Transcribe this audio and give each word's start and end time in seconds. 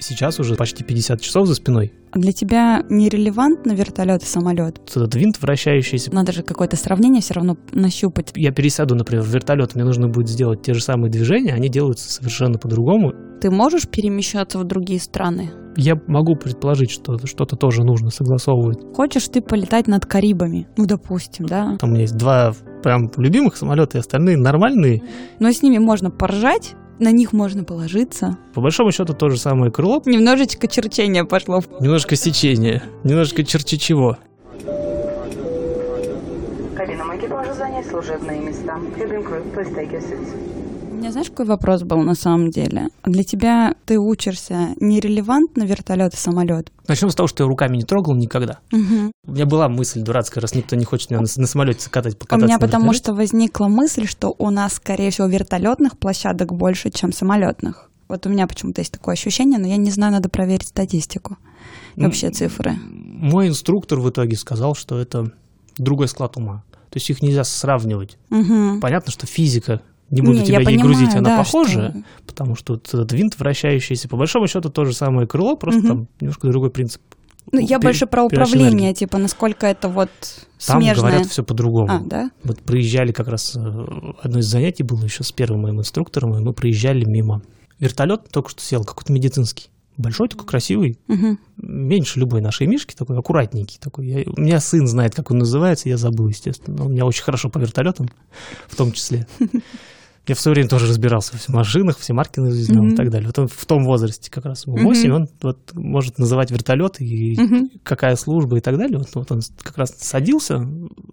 сейчас 0.00 0.40
уже 0.40 0.54
почти 0.56 0.84
50 0.84 1.20
часов 1.20 1.46
за 1.46 1.54
спиной. 1.54 1.92
А 2.12 2.18
Для 2.18 2.32
тебя 2.32 2.82
нерелевантно 2.88 3.72
вертолет 3.72 4.22
и 4.22 4.26
самолет? 4.26 4.80
Этот 4.88 5.14
винт 5.14 5.40
вращающийся. 5.40 6.12
Надо 6.12 6.32
же 6.32 6.42
какое-то 6.42 6.76
сравнение 6.76 7.22
все 7.22 7.34
равно 7.34 7.56
нащупать. 7.72 8.32
Я 8.34 8.50
пересяду, 8.50 8.94
например, 8.94 9.24
в 9.24 9.28
вертолет, 9.28 9.74
мне 9.74 9.84
нужно 9.84 10.08
будет 10.08 10.28
сделать 10.28 10.62
те 10.62 10.74
же 10.74 10.82
самые 10.82 11.10
движения, 11.10 11.52
они 11.52 11.68
делаются 11.68 12.12
совершенно 12.12 12.58
по-другому. 12.58 13.12
Ты 13.40 13.50
можешь 13.50 13.88
перемещаться 13.88 14.58
в 14.58 14.64
другие 14.64 15.00
страны? 15.00 15.50
Я 15.76 15.94
могу 16.08 16.34
предположить, 16.34 16.90
что 16.90 17.16
что-то 17.24 17.56
тоже 17.56 17.84
нужно 17.84 18.10
согласовывать. 18.10 18.78
Хочешь 18.94 19.28
ты 19.28 19.40
полетать 19.40 19.86
над 19.86 20.04
Карибами? 20.04 20.66
Ну, 20.76 20.84
допустим, 20.84 21.46
да. 21.46 21.76
Там 21.78 21.90
у 21.90 21.92
меня 21.92 22.02
есть 22.02 22.16
два 22.16 22.54
прям 22.82 23.10
любимых 23.16 23.56
самолета, 23.56 23.98
и 23.98 24.00
остальные 24.00 24.36
нормальные. 24.36 25.02
Но 25.38 25.50
с 25.50 25.62
ними 25.62 25.78
можно 25.78 26.10
поржать, 26.10 26.74
на 27.00 27.10
них 27.12 27.32
можно 27.32 27.64
положиться. 27.64 28.36
По 28.54 28.60
большому 28.60 28.92
счету 28.92 29.14
то 29.14 29.28
же 29.30 29.36
самое 29.38 29.72
крыло, 29.72 30.02
Немножечко 30.06 30.68
черчения 30.68 31.24
пошло. 31.24 31.62
немножко 31.80 32.14
сечение, 32.16 32.82
немножко 33.04 33.42
черчи 33.44 33.78
чего. 33.78 34.16
Кабинам 36.76 37.16
экипажа 37.16 37.54
занять 37.54 37.86
служебные 37.86 38.40
места. 38.40 38.78
Cabin 38.96 39.22
crew, 39.24 39.42
please 39.54 39.74
take 39.74 39.90
your 39.90 40.00
seats. 40.00 40.34
У 41.00 41.02
меня 41.02 41.12
знаешь, 41.12 41.30
какой 41.30 41.46
вопрос 41.46 41.82
был 41.82 42.02
на 42.02 42.14
самом 42.14 42.50
деле? 42.50 42.88
Для 43.04 43.24
тебя 43.24 43.74
ты 43.86 43.98
учишься 43.98 44.74
нерелевантно 44.80 45.62
вертолет 45.62 46.12
и 46.12 46.16
самолет? 46.18 46.70
Начнем 46.88 47.08
с 47.08 47.14
того, 47.14 47.26
что 47.26 47.42
я 47.42 47.48
руками 47.48 47.78
не 47.78 47.84
трогал 47.84 48.14
никогда. 48.14 48.58
Угу. 48.70 49.12
У 49.26 49.32
меня 49.32 49.46
была 49.46 49.70
мысль 49.70 50.02
дурацкая, 50.02 50.42
раз 50.42 50.54
никто 50.54 50.76
не 50.76 50.84
хочет 50.84 51.08
меня 51.08 51.22
на, 51.22 51.26
на 51.34 51.46
самолете 51.46 51.88
катать, 51.88 52.16
У 52.16 52.18
покататься. 52.18 52.44
меня 52.44 52.56
на 52.56 52.60
потому 52.60 52.92
вертолете. 52.92 53.02
что 53.02 53.14
возникла 53.14 53.68
мысль, 53.68 54.06
что 54.06 54.34
у 54.36 54.50
нас, 54.50 54.74
скорее 54.74 55.10
всего, 55.10 55.26
вертолетных 55.26 55.96
площадок 55.96 56.52
больше, 56.52 56.90
чем 56.90 57.14
самолетных. 57.14 57.90
Вот 58.08 58.26
у 58.26 58.28
меня 58.28 58.46
почему-то 58.46 58.82
есть 58.82 58.92
такое 58.92 59.14
ощущение, 59.14 59.58
но 59.58 59.68
я 59.68 59.78
не 59.78 59.90
знаю, 59.90 60.12
надо 60.12 60.28
проверить 60.28 60.68
статистику. 60.68 61.38
И 61.96 62.02
вообще 62.02 62.28
цифры. 62.28 62.74
Мой 62.90 63.48
инструктор 63.48 64.00
в 64.00 64.10
итоге 64.10 64.36
сказал, 64.36 64.74
что 64.74 64.98
это 64.98 65.32
другой 65.78 66.08
склад 66.08 66.36
ума. 66.36 66.62
То 66.90 66.96
есть 66.96 67.08
их 67.08 67.22
нельзя 67.22 67.44
сравнивать. 67.44 68.18
Угу. 68.30 68.80
Понятно, 68.80 69.12
что 69.12 69.26
физика, 69.26 69.80
не 70.10 70.20
буду 70.22 70.38
Не, 70.40 70.44
тебя 70.46 70.60
ей 70.60 70.76
грузить, 70.78 71.10
понимаю, 71.10 71.18
она 71.18 71.30
да, 71.30 71.36
похожа, 71.38 71.70
что- 71.90 72.02
потому 72.26 72.56
что 72.56 72.72
вот 72.74 72.88
этот 72.88 73.12
винт 73.12 73.38
вращающийся, 73.38 74.08
по 74.08 74.16
большому 74.16 74.46
счету, 74.48 74.68
то 74.70 74.84
же 74.84 74.92
самое 74.92 75.26
крыло, 75.26 75.56
просто 75.56 75.80
Мгм. 75.80 75.88
там 75.88 76.08
немножко 76.20 76.48
другой 76.48 76.70
принцип. 76.70 77.00
Ну, 77.52 77.58
я 77.60 77.78
Пер- 77.78 77.82
больше 77.82 78.06
про 78.06 78.22
управление, 78.24 78.70
энергии. 78.90 78.92
типа, 78.94 79.18
насколько 79.18 79.66
это 79.66 79.88
вот 79.88 80.10
Там 80.66 80.80
смежное. 80.82 81.10
говорят 81.10 81.26
все 81.28 81.42
по-другому. 81.42 81.88
А, 81.90 81.98
да? 82.04 82.30
Вот 82.44 82.60
проезжали 82.60 83.12
как 83.12 83.28
раз, 83.28 83.56
э, 83.56 83.60
одно 84.22 84.38
из 84.40 84.46
занятий 84.46 84.82
было 84.84 85.02
еще 85.04 85.24
с 85.24 85.32
первым 85.32 85.62
моим 85.62 85.80
инструктором, 85.80 86.36
и 86.36 86.40
мы 86.40 86.52
проезжали 86.52 87.04
мимо. 87.04 87.42
Вертолет 87.80 88.28
только 88.30 88.50
что 88.50 88.62
сел, 88.62 88.84
какой-то 88.84 89.12
медицинский. 89.12 89.70
Большой 89.96 90.28
такой, 90.28 90.46
красивый, 90.46 90.98
Мгм. 91.08 91.38
меньше 91.56 92.20
любой 92.20 92.40
нашей 92.40 92.66
мишки, 92.66 92.94
такой 92.94 93.18
аккуратненький. 93.18 93.78
Такой. 93.80 94.06
Я- 94.06 94.24
у 94.34 94.40
меня 94.40 94.60
сын 94.60 94.86
знает, 94.86 95.14
как 95.14 95.30
он 95.30 95.38
называется, 95.38 95.88
я 95.88 95.96
забыл, 95.96 96.28
естественно. 96.28 96.76
Но 96.78 96.86
у 96.86 96.88
меня 96.88 97.04
очень 97.04 97.22
хорошо 97.24 97.48
по 97.48 97.58
вертолетам, 97.58 98.08
в 98.68 98.76
том 98.76 98.92
числе. 98.92 99.26
Я 100.26 100.34
в 100.34 100.40
свое 100.40 100.54
время 100.54 100.68
тоже 100.68 100.86
разбирался 100.86 101.36
в 101.36 101.48
машинах, 101.48 101.98
все 101.98 102.12
марки 102.12 102.38
знал 102.40 102.84
Мгм. 102.84 102.92
и 102.92 102.96
так 102.96 103.10
далее. 103.10 103.26
Вот 103.26 103.38
он 103.38 103.48
в 103.48 103.66
том 103.66 103.84
возрасте 103.84 104.30
как 104.30 104.44
раз, 104.44 104.66
ему 104.66 104.76
Мгм. 104.76 104.84
8, 104.84 105.12
он 105.12 105.28
вот 105.42 105.72
может 105.74 106.18
называть 106.18 106.50
вертолет 106.50 107.00
и 107.00 107.40
Мгм. 107.40 107.70
какая 107.82 108.14
служба 108.16 108.58
и 108.58 108.60
так 108.60 108.76
далее. 108.76 108.98
Вот, 108.98 109.08
вот 109.14 109.32
он 109.32 109.40
как 109.62 109.78
раз 109.78 109.94
садился, 109.98 110.64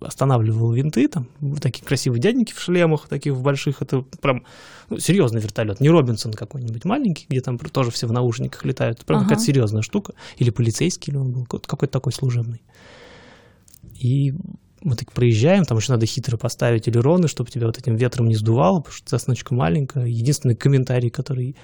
останавливал 0.02 0.74
винты, 0.74 1.08
там 1.08 1.28
вот 1.40 1.62
такие 1.62 1.86
красивые 1.86 2.22
дяденьки 2.22 2.54
в 2.54 2.60
шлемах, 2.60 3.08
таких 3.08 3.34
в 3.34 3.42
больших, 3.42 3.82
это 3.82 4.02
прям 4.22 4.44
ну, 4.90 5.00
серьезный 5.00 5.42
вертолет, 5.42 5.80
не 5.80 5.90
Робинсон 5.90 6.34
какой-нибудь 6.34 6.84
маленький, 6.86 7.26
где 7.30 7.42
там 7.42 7.58
тоже 7.58 7.92
все 7.92 8.08
в 8.08 8.12
наушниках 8.12 8.66
летают, 8.66 9.06
прям 9.06 9.20
Ага. 9.20 9.30
какая-то 9.30 9.44
серьезная 9.44 9.82
штука, 9.82 10.14
или 10.38 10.50
полицейский, 10.50 11.12
или 11.14 11.18
он 11.18 11.32
был 11.32 11.46
какой-то 11.46 11.92
такой 11.92 12.12
служебный. 12.12 12.62
И 14.00 14.34
мы 14.84 14.96
так 14.96 15.12
проезжаем, 15.12 15.64
там 15.64 15.78
еще 15.78 15.92
надо 15.92 16.06
хитро 16.06 16.38
поставить 16.38 16.88
элероны, 16.88 17.28
чтобы 17.28 17.50
тебя 17.50 17.68
вот 17.68 17.78
этим 17.78 17.96
ветром 17.96 18.28
не 18.28 18.36
сдувало, 18.36 18.80
потому 18.80 18.96
что 18.96 19.10
засночка 19.10 19.54
маленькая. 19.54 20.06
Единственный 20.06 20.56
комментарий, 20.56 21.10
который 21.10 21.56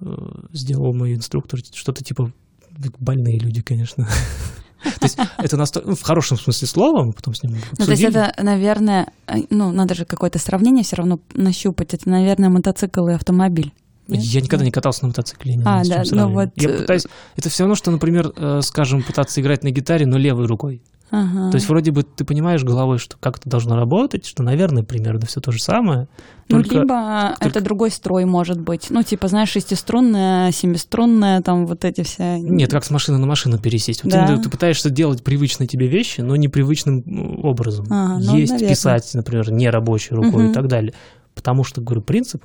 э, 0.00 0.06
сделал 0.52 0.92
мой 0.94 1.14
инструктор, 1.14 1.60
что-то 1.72 2.04
типа 2.04 2.32
«Вы 2.70 2.90
больные 2.98 3.38
люди, 3.38 3.62
конечно. 3.62 4.06
То 4.82 5.04
есть 5.04 5.18
это 5.38 5.56
настолько, 5.56 5.90
ну, 5.90 5.94
в 5.94 6.02
хорошем 6.02 6.36
смысле 6.36 6.66
слова, 6.66 7.04
мы 7.04 7.12
потом 7.12 7.34
с 7.34 7.42
ним 7.42 7.52
Ну, 7.52 7.84
то 7.84 7.92
есть 7.92 8.02
обсудили. 8.02 8.28
это, 8.28 8.42
наверное, 8.42 9.12
э, 9.26 9.42
ну, 9.50 9.70
надо 9.70 9.94
же 9.94 10.04
какое-то 10.04 10.38
сравнение 10.38 10.82
все 10.82 10.96
равно 10.96 11.20
нащупать. 11.34 11.94
Это, 11.94 12.08
наверное, 12.08 12.50
мотоцикл 12.50 13.06
и 13.08 13.12
автомобиль. 13.12 13.72
Нет? 14.08 14.22
Я 14.22 14.40
никогда 14.40 14.64
не 14.64 14.72
катался 14.72 15.02
на 15.02 15.08
мотоцикле. 15.08 15.54
не 15.54 15.62
А, 15.64 15.82
да, 15.84 16.02
ну 16.10 16.32
вот, 16.32 16.48
Я 16.56 16.70
э, 16.70 16.78
пытаюсь... 16.78 17.06
Это 17.36 17.48
все 17.48 17.62
равно, 17.62 17.76
что, 17.76 17.90
например, 17.90 18.32
э, 18.36 18.60
скажем, 18.62 19.02
пытаться 19.02 19.40
играть 19.40 19.62
на 19.62 19.70
гитаре, 19.70 20.06
но 20.06 20.18
левой 20.18 20.46
рукой. 20.46 20.82
Ага. 21.14 21.50
То 21.50 21.56
есть 21.56 21.68
вроде 21.68 21.90
бы 21.90 22.02
ты 22.04 22.24
понимаешь 22.24 22.64
головой, 22.64 22.96
что 22.96 23.18
как 23.20 23.36
это 23.36 23.48
должно 23.50 23.76
работать, 23.76 24.24
что, 24.26 24.42
наверное, 24.42 24.82
примерно 24.82 25.26
все 25.26 25.40
то 25.40 25.52
же 25.52 25.62
самое. 25.62 26.08
Ну, 26.48 26.62
только- 26.62 26.80
либо 26.80 27.34
только- 27.38 27.48
это 27.48 27.60
другой 27.60 27.90
строй 27.90 28.24
может 28.24 28.58
быть. 28.58 28.86
Ну, 28.88 29.02
типа, 29.02 29.28
знаешь, 29.28 29.50
шестиструнная, 29.50 30.50
семиструнная, 30.52 31.42
там 31.42 31.66
вот 31.66 31.84
эти 31.84 32.02
все. 32.02 32.38
Нет, 32.38 32.70
как 32.70 32.82
с 32.84 32.90
машины 32.90 33.18
на 33.18 33.26
машину 33.26 33.58
пересесть. 33.58 34.02
Вот 34.04 34.12
Да. 34.12 34.26
ты, 34.26 34.42
ты 34.44 34.48
пытаешься 34.48 34.88
делать 34.88 35.22
привычные 35.22 35.66
тебе 35.66 35.86
вещи, 35.86 36.22
но 36.22 36.34
непривычным 36.34 37.04
образом. 37.44 37.84
Ага, 37.90 38.18
ну, 38.18 38.36
Есть, 38.38 38.52
наверное. 38.52 38.74
писать, 38.74 39.10
например, 39.12 39.50
не 39.52 39.68
рабочей 39.68 40.14
рукой 40.14 40.44
Мгм. 40.44 40.50
и 40.50 40.54
так 40.54 40.66
далее. 40.66 40.94
Потому 41.34 41.62
что, 41.62 41.82
говорю, 41.82 42.00
принцип 42.00 42.42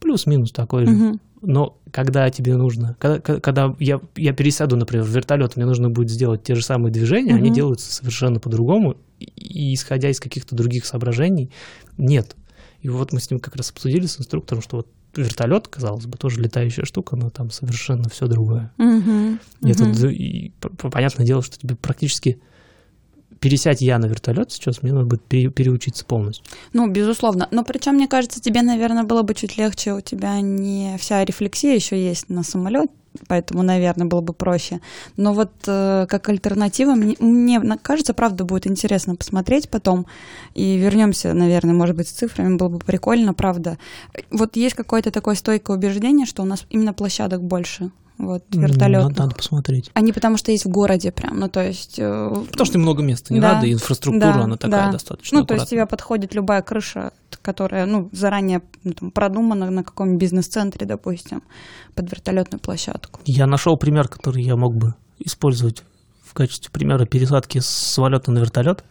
плюс-минус 0.00 0.52
такой 0.52 0.86
же. 0.86 1.14
Но 1.40 1.78
когда 1.90 2.28
тебе 2.30 2.56
нужно, 2.56 2.96
когда, 2.98 3.20
когда 3.40 3.74
я, 3.78 4.00
я 4.16 4.32
пересяду, 4.32 4.76
например, 4.76 5.04
в 5.04 5.08
вертолет, 5.08 5.56
мне 5.56 5.66
нужно 5.66 5.90
будет 5.90 6.10
сделать 6.10 6.42
те 6.42 6.54
же 6.54 6.62
самые 6.64 6.92
движения, 6.92 7.34
они 7.34 7.48
Мгм. 7.48 7.54
делаются 7.54 7.92
совершенно 7.92 8.40
по-другому, 8.40 8.96
и, 9.18 9.74
исходя 9.74 10.10
из 10.10 10.20
каких-то 10.20 10.54
других 10.54 10.86
соображений, 10.86 11.50
нет. 11.96 12.36
И 12.80 12.88
вот 12.88 13.12
мы 13.12 13.20
с 13.20 13.30
ним 13.30 13.40
как 13.40 13.56
раз 13.56 13.70
обсудили 13.70 14.06
с 14.06 14.20
инструктором, 14.20 14.62
что 14.62 14.78
вот 14.78 14.88
вертолет, 15.16 15.68
казалось 15.68 16.06
бы, 16.06 16.16
тоже 16.16 16.40
летающая 16.40 16.84
штука, 16.84 17.16
но 17.16 17.30
там 17.30 17.50
совершенно 17.50 18.08
все 18.08 18.26
другое. 18.26 18.72
Мгм. 18.78 19.40
И 19.62 19.70
это 19.70 19.84
и 20.08 20.50
понятное 20.90 21.26
дело, 21.26 21.42
что 21.42 21.58
тебе 21.58 21.74
практически 21.76 22.40
пересядь 23.40 23.80
я 23.80 23.98
на 23.98 24.06
вертолет 24.06 24.52
сейчас, 24.52 24.82
мне 24.82 24.92
надо 24.92 25.06
будет 25.06 25.22
пере- 25.22 25.50
переучиться 25.50 26.04
полностью. 26.04 26.44
Ну, 26.72 26.88
безусловно. 26.88 27.48
Но 27.50 27.64
причем, 27.64 27.94
мне 27.94 28.08
кажется, 28.08 28.40
тебе, 28.40 28.62
наверное, 28.62 29.04
было 29.04 29.22
бы 29.22 29.34
чуть 29.34 29.56
легче. 29.56 29.94
У 29.94 30.00
тебя 30.00 30.40
не 30.40 30.96
вся 30.98 31.24
рефлексия 31.24 31.74
еще 31.74 32.00
есть 32.00 32.28
на 32.28 32.42
самолет, 32.42 32.90
поэтому, 33.26 33.62
наверное, 33.62 34.06
было 34.06 34.20
бы 34.20 34.32
проще. 34.32 34.80
Но 35.16 35.32
вот 35.32 35.52
э, 35.66 36.06
как 36.08 36.28
альтернатива, 36.28 36.94
мне, 36.94 37.16
мне 37.18 37.60
кажется, 37.80 38.14
правда, 38.14 38.44
будет 38.44 38.66
интересно 38.66 39.16
посмотреть 39.16 39.68
потом. 39.68 40.06
И 40.54 40.76
вернемся, 40.76 41.32
наверное, 41.34 41.74
может 41.74 41.96
быть, 41.96 42.08
с 42.08 42.12
цифрами, 42.12 42.56
было 42.56 42.68
бы 42.68 42.78
прикольно, 42.78 43.34
правда. 43.34 43.78
Вот 44.30 44.56
есть 44.56 44.74
какое-то 44.74 45.10
такое 45.10 45.34
стойкое 45.34 45.76
убеждение, 45.76 46.26
что 46.26 46.42
у 46.42 46.46
нас 46.46 46.66
именно 46.70 46.92
площадок 46.92 47.42
больше. 47.42 47.90
Вот, 48.18 48.42
М, 48.54 48.62
вертолетных. 48.62 49.10
Надо, 49.10 49.22
надо 49.22 49.34
посмотреть. 49.36 49.90
Они 49.94 50.12
потому 50.12 50.36
что 50.36 50.50
есть 50.50 50.64
в 50.64 50.68
городе 50.68 51.12
прям, 51.12 51.38
ну 51.38 51.48
то 51.48 51.64
есть... 51.64 51.98
э, 51.98 52.44
Потому 52.50 52.66
что 52.66 52.78
много 52.78 53.02
места 53.02 53.32
не 53.32 53.40
Да, 53.40 53.54
надо, 53.54 53.66
и 53.68 53.72
инфраструктура, 53.72 54.32
да, 54.34 54.42
она 54.42 54.56
такая 54.56 54.86
да. 54.86 54.92
достаточно 54.92 55.38
Ну, 55.38 55.44
то 55.46 55.54
есть 55.54 55.64
аккуратная. 55.66 55.86
тебе 55.86 55.88
подходит 55.88 56.34
любая 56.34 56.62
крыша, 56.62 57.12
которая, 57.42 57.86
ну, 57.86 58.08
заранее 58.12 58.62
ну, 58.82 58.92
там, 58.92 59.10
продумана 59.12 59.70
на 59.70 59.84
каком-нибудь 59.84 60.20
бизнес-центре, 60.20 60.84
допустим, 60.86 61.42
под 61.94 62.10
вертолетную 62.10 62.60
площадку. 62.60 63.20
Я 63.24 63.46
нашел 63.46 63.76
пример, 63.76 64.08
который 64.08 64.42
я 64.42 64.56
мог 64.56 64.74
бы 64.76 64.94
использовать 65.20 65.84
в 66.24 66.34
качестве 66.34 66.70
примера 66.72 67.06
пересадки 67.06 67.58
с 67.60 67.66
самолета 67.66 68.30
на 68.32 68.40
вертолет. 68.40 68.84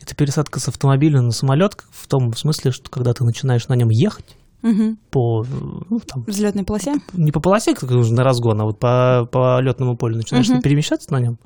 Это 0.00 0.14
пересадка 0.14 0.58
с 0.60 0.68
автомобиля 0.68 1.20
на 1.20 1.32
самолет 1.32 1.76
в 1.90 2.06
том 2.08 2.34
смысле, 2.34 2.70
что 2.70 2.90
когда 2.90 3.12
ты 3.12 3.24
начинаешь 3.24 3.68
на 3.68 3.74
нем 3.74 3.88
ехать 3.90 4.36
Мгм. 4.62 4.98
по, 5.10 5.44
ну, 5.90 6.00
там, 6.00 6.24
взлетной 6.26 6.64
полосе? 6.64 6.94
не 7.12 7.32
по 7.32 7.40
полосе, 7.40 7.74
как 7.74 7.90
нужно 7.90 8.18
на 8.18 8.24
разгон, 8.24 8.60
а 8.60 8.64
вот 8.64 8.78
по, 8.78 9.28
по 9.30 9.60
летному 9.60 9.96
полю 9.96 10.16
начинаешь 10.16 10.48
Мгм. 10.48 10.62
перемещаться 10.62 11.12
на 11.12 11.20
нем, 11.20 11.38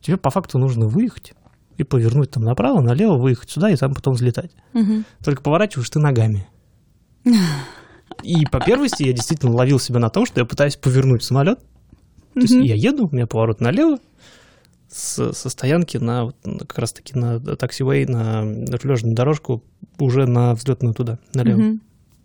тебе 0.00 0.16
по 0.16 0.30
факту 0.30 0.58
нужно 0.58 0.86
выехать 0.86 1.34
и 1.76 1.84
повернуть 1.84 2.30
там 2.30 2.42
направо, 2.42 2.80
налево, 2.80 3.16
выехать 3.16 3.50
сюда 3.50 3.70
и 3.70 3.76
там 3.76 3.94
потом 3.94 4.14
взлетать. 4.14 4.50
Мгм. 4.72 5.04
Только 5.24 5.42
поворачиваешь 5.42 5.90
ты 5.90 5.98
ногами. 5.98 6.48
И 8.22 8.46
по 8.46 8.60
первости 8.60 9.02
я 9.02 9.12
действительно 9.12 9.52
ловил 9.52 9.78
себя 9.78 9.98
на 9.98 10.08
том, 10.08 10.26
что 10.26 10.40
я 10.40 10.46
пытаюсь 10.46 10.76
повернуть 10.76 11.22
самолет. 11.22 11.60
То 12.34 12.40
есть 12.40 12.54
я 12.54 12.74
еду, 12.74 13.08
у 13.08 13.14
меня 13.14 13.26
поворот 13.26 13.60
налево, 13.60 13.98
с, 14.88 15.32
со 15.32 15.48
стоянки 15.50 15.96
на 15.96 16.24
вот 16.26 16.36
как 16.42 16.78
раз 16.78 16.92
таки 16.92 17.18
на 17.18 17.38
таксивей, 17.56 18.06
на 18.06 18.42
рулежную 18.82 19.14
дорожку, 19.14 19.62
уже 19.98 20.26
на 20.26 20.54
взлетную 20.54 20.94
туда, 20.94 21.18
налево. 21.34 21.58
Мгм. 21.58 21.80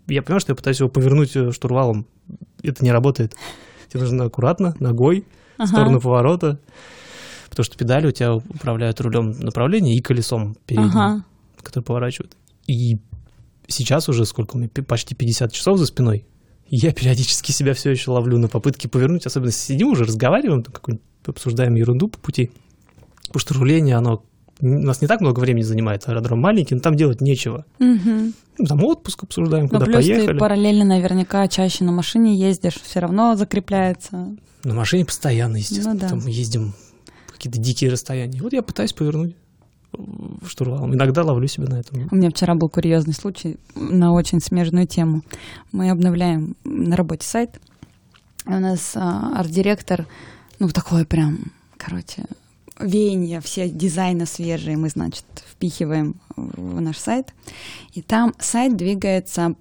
Я 0.08 0.22
понимаю, 0.22 0.40
что 0.42 0.52
я 0.52 0.56
пытаюсь 0.56 0.80
его 0.80 0.90
повернуть 0.90 1.36
э, 1.36 1.52
штурвалом. 1.52 2.06
Это 2.64 2.84
не 2.84 2.92
работает. 2.92 3.36
Тебе 3.90 4.02
нужно 4.02 4.26
аккуратно, 4.26 4.76
ногой, 4.80 5.22
в 5.58 5.62
Ага. 5.62 5.68
сторону 5.68 6.02
поворота. 6.02 6.60
Потому 7.50 7.64
что 7.66 7.78
педали 7.78 8.08
у 8.08 8.12
тебя 8.12 8.36
управляют 8.36 9.00
рулем 9.02 9.32
направления 9.40 9.96
и 9.96 10.02
колесом 10.02 10.56
передним, 10.66 10.98
Ага. 10.98 11.26
который 11.62 11.84
поворачивает. 11.84 12.36
И 12.68 12.98
сейчас 13.68 14.08
уже 14.10 14.26
сколько 14.26 14.56
у 14.56 14.60
меня, 14.60 14.70
почти 14.88 15.16
50 15.16 15.52
часов 15.52 15.78
за 15.78 15.86
спиной. 15.86 16.26
Я 16.68 16.94
периодически 16.94 17.52
себя 17.52 17.74
все 17.74 17.92
еще 17.92 18.12
ловлю 18.12 18.38
на 18.38 18.48
попытке 18.48 18.88
повернуть, 18.88 19.26
особенно 19.26 19.52
сидим 19.52 19.90
уже, 19.90 20.06
разговариваем, 20.06 20.64
там 20.64 21.00
обсуждаем 21.26 21.76
ерунду 21.76 22.08
по 22.08 22.18
пути. 22.18 22.52
Потому 23.28 23.40
что 23.42 23.54
руление, 23.56 23.96
оно 23.96 24.24
у 24.62 24.68
нас 24.68 25.02
не 25.02 25.08
так 25.08 25.22
много 25.22 25.40
времени 25.40 25.64
занимает, 25.64 26.08
аэродром 26.08 26.40
маленький, 26.40 26.76
но 26.76 26.82
там 26.82 26.96
делать 26.96 27.22
нечего. 27.22 27.66
Ну, 27.80 28.66
там 28.68 28.84
отпуск 28.84 29.24
обсуждаем, 29.24 29.64
Но 29.64 29.70
куда 29.70 29.86
плюс 29.86 30.06
ты 30.06 30.14
поехали. 30.14 30.38
параллельно 30.38 30.86
наверняка 30.86 31.48
чаще 31.48 31.84
на 31.84 31.92
машине 31.92 32.36
ездишь, 32.36 32.80
все 32.82 33.00
равно 33.00 33.36
закрепляется. 33.36 34.36
На 34.64 34.74
машине 34.74 35.06
постоянно, 35.06 35.58
естественно. 35.58 35.94
Ну 35.94 36.00
да. 36.00 36.10
Там 36.10 36.20
ездим 36.28 36.74
какие-то 37.32 37.60
дикие 37.60 37.90
расстояния. 37.92 38.42
Вот 38.42 38.54
я 38.54 38.62
пытаюсь 38.62 38.94
повернуть 38.94 39.36
штурвалом. 40.48 40.94
Иногда 40.94 41.24
ловлю 41.24 41.48
себя 41.48 41.68
на 41.68 41.80
этом. 41.80 42.08
У 42.12 42.16
меня 42.16 42.30
вчера 42.30 42.56
был 42.56 42.70
курьезный 42.70 43.14
случай 43.14 43.58
на 43.76 44.14
очень 44.14 44.40
смежную 44.40 44.88
тему. 44.88 45.24
Мы 45.72 45.90
обновляем 45.90 46.56
на 46.64 46.96
работе 46.96 47.28
сайт. 47.28 47.60
У 48.46 48.52
нас 48.52 48.94
а, 48.96 49.40
арт-директор, 49.40 50.08
ну, 50.60 50.70
такой 50.70 51.06
прям, 51.06 51.52
короче, 51.78 52.26
веяние, 52.82 53.42
все 53.42 53.70
дизайны 53.70 54.26
свежие 54.26 54.78
мы, 54.78 54.90
значит, 54.90 55.26
впихиваем 55.50 56.16
в 56.36 56.82
наш 56.82 56.98
сайт. 56.98 57.34
И 57.94 58.02
там 58.02 58.34
сайт 58.40 58.76
двигается 58.76 59.56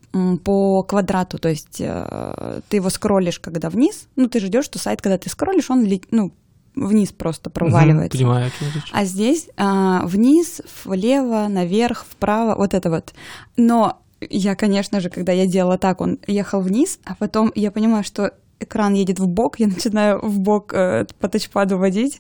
по 0.45 0.83
квадрату, 0.83 1.39
то 1.39 1.49
есть 1.49 1.81
э, 1.81 2.61
ты 2.69 2.77
его 2.77 2.91
скроллишь, 2.91 3.41
когда 3.41 3.71
вниз, 3.71 4.07
ну, 4.17 4.29
ты 4.29 4.41
ждешь, 4.41 4.65
что 4.65 4.79
сайт, 4.79 5.03
когда 5.03 5.19
ты 5.19 5.29
скроллишь, 5.29 5.71
он, 5.71 5.89
ну, 6.11 6.33
вниз 6.75 7.13
просто 7.13 7.51
проваливается. 7.51 8.17
Мгм, 8.17 8.27
понимаю. 8.27 8.51
А 8.93 9.05
здесь 9.05 9.49
а, 9.57 10.07
вниз, 10.07 10.63
влево, 10.85 11.47
наверх, 11.49 12.07
вправо, 12.09 12.57
вот 12.57 12.75
это 12.75 12.91
вот. 12.91 13.13
Но 13.57 14.01
я, 14.21 14.55
конечно 14.55 15.01
же, 15.01 15.11
когда 15.11 15.33
я 15.33 15.47
делала 15.47 15.79
так, 15.79 16.01
он 16.01 16.19
ехал 16.27 16.61
вниз, 16.61 16.99
а 17.05 17.15
потом 17.15 17.53
я 17.55 17.71
понимаю, 17.71 18.05
что 18.05 18.33
экран 18.61 18.95
едет 18.95 19.19
в 19.19 19.27
бок, 19.27 19.59
я 19.59 19.67
начинаю 19.67 20.21
в 20.21 20.39
бок 20.39 20.73
э, 20.75 21.07
по 21.19 21.29
тачпаду 21.29 21.79
водить, 21.79 22.19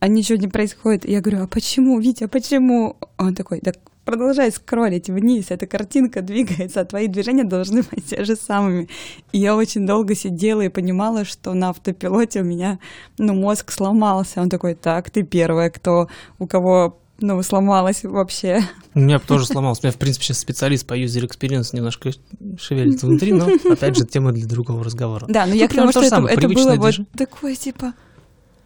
а 0.00 0.08
ничего 0.08 0.38
не 0.38 0.48
происходит. 0.48 1.08
Я 1.08 1.20
говорю, 1.20 1.44
а 1.44 1.46
почему, 1.46 1.98
Витя, 1.98 2.26
почему? 2.26 2.96
Он 3.16 3.34
такой, 3.34 3.60
да 3.62 3.72
продолжай 4.08 4.50
скроллить 4.50 5.10
вниз, 5.10 5.50
эта 5.50 5.66
картинка 5.66 6.22
двигается, 6.22 6.80
а 6.80 6.86
твои 6.86 7.08
движения 7.08 7.44
должны 7.44 7.82
быть 7.82 8.06
те 8.06 8.24
же 8.24 8.36
самыми. 8.36 8.88
И 9.32 9.38
я 9.38 9.54
очень 9.54 9.86
долго 9.86 10.14
сидела 10.14 10.62
и 10.62 10.70
понимала, 10.70 11.26
что 11.26 11.52
на 11.52 11.68
автопилоте 11.68 12.40
у 12.40 12.44
меня, 12.44 12.78
ну, 13.18 13.34
мозг 13.34 13.70
сломался. 13.70 14.40
Он 14.40 14.48
такой, 14.48 14.74
так, 14.76 15.10
ты 15.10 15.24
первая, 15.24 15.68
кто, 15.68 16.08
у 16.38 16.46
кого, 16.46 16.98
ну, 17.20 17.42
сломалась 17.42 18.02
вообще. 18.02 18.62
У 18.94 19.00
меня 19.00 19.18
тоже 19.18 19.44
сломалось. 19.44 19.80
У 19.82 19.86
меня, 19.86 19.92
в 19.92 19.98
принципе, 19.98 20.24
сейчас 20.24 20.38
специалист 20.38 20.86
по 20.86 20.98
user 20.98 21.28
experience 21.28 21.76
немножко 21.76 22.12
шевелится 22.58 23.04
внутри, 23.04 23.34
но, 23.34 23.46
опять 23.70 23.94
же, 23.94 24.06
тема 24.06 24.32
для 24.32 24.46
другого 24.46 24.82
разговора. 24.82 25.26
Да, 25.28 25.44
но 25.44 25.52
я 25.52 25.68
к 25.68 25.74
тому, 25.74 25.90
что 25.90 26.00
это, 26.00 26.24
это 26.26 26.48
было 26.48 26.76
вот 26.76 26.94
такое, 27.14 27.54
типа, 27.56 27.92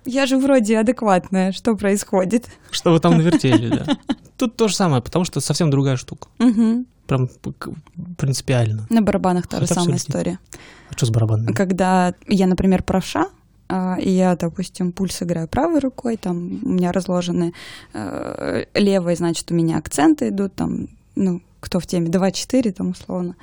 я 0.04 0.26
же 0.26 0.38
вроде 0.38 0.78
адекватная, 0.78 1.52
что 1.52 1.75
происходит? 1.76 2.49
Что 2.70 2.93
вы 2.93 3.00
там 3.00 3.16
навертели, 3.16 3.69
да. 3.69 3.87
Тут 4.37 4.56
то 4.56 4.69
же 4.69 4.75
самое, 4.75 5.02
потому 5.02 5.25
что 5.25 5.40
совсем 5.40 5.70
другая 5.70 5.96
штука. 5.96 6.28
Прям 7.06 7.28
принципиально. 8.16 8.87
На 8.90 9.02
барабанах 9.02 9.46
та 9.46 9.60
же 9.60 9.66
самая 9.66 9.96
история. 9.96 10.38
А 10.90 10.96
что 10.96 11.06
с 11.06 11.10
барабанами? 11.10 11.52
Когда 11.52 12.14
я, 12.26 12.46
например, 12.46 12.82
правша, 12.82 13.26
а, 13.69 13.96
и 13.99 14.10
я, 14.10 14.37
допустим, 14.37 14.93
пульс 14.93 15.22
играю 15.22 15.49
правой 15.49 15.81
рукой, 15.81 16.16
там 16.16 16.60
у 16.62 16.69
меня 16.69 16.93
разложены 16.93 17.54
э, 17.94 18.64
левой, 18.75 19.16
значит, 19.16 19.50
у 19.50 19.54
меня 19.54 19.78
акценты 19.78 20.28
идут, 20.28 20.54
там, 20.54 20.88
ну, 21.16 21.40
кто 21.60 21.81
в 21.81 21.87
теме, 21.87 22.08
2-4, 22.10 22.72
там, 22.72 22.90
условно, 22.90 23.37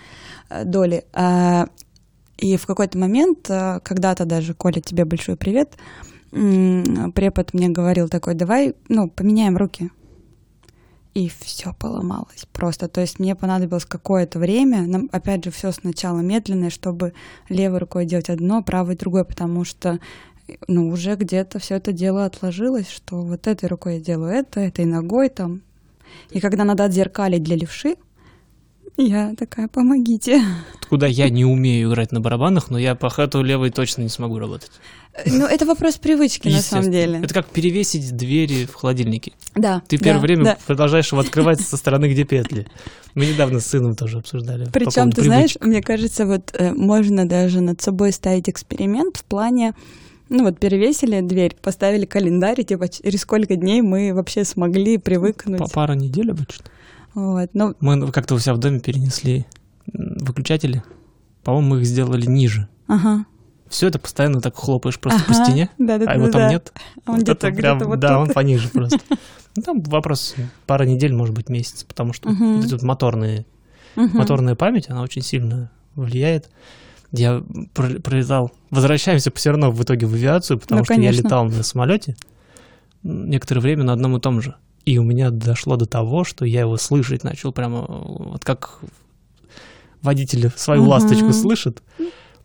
э, 0.50 0.65
доли. 0.65 1.06
А, 1.13 1.67
И 2.38 2.57
в 2.57 2.65
какой-то 2.65 2.97
момент, 2.97 3.50
э, 3.50 3.79
когда-то 3.83 4.25
даже, 4.25 4.53
Коля, 4.53 4.81
тебе 4.81 5.06
большой 5.06 5.35
привет, 5.35 5.73
препод 6.31 7.53
мне 7.53 7.69
говорил 7.69 8.09
такой, 8.09 8.33
давай, 8.33 8.75
ну, 8.87 9.09
поменяем 9.09 9.57
руки. 9.57 9.91
И 11.15 11.27
все 11.27 11.73
поломалось 11.73 12.45
просто. 12.53 12.87
То 12.87 13.01
есть 13.01 13.19
мне 13.19 13.35
понадобилось 13.35 13.85
какое-то 13.85 14.39
время, 14.39 14.81
нам, 14.83 15.09
опять 15.11 15.43
же, 15.43 15.51
все 15.51 15.71
сначала 15.71 16.19
медленное, 16.19 16.69
чтобы 16.69 17.13
левой 17.49 17.79
рукой 17.79 18.05
делать 18.05 18.29
одно, 18.29 18.61
правой 18.61 18.95
другой, 18.95 19.25
потому 19.25 19.65
что 19.65 19.99
ну, 20.67 20.89
уже 20.89 21.15
где-то 21.15 21.59
все 21.59 21.75
это 21.75 21.91
дело 21.91 22.25
отложилось, 22.25 22.89
что 22.89 23.21
вот 23.21 23.47
этой 23.47 23.67
рукой 23.67 23.95
я 23.95 24.01
делаю 24.01 24.31
это, 24.31 24.59
этой 24.59 24.85
ногой 24.85 25.29
там. 25.29 25.61
И 26.31 26.39
когда 26.39 26.63
надо 26.63 26.85
отзеркалить 26.85 27.43
для 27.43 27.55
левши, 27.55 27.95
я 28.97 29.33
такая, 29.35 29.67
помогите. 29.67 30.41
Куда 30.89 31.07
я 31.07 31.29
не 31.29 31.45
умею 31.45 31.89
играть 31.89 32.11
на 32.11 32.19
барабанах, 32.19 32.69
но 32.69 32.77
я 32.77 32.95
по 32.95 33.09
хату 33.09 33.41
левой 33.41 33.69
точно 33.69 34.01
не 34.01 34.09
смогу 34.09 34.39
работать. 34.39 34.71
Ну, 35.25 35.45
это 35.45 35.66
вопрос 35.66 35.98
привычки, 35.98 36.48
на 36.48 36.62
самом 36.62 36.92
деле. 36.92 37.19
Это 37.24 37.33
как 37.33 37.48
перевесить 37.48 38.16
двери 38.16 38.66
в 38.66 38.75
холодильнике. 38.75 39.33
Да. 39.56 39.81
Ты 39.88 39.98
да, 39.98 40.04
первое 40.04 40.21
время 40.21 40.44
да. 40.44 40.57
продолжаешь 40.66 41.12
его 41.12 41.21
открывать 41.21 41.62
со 41.62 41.77
стороны, 41.77 42.12
где 42.12 42.24
петли. 42.24 42.68
Мы 43.16 43.25
недавно 43.25 43.60
с 43.60 43.66
сыном 43.66 43.95
тоже 43.95 44.19
обсуждали. 44.19 44.66
по 44.66 44.71
Причем, 44.71 44.92
поводу 44.92 45.16
ты 45.16 45.24
знаешь, 45.24 45.54
привычек. 45.54 45.66
мне 45.66 45.81
кажется, 45.81 46.25
вот 46.25 46.51
э, 46.54 46.74
можно 46.74 47.27
даже 47.27 47.62
над 47.62 47.81
собой 47.81 48.12
ставить 48.12 48.50
эксперимент 48.50 49.18
в 49.18 49.24
плане, 49.24 49.74
ну 50.30 50.44
вот 50.44 50.60
перевесили 50.60 51.21
дверь, 51.21 51.56
поставили 51.62 52.06
календарь, 52.06 52.62
и 52.62 52.63
типа 52.63 52.88
через 52.88 53.21
сколько 53.21 53.56
дней 53.56 53.81
мы 53.81 54.13
вообще 54.13 54.45
смогли 54.45 54.98
привыкнуть. 54.98 55.60
По 55.60 55.68
пара 55.68 55.94
недель 55.94 56.31
обычно. 56.31 56.66
Вот. 57.16 57.50
Ну, 57.54 57.75
Мы 57.80 58.12
как-то 58.12 58.36
у 58.36 58.39
себя 58.39 58.54
в 58.54 58.60
доме 58.60 58.80
перенесли 58.80 59.45
выключатели. 59.92 60.83
По-моему, 61.44 61.69
мы 61.69 61.80
их 61.81 61.88
сделали 61.88 62.25
ниже. 62.25 62.68
ага. 62.88 63.25
Все 63.69 63.88
это 63.88 64.00
постоянно 64.00 64.42
так 64.42 64.56
хлопаешь 64.56 65.00
просто 65.00 65.24
по 65.25 65.31
Ага. 65.31 65.45
стене, 65.45 65.69
Да-да-да, 65.77 66.12
а 66.12 66.16
его 66.16 66.25
там 66.30 66.42
да. 66.42 66.50
нет. 66.50 66.74
Он 67.06 67.16
Вот 67.16 67.24
где-то, 67.24 67.48
это 67.48 67.56
прям- 67.57 67.80
вот 67.80 68.00
Да, 68.00 68.18
тут. 68.18 68.27
он 68.30 68.33
пониже 68.33 68.68
просто. 68.74 69.00
Ну, 69.56 69.62
Там 69.63 69.81
вопрос 69.83 70.36
пара 70.66 70.83
недель, 70.86 71.13
может 71.13 71.36
быть, 71.36 71.50
месяц, 71.50 71.83
потому 71.83 72.13
что 72.13 72.30
Мгм. 72.30 72.56
вот 72.57 72.66
эти 72.66 72.74
вот 72.74 72.81
моторные, 72.83 73.45
Мгм. 73.95 74.18
моторная 74.18 74.56
память, 74.56 74.89
она 74.89 75.01
очень 75.04 75.21
сильно 75.21 75.69
влияет. 75.95 76.50
Я 77.12 77.44
про- 77.74 78.00
пролетал, 78.00 78.51
возвращаемся 78.71 79.31
все 79.36 79.51
равно 79.51 79.71
в 79.71 79.81
итоге 79.83 80.06
в 80.07 80.13
авиацию, 80.13 80.60
потому 80.60 80.80
Ну, 80.80 80.86
что 80.86 80.94
я 80.94 81.00
конечно. 81.00 81.21
летал 81.24 81.45
на 81.45 81.63
самолете 81.63 82.16
некоторое 83.04 83.62
время 83.62 83.83
на 83.83 83.94
одном 83.94 84.18
и 84.18 84.19
том 84.19 84.42
же. 84.42 84.56
И 84.86 84.98
у 84.98 85.04
меня 85.04 85.30
дошло 85.30 85.75
до 85.75 85.86
того, 85.86 86.24
что 86.24 86.45
я 86.45 86.62
его 86.62 86.77
слышать 86.77 87.24
начал 87.24 87.51
прямо 87.51 87.81
вот 87.88 88.44
как 88.45 88.80
водитель 90.01 90.50
свою 90.56 90.81
Мгм. 90.81 90.89
ласточку 90.92 91.33
слышит. 91.33 91.81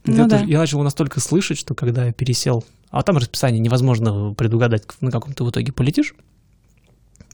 Ну 0.05 0.17
я, 0.17 0.27
да. 0.27 0.39
тоже- 0.39 0.51
я 0.51 0.59
начал 0.59 0.77
его 0.79 0.85
настолько 0.85 1.21
слышать, 1.21 1.59
что 1.59 1.75
когда 1.75 2.07
я 2.07 2.13
пересел, 2.13 2.65
а 2.91 3.03
там 3.03 3.17
расписание 3.17 3.61
невозможно 3.61 4.35
предугадать, 4.35 4.85
на 5.01 5.11
каком 5.11 5.33
ты 5.35 5.45
в 5.45 5.51
итоге 5.51 5.73
полетишь. 5.73 6.15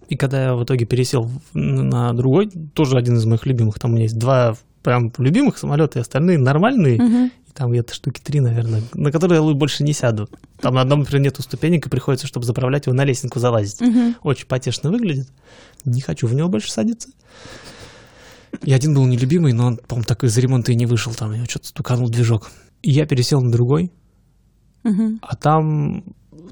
И 0.09 0.17
когда 0.17 0.43
я 0.45 0.55
в 0.55 0.65
итоге 0.65 0.87
пересел 0.87 1.31
на 1.55 2.13
другой, 2.15 2.51
тоже 2.75 2.97
один 2.97 3.17
из 3.17 3.25
моих 3.27 3.47
любимых, 3.47 3.79
там 3.79 3.91
у 3.93 3.95
меня 3.95 4.05
есть 4.05 4.19
два 4.19 4.57
прям 4.83 5.13
любимых 5.19 5.59
самолета, 5.59 5.99
и 5.99 6.03
остальные 6.03 6.39
нормальные, 6.39 7.01
Мгм. 7.01 7.27
и 7.27 7.53
там 7.53 7.71
где-то 7.71 7.95
штуки 7.95 8.21
три, 8.25 8.41
наверное, 8.41 8.83
на 8.95 9.13
которые 9.13 9.45
я 9.47 9.55
больше 9.55 9.85
не 9.85 9.93
сяду. 9.93 10.29
Там 10.61 10.75
на 10.75 10.81
одном, 10.81 11.01
например, 11.01 11.23
нету 11.27 11.43
ступенек, 11.43 11.87
и 11.87 11.91
приходится, 11.91 12.27
чтобы 12.27 12.47
заправлять 12.47 12.87
его, 12.87 12.97
на 12.97 13.05
лестницу 13.05 13.39
залазить. 13.39 13.81
Мгм. 13.81 14.17
Очень 14.23 14.47
потешно 14.47 14.91
выглядит. 14.91 15.29
Не 15.85 16.01
хочу 16.01 16.27
в 16.27 16.35
него 16.35 16.49
больше 16.49 16.73
садиться. 16.73 17.11
И 18.63 18.73
один 18.73 18.95
был 18.95 19.07
нелюбимый, 19.07 19.53
но 19.53 19.67
он, 19.67 19.77
по-моему, 19.77 20.07
так 20.07 20.23
из 20.25 20.37
ремонта 20.39 20.73
и 20.73 20.77
не 20.77 20.87
вышел. 20.87 21.15
Там 21.15 21.33
его 21.33 21.45
что-то 21.47 21.69
стуканул 21.69 22.09
движок. 22.11 22.51
И 22.83 22.91
я 22.91 23.07
пересел 23.07 23.41
на 23.41 23.51
другой, 23.51 23.93
Мгм. 24.85 25.19
а 25.23 25.37
там 25.37 26.05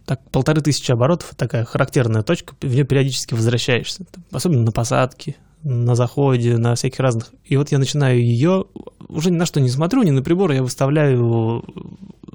так 0.06 0.30
полторы 0.30 0.60
тысячи 0.62 0.90
оборотов, 0.90 1.34
такая 1.36 1.64
характерная 1.64 2.22
точка, 2.22 2.54
в 2.60 2.64
нее 2.66 2.84
периодически 2.84 3.34
возвращаешься. 3.34 4.06
Особенно 4.30 4.62
на 4.64 4.72
посадке, 4.72 5.36
на 5.62 5.94
заходе, 5.94 6.56
на 6.56 6.74
всяких 6.74 7.00
разных. 7.00 7.32
И 7.44 7.56
вот 7.56 7.72
я 7.72 7.78
начинаю 7.78 8.18
ее, 8.20 8.64
уже 9.08 9.30
ни 9.30 9.36
на 9.36 9.44
что 9.46 9.60
не 9.60 9.68
смотрю, 9.68 10.02
ни 10.02 10.10
на 10.10 10.22
прибор, 10.22 10.52
я 10.52 10.62
выставляю 10.62 11.62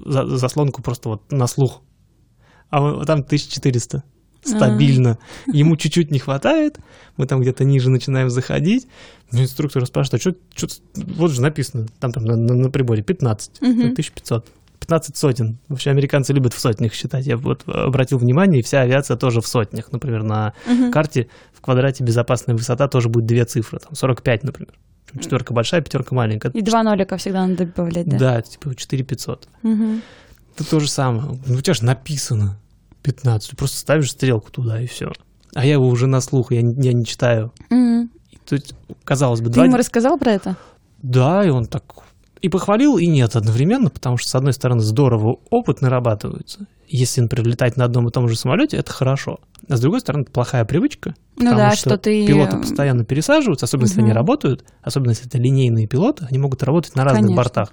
за- 0.04 0.26
заслонку 0.36 0.82
просто 0.82 1.08
вот 1.08 1.32
на 1.32 1.46
слух. 1.46 1.82
А 2.70 3.04
там 3.04 3.22
1400. 3.24 4.02
Стабильно. 4.44 5.18
Ему 5.46 5.76
чуть-чуть 5.76 6.10
не 6.10 6.18
хватает. 6.18 6.78
Мы 7.16 7.26
там 7.26 7.40
где-то 7.40 7.64
ниже 7.64 7.90
начинаем 7.90 8.30
заходить. 8.30 8.86
Ну, 9.32 9.42
инструктор 9.42 9.84
спрашивает, 9.86 10.22
а 10.24 10.30
что, 10.56 10.68
вот 10.94 11.30
же 11.30 11.40
написано, 11.40 11.86
там, 12.00 12.12
там 12.12 12.24
на, 12.24 12.36
на- 12.36 12.54
на 12.54 12.70
приборе 12.70 13.02
15, 13.02 13.60
Мгм. 13.60 13.70
ну, 13.80 13.92
1500. 13.92 14.46
15 14.80 15.16
сотен. 15.16 15.58
Вообще 15.68 15.90
американцы 15.90 16.32
любят 16.34 16.52
в 16.52 16.58
сотнях 16.58 16.92
считать. 16.92 17.26
Я 17.26 17.36
вот 17.38 17.62
обратил 17.66 18.18
внимание, 18.18 18.60
и 18.60 18.62
вся 18.62 18.82
авиация 18.82 19.16
тоже 19.16 19.40
в 19.40 19.46
сотнях. 19.46 19.90
Например, 19.92 20.22
на 20.22 20.52
Мгм. 20.66 20.92
карте 20.92 21.28
в 21.54 21.60
квадрате 21.62 22.04
безопасная 22.04 22.54
высота 22.54 22.86
тоже 22.88 23.08
будет 23.08 23.24
две 23.24 23.44
цифры. 23.46 23.78
Там 23.78 23.94
45, 23.94 24.42
например. 24.44 24.74
Четверка 25.18 25.54
большая, 25.54 25.80
пятерка 25.80 26.14
маленькая. 26.14 26.50
И 26.52 26.60
два 26.60 26.82
нолика 26.82 27.16
всегда 27.16 27.46
надо 27.46 27.64
добавлять, 27.66 28.06
да? 28.08 28.18
Да, 28.18 28.42
типа 28.42 28.74
4500. 28.74 29.48
Мгм. 29.62 30.02
Это 30.56 30.68
то 30.68 30.80
же 30.80 30.88
самое. 30.90 31.38
Ну, 31.46 31.54
у 31.56 31.60
тебя 31.60 31.74
же 31.74 31.84
написано 31.84 32.58
15. 33.04 33.50
Ты 33.50 33.56
просто 33.56 33.78
ставишь 33.78 34.10
стрелку 34.10 34.50
туда 34.50 34.80
и 34.80 34.86
все. 34.86 35.12
А 35.54 35.64
я 35.64 35.74
его 35.74 35.86
уже 35.86 36.06
на 36.08 36.20
слух, 36.20 36.50
я, 36.52 36.62
не- 36.62 36.74
я 36.84 36.92
не 36.92 37.04
читаю. 37.04 37.52
И 37.70 38.38
тут, 38.44 38.74
казалось 39.04 39.40
бы, 39.40 39.46
Ты 39.48 39.54
два... 39.54 39.64
ему 39.66 39.76
рассказал 39.76 40.18
про 40.18 40.32
это? 40.32 40.56
Да, 41.02 41.44
и 41.44 41.50
он 41.50 41.66
так... 41.66 41.84
и 42.40 42.48
похвалил, 42.48 42.98
и 42.98 43.06
нет 43.06 43.36
одновременно, 43.36 43.90
потому 43.90 44.16
что, 44.16 44.28
с 44.30 44.34
одной 44.34 44.52
стороны, 44.52 44.80
здорово 44.80 45.36
опыт 45.50 45.80
нарабатывается. 45.80 46.66
Если, 46.88 47.20
например, 47.20 47.46
летать 47.48 47.76
на 47.76 47.84
одном 47.84 48.08
и 48.08 48.10
том 48.10 48.28
же 48.28 48.36
самолете, 48.36 48.76
это 48.78 48.92
хорошо. 48.92 49.38
А 49.68 49.76
с 49.76 49.80
другой 49.80 50.00
стороны, 50.00 50.22
это 50.22 50.32
плохая 50.32 50.64
привычка, 50.64 51.14
Ну 51.36 51.44
потому 51.50 51.56
да, 51.56 51.70
что, 51.76 51.90
что 51.90 51.98
ты- 51.98 52.26
пилоты 52.26 52.56
постоянно 52.58 53.04
пересаживаются, 53.04 53.64
особенно 53.64 53.86
если 53.86 54.00
они 54.02 54.12
работают, 54.12 54.64
особенно 54.82 55.10
если 55.10 55.26
это 55.26 55.38
линейные 55.38 55.86
пилоты, 55.86 56.26
они 56.28 56.38
могут 56.38 56.62
работать 56.62 56.94
на 56.96 57.04
разных 57.04 57.22
Конечно. 57.22 57.36
бортах. 57.36 57.72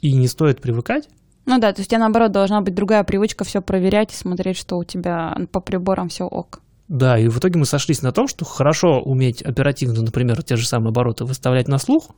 И 0.00 0.12
не 0.14 0.28
стоит 0.28 0.60
привыкать. 0.60 1.08
Ну 1.46 1.58
да, 1.58 1.72
то 1.72 1.80
есть 1.80 1.88
у 1.88 1.90
тебя 1.90 1.98
наоборот 2.00 2.32
должна 2.32 2.60
быть 2.60 2.74
другая 2.74 3.04
привычка 3.04 3.44
все 3.44 3.60
проверять 3.60 4.12
и 4.12 4.16
смотреть, 4.16 4.56
что 4.56 4.76
у 4.78 4.84
тебя 4.84 5.36
по 5.52 5.60
приборам 5.60 6.08
все 6.08 6.24
ок. 6.24 6.60
Да, 6.88 7.18
и 7.18 7.28
в 7.28 7.38
итоге 7.38 7.58
мы 7.58 7.66
сошлись 7.66 8.02
на 8.02 8.12
том, 8.12 8.28
что 8.28 8.44
хорошо 8.44 9.00
уметь 9.00 9.42
оперативно, 9.42 10.02
например, 10.02 10.42
те 10.42 10.56
же 10.56 10.66
самые 10.66 10.90
обороты 10.90 11.24
выставлять 11.24 11.68
на 11.68 11.78
слух. 11.78 12.08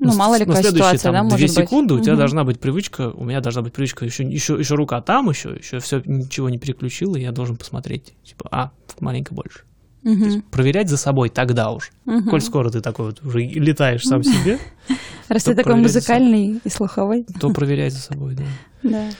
Ну, 0.00 0.10
с- 0.10 0.16
мало 0.16 0.34
ли 0.34 0.40
на 0.40 0.46
какая 0.46 0.62
следующие, 0.62 0.98
ситуация, 0.98 1.12
там, 1.12 1.28
да, 1.28 1.36
две 1.36 1.44
может 1.44 1.56
быть. 1.56 1.64
секунды 1.68 1.94
у 1.94 2.00
тебя 2.00 2.12
Мгм. 2.12 2.18
должна 2.18 2.44
быть 2.44 2.58
привычка, 2.60 3.10
у 3.10 3.24
меня 3.24 3.40
должна 3.40 3.62
быть 3.62 3.72
привычка, 3.72 4.04
еще, 4.04 4.24
еще, 4.24 4.54
еще 4.58 4.74
рука 4.74 5.00
там, 5.00 5.28
еще, 5.28 5.50
еще 5.50 5.78
все 5.80 6.02
ничего 6.04 6.48
не 6.48 6.58
переключила, 6.58 7.16
и 7.16 7.22
я 7.22 7.30
должен 7.32 7.56
посмотреть, 7.56 8.14
типа, 8.24 8.48
а, 8.50 8.70
маленько 9.00 9.34
больше. 9.34 9.60
Мгм. 10.02 10.42
Проверять 10.50 10.88
за 10.88 10.96
собой 10.96 11.28
тогда 11.28 11.70
уж. 11.70 11.92
Мгм. 12.06 12.30
Коль 12.30 12.40
скоро 12.40 12.70
ты 12.70 12.80
такой 12.80 13.06
вот 13.06 13.22
уже 13.24 13.40
летаешь 13.40 14.02
сам 14.02 14.24
себе, 14.24 14.58
Раз 15.28 15.44
ты 15.44 15.54
такой 15.54 15.76
музыкальный 15.76 16.60
и 16.62 16.68
слуховой. 16.68 17.26
то 17.40 17.50
проверяй 17.50 17.90
за 17.90 17.98
собой, 17.98 18.34
да. 18.34 18.44
Да. 18.82 19.10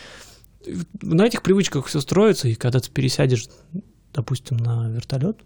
На 1.01 1.27
этих 1.27 1.43
привычках 1.43 1.87
все 1.87 2.01
строится, 2.01 2.49
и 2.49 2.55
когда 2.55 2.81
ты 2.81 2.91
пересядешь, 2.91 3.49
допустим, 4.13 4.57
на 4.57 4.89
вертолет, 4.91 5.39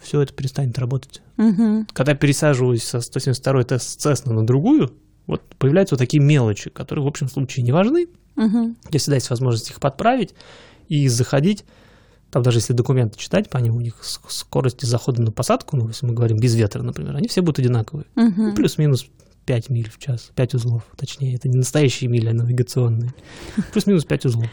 все 0.00 0.20
это 0.20 0.32
перестанет 0.32 0.78
работать. 0.78 1.22
Мгм. 1.36 1.86
Когда 1.92 2.14
пересаживаюсь 2.14 2.82
со 2.82 3.00
172 3.00 3.64
тест 3.64 4.04
Cessna 4.04 4.32
на 4.32 4.46
другую, 4.46 4.92
вот 5.26 5.42
появляются 5.58 5.94
вот 5.94 5.98
такие 5.98 6.22
мелочи, 6.22 6.70
которые 6.70 7.04
в 7.04 7.08
общем 7.08 7.28
случае 7.28 7.64
не 7.64 7.72
важны. 7.72 8.08
Мгм. 8.36 8.76
У 8.84 8.88
тебя 8.88 8.98
всегда 8.98 9.16
есть 9.16 9.30
возможность 9.30 9.70
их 9.70 9.80
подправить 9.80 10.34
и 10.88 11.08
заходить. 11.08 11.64
Там 12.30 12.42
даже 12.42 12.58
если 12.58 12.72
документы 12.72 13.18
читать 13.18 13.48
по 13.48 13.58
ним, 13.58 13.76
у 13.76 13.80
них 13.80 13.96
скорости 14.02 14.84
захода 14.84 15.22
на 15.22 15.32
посадку, 15.32 15.76
ну, 15.76 15.88
если 15.88 16.06
мы 16.06 16.12
говорим 16.12 16.38
без 16.38 16.54
ветра, 16.54 16.82
например, 16.82 17.16
они 17.16 17.28
все 17.28 17.40
будут 17.40 17.60
одинаковые. 17.60 18.06
Мгм. 18.14 18.48
Ну, 18.48 18.54
плюс-минус 18.54 19.06
5 19.46 19.70
миль 19.70 19.88
в 19.90 19.98
час, 19.98 20.32
5 20.34 20.54
узлов, 20.54 20.82
точнее, 20.96 21.34
это 21.34 21.48
не 21.48 21.56
настоящие 21.56 22.10
мили, 22.10 22.28
а 22.28 22.34
навигационные. 22.34 23.14
Плюс-минус 23.72 24.04
5 24.04 24.26
узлов. 24.26 24.48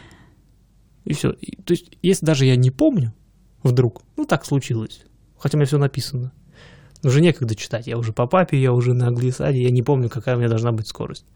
И 1.04 1.12
все. 1.12 1.32
то 1.32 1.72
есть, 1.72 1.90
если 2.02 2.24
даже 2.24 2.46
я 2.46 2.56
не 2.56 2.70
помню, 2.70 3.12
вдруг, 3.62 4.02
ну 4.16 4.24
так 4.24 4.44
случилось, 4.46 5.02
хотя 5.38 5.56
у 5.56 5.58
меня 5.58 5.66
все 5.66 5.78
написано, 5.78 6.32
уже 7.02 7.20
некогда 7.20 7.54
читать, 7.54 7.86
я 7.86 7.98
уже 7.98 8.12
по 8.14 8.26
папе, 8.26 8.58
я 8.60 8.72
уже 8.72 8.94
на 8.94 9.10
глиссаде, 9.10 9.60
я 9.62 9.70
не 9.70 9.82
помню, 9.82 10.08
какая 10.08 10.36
у 10.36 10.38
меня 10.38 10.48
должна 10.48 10.72
быть 10.72 10.86
скорость. 10.86 11.26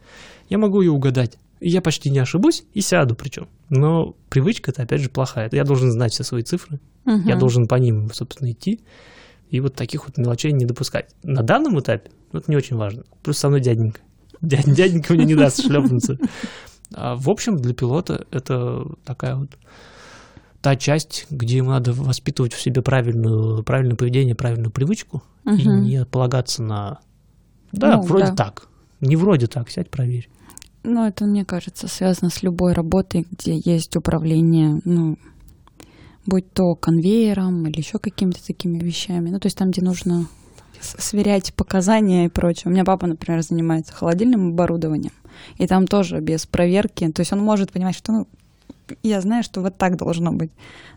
Я 0.48 0.56
могу 0.56 0.80
ее 0.80 0.92
угадать. 0.92 1.36
И 1.60 1.68
я 1.68 1.82
почти 1.82 2.08
не 2.08 2.20
ошибусь 2.20 2.64
и 2.72 2.80
сяду 2.80 3.14
причем. 3.16 3.48
Но 3.68 4.14
привычка 4.30 4.70
это 4.70 4.82
опять 4.84 5.00
же 5.02 5.10
плохая. 5.10 5.48
Я 5.52 5.64
должен 5.64 5.90
знать 5.90 6.12
все 6.12 6.22
свои 6.24 6.42
цифры, 6.42 6.78
Мгм. 7.04 7.26
я 7.26 7.36
должен 7.36 7.66
по 7.66 7.74
ним, 7.74 8.10
собственно, 8.14 8.52
идти. 8.52 8.80
И 9.50 9.60
вот 9.60 9.74
таких 9.74 10.06
вот 10.06 10.16
мелочей 10.16 10.52
не 10.52 10.64
допускать. 10.64 11.10
На 11.22 11.42
данном 11.42 11.78
этапе 11.80 12.10
ну, 12.32 12.38
это 12.40 12.50
не 12.50 12.56
очень 12.56 12.76
важно. 12.76 13.04
Плюс 13.22 13.38
со 13.38 13.48
мной 13.48 13.60
дяденька. 13.60 14.00
Дядь- 14.42 14.72
Дяденька 14.72 15.14
мне 15.14 15.24
не 15.24 15.34
даст 15.34 15.62
шлепнуться. 15.62 16.18
А 16.94 17.16
в 17.16 17.28
общем, 17.28 17.56
для 17.58 17.74
пилота 17.74 18.26
это 18.30 18.86
такая 19.04 19.36
вот 19.36 19.50
та 20.60 20.74
часть, 20.76 21.26
где 21.30 21.58
ему 21.58 21.70
надо 21.70 21.92
воспитывать 21.92 22.52
в 22.52 22.60
себе 22.60 22.82
правильную, 22.82 23.62
правильное 23.62 23.96
поведение, 23.96 24.34
правильную 24.34 24.70
привычку 24.70 25.22
и 25.44 25.50
Мгм. 25.50 25.82
не 25.84 26.04
полагаться 26.04 26.62
на... 26.62 26.98
Да, 27.72 27.96
Ну, 27.96 28.02
вроде 28.02 28.26
да. 28.26 28.34
так. 28.34 28.68
Не 29.00 29.16
вроде 29.16 29.46
так, 29.46 29.70
сядь, 29.70 29.90
проверь. 29.90 30.28
Ну, 30.82 31.06
это, 31.06 31.26
мне 31.26 31.44
кажется, 31.44 31.86
связано 31.88 32.30
с 32.30 32.42
любой 32.42 32.72
работой, 32.72 33.26
где 33.30 33.60
есть 33.62 33.94
управление, 33.96 34.80
ну, 34.84 35.16
будь 36.26 36.50
то 36.52 36.74
конвейером 36.74 37.66
или 37.66 37.78
еще 37.78 37.98
какими-то 37.98 38.44
такими 38.46 38.78
вещами. 38.78 39.30
Ну, 39.30 39.38
то 39.38 39.46
есть 39.46 39.56
там, 39.58 39.70
где 39.70 39.82
нужно 39.82 40.26
сверять 40.80 41.54
показания 41.54 42.26
и 42.26 42.28
прочее. 42.28 42.64
У 42.66 42.70
меня 42.70 42.84
папа, 42.84 43.06
например, 43.06 43.42
занимается 43.42 43.92
холодильным 43.92 44.48
оборудованием, 44.48 45.12
и 45.56 45.66
там 45.66 45.86
тоже 45.86 46.20
без 46.20 46.46
проверки. 46.46 47.10
То 47.10 47.20
есть 47.20 47.32
он 47.32 47.40
может 47.40 47.72
понимать, 47.72 47.96
что, 47.96 48.12
ну, 48.12 48.28
я 49.02 49.20
знаю, 49.20 49.42
что 49.42 49.60
вот 49.60 49.76
так 49.76 49.96
должно 49.96 50.32
быть, 50.32 50.50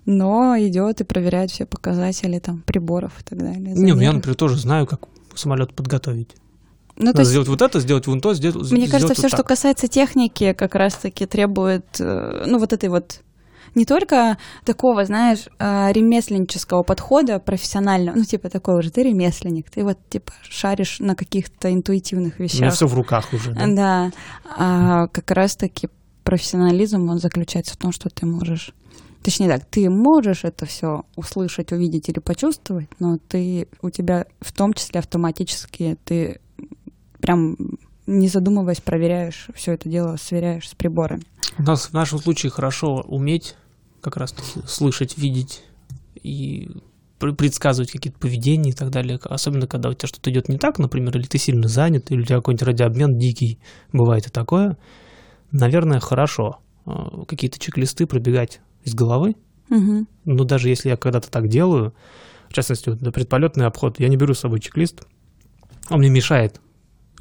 но 0.05 0.55
идет 0.57 1.01
и 1.01 1.03
проверяет 1.03 1.51
все 1.51 1.65
показатели 1.65 2.39
там 2.39 2.61
приборов 2.61 3.19
и 3.19 3.23
так 3.23 3.39
далее. 3.39 3.73
Не, 3.75 3.93
ну 3.93 4.01
я, 4.01 4.13
например, 4.13 4.35
тоже 4.35 4.57
знаю, 4.57 4.88
как 4.88 5.01
самолет 5.35 5.73
подготовить. 5.73 6.35
Ну, 6.97 7.05
то 7.05 7.05
Надо 7.05 7.19
есть 7.21 7.31
сделать 7.31 7.47
вот 7.47 7.61
это, 7.61 7.79
сделать 7.79 8.05
вон 8.05 8.21
то, 8.21 8.33
сделать 8.33 8.71
Мне 8.71 8.81
кажется, 8.81 8.97
сделать 8.97 9.17
все, 9.17 9.23
вот 9.23 9.29
что 9.29 9.38
так. 9.38 9.47
касается 9.47 9.88
техники, 9.88 10.53
как 10.53 10.75
раз-таки 10.75 11.25
требует, 11.25 11.85
э, 12.00 12.45
ну, 12.47 12.59
вот 12.59 12.73
этой 12.73 12.89
вот 12.89 13.21
не 13.75 13.85
только 13.85 14.37
такого, 14.65 15.05
знаешь, 15.05 15.47
э, 15.59 15.91
ремесленнического 15.91 16.83
подхода 16.83 17.39
профессионального, 17.39 18.15
ну, 18.17 18.23
типа 18.23 18.49
такой 18.49 18.77
уже, 18.79 18.91
ты 18.91 19.03
ремесленник, 19.03 19.69
ты 19.69 19.83
вот, 19.83 19.97
типа, 20.09 20.33
шаришь 20.43 20.99
на 20.99 21.15
каких-то 21.15 21.71
интуитивных 21.71 22.39
У 22.39 22.43
меня 22.43 22.51
вещах. 22.51 22.73
все 22.73 22.87
в 22.87 22.93
руках 22.93 23.33
уже. 23.33 23.53
да. 23.53 23.65
Да, 23.67 24.11
а 24.57 25.07
как 25.07 25.31
раз-таки 25.31 25.89
профессионализм, 26.23 27.09
он 27.09 27.19
заключается 27.19 27.73
в 27.73 27.77
том, 27.77 27.91
что 27.91 28.09
ты 28.09 28.25
можешь 28.25 28.73
Точнее 29.23 29.49
так, 29.49 29.65
ты 29.65 29.87
можешь 29.87 30.43
это 30.45 30.65
все 30.65 31.03
услышать, 31.15 31.71
увидеть 31.71 32.09
или 32.09 32.17
почувствовать, 32.17 32.89
но 32.99 33.17
ты 33.27 33.67
у 33.83 33.91
тебя 33.91 34.25
в 34.39 34.51
том 34.51 34.73
числе 34.73 34.99
автоматически 34.99 35.95
ты 36.05 36.41
прям 37.19 37.55
не 38.07 38.27
задумываясь 38.27 38.81
проверяешь 38.81 39.47
все 39.55 39.73
это 39.73 39.87
дело, 39.87 40.17
сверяешь 40.17 40.69
с 40.69 40.73
приборами. 40.73 41.21
У 41.59 41.63
нас 41.63 41.87
в 41.87 41.93
нашем 41.93 42.17
случае 42.17 42.51
хорошо 42.51 43.03
уметь 43.07 43.55
как 44.01 44.17
раз 44.17 44.36
слышать, 44.67 45.17
видеть 45.17 45.63
и 46.15 46.70
пр- 47.20 47.36
предсказывать 47.36 47.91
какие-то 47.91 48.20
поведения 48.20 48.72
и 48.72 48.74
так 48.74 48.89
далее. 48.89 49.20
Особенно, 49.24 49.67
когда 49.67 49.89
у 49.89 49.93
тебя 49.93 50.08
что-то 50.08 50.29
идет 50.31 50.50
не 50.50 50.58
так, 50.58 50.79
например, 50.79 51.15
или 51.17 51.25
ты 51.25 51.38
сильно 51.38 51.67
занят, 51.67 52.12
или 52.12 52.22
у 52.22 52.25
тебя 52.25 52.38
какой-нибудь 52.38 52.67
радиообмен 52.67 53.17
дикий, 53.17 53.60
бывает 53.93 54.27
и 54.27 54.29
такое. 54.29 54.77
Наверное, 55.51 56.00
хорошо 56.00 56.60
э, 56.86 56.91
какие-то 57.27 57.60
чек-листы 57.60 58.08
пробегать 58.08 58.60
из 58.84 58.96
головы. 58.96 59.36
Мгм. 59.70 60.08
Но 60.25 60.43
даже 60.43 60.70
если 60.70 60.89
я 60.89 60.98
когда-то 60.98 61.29
так 61.29 61.48
делаю, 61.48 61.93
в 62.50 62.53
частности, 62.53 62.89
вот 62.89 63.13
предполетный 63.13 63.65
обход, 63.65 64.00
я 64.00 64.10
не 64.10 64.17
беру 64.17 64.34
с 64.34 64.39
собой 64.39 64.60
чек-лист, 64.60 65.03
он 65.89 66.00
мне 66.00 66.10
мешает. 66.10 66.60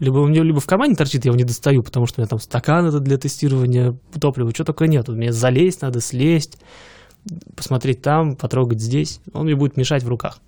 Либо 0.00 0.18
у 0.18 0.26
меня 0.26 0.42
либо 0.42 0.60
в 0.60 0.66
кармане 0.66 0.96
торчит, 0.96 1.24
я 1.24 1.28
его 1.28 1.36
не 1.36 1.44
достаю, 1.44 1.82
потому 1.82 2.06
что 2.06 2.20
у 2.20 2.22
меня 2.22 2.28
там 2.28 2.40
стакан 2.40 2.86
это 2.86 3.00
для 3.00 3.18
тестирования 3.18 3.96
топлива, 4.18 4.50
что 4.52 4.64
только 4.64 4.86
нет. 4.86 5.08
Мне 5.08 5.32
залезть 5.32 5.82
надо, 5.82 6.00
слезть, 6.00 6.58
посмотреть 7.54 8.00
там, 8.02 8.34
потрогать 8.34 8.80
здесь. 8.80 9.20
Он 9.32 9.44
мне 9.44 9.54
будет 9.54 9.76
мешать 9.76 10.02
в 10.02 10.08
руках. 10.08 10.40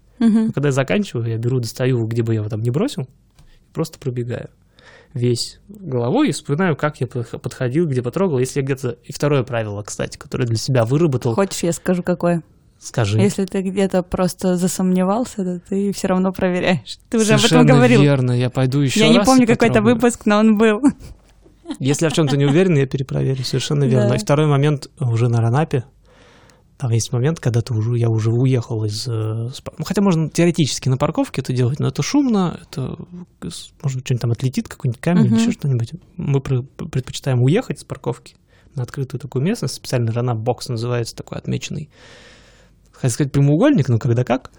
Но 0.47 0.53
когда 0.53 0.69
я 0.69 0.73
заканчиваю, 0.73 1.29
я 1.29 1.37
беру, 1.37 1.61
достаю, 1.61 2.05
где 2.07 2.23
бы 2.23 2.33
я 2.33 2.41
его 2.41 2.49
там 2.49 2.63
не 2.63 2.71
бросил, 2.71 3.03
и 3.03 3.73
просто 3.75 3.99
пробегаю 3.99 4.49
весь 5.15 5.61
головой 5.69 6.31
и 6.31 6.33
вспоминаю, 6.33 6.77
как 6.77 7.01
я 7.01 7.07
подх- 7.07 7.39
подходил, 7.39 7.87
где 7.87 8.03
потрогал. 8.03 8.39
Если 8.39 8.61
я 8.61 8.65
где-то... 8.65 8.97
И 9.05 9.13
второе 9.13 9.43
правило, 9.43 9.83
кстати, 9.83 10.17
которое 10.17 10.47
для 10.47 10.57
себя 10.57 10.85
выработал. 10.85 11.35
Хочешь, 11.35 11.63
я 11.63 11.73
скажу, 11.73 12.03
какое? 12.03 12.43
Скажи. 12.83 13.21
Если 13.21 13.45
ты 13.45 13.63
где-то 13.63 14.03
просто 14.03 14.57
засомневался, 14.57 15.45
то 15.45 15.61
ты 15.69 15.93
все 15.93 16.09
равно 16.09 16.33
проверяешь. 16.33 16.99
Ты 17.09 17.19
уже 17.19 17.35
об 17.35 17.39
этом 17.39 17.49
Совершенно 17.49 17.75
говорил. 17.75 18.03
верно. 18.03 18.33
Я 18.33 18.51
пойду 18.51 18.81
еще 18.81 19.01
Я 19.01 19.07
раз 19.07 19.17
не 19.19 19.25
помню 19.25 19.47
какой-то 19.47 19.83
выпуск, 19.83 20.23
но 20.27 20.39
он 20.39 20.59
был. 20.59 20.81
Если 21.79 22.07
я 22.07 22.11
в 22.11 22.13
чем-то 22.13 22.37
не 22.37 22.45
уверен, 22.45 22.77
я 22.77 22.87
перепроверю. 22.87 23.45
Совершенно 23.45 23.85
верно. 23.85 24.09
Да. 24.11 24.17
И 24.17 24.19
второй 24.19 24.47
момент 24.49 24.91
уже 24.99 25.29
на 25.29 25.41
Ранапе. 25.41 25.85
Там 26.77 26.91
есть 26.91 27.13
момент, 27.13 27.39
когда 27.39 27.61
ты 27.61 27.73
уже, 27.73 27.97
я 27.97 28.09
уже 28.11 28.33
уехал 28.33 28.85
из... 28.85 29.07
э, 29.07 29.11
Ну, 29.13 29.85
хотя 29.85 30.03
можно 30.03 30.29
теоретически 30.29 30.89
на 30.89 30.97
парковке 30.97 31.41
это 31.41 31.53
делать, 31.53 31.79
но 31.79 31.87
это 31.87 32.03
шумно, 32.03 32.59
это, 32.61 32.97
может 33.41 33.99
быть, 33.99 34.05
что-нибудь 34.07 34.21
там 34.21 34.33
отлетит, 34.33 34.69
какой-нибудь 34.69 35.01
камень 35.01 35.27
или 35.27 35.35
еще 35.39 35.53
что-нибудь. 35.53 35.93
Мы 36.17 36.41
пр- 36.41 36.65
предпочитаем 36.91 37.41
уехать 37.41 37.79
с 37.79 37.85
парковки 37.85 38.35
на 38.75 38.83
открытую 38.83 39.21
такую 39.21 39.45
местность, 39.45 39.75
специально 39.75 40.11
Ранап-бокс 40.11 40.71
называется, 40.71 41.15
такой 41.15 41.39
отмеченный. 41.39 41.89
Хотел 43.03 43.15
сказать 43.15 43.33
прямоугольник, 43.33 43.89
но 43.89 43.99
когда 43.99 44.23
как. 44.23 44.53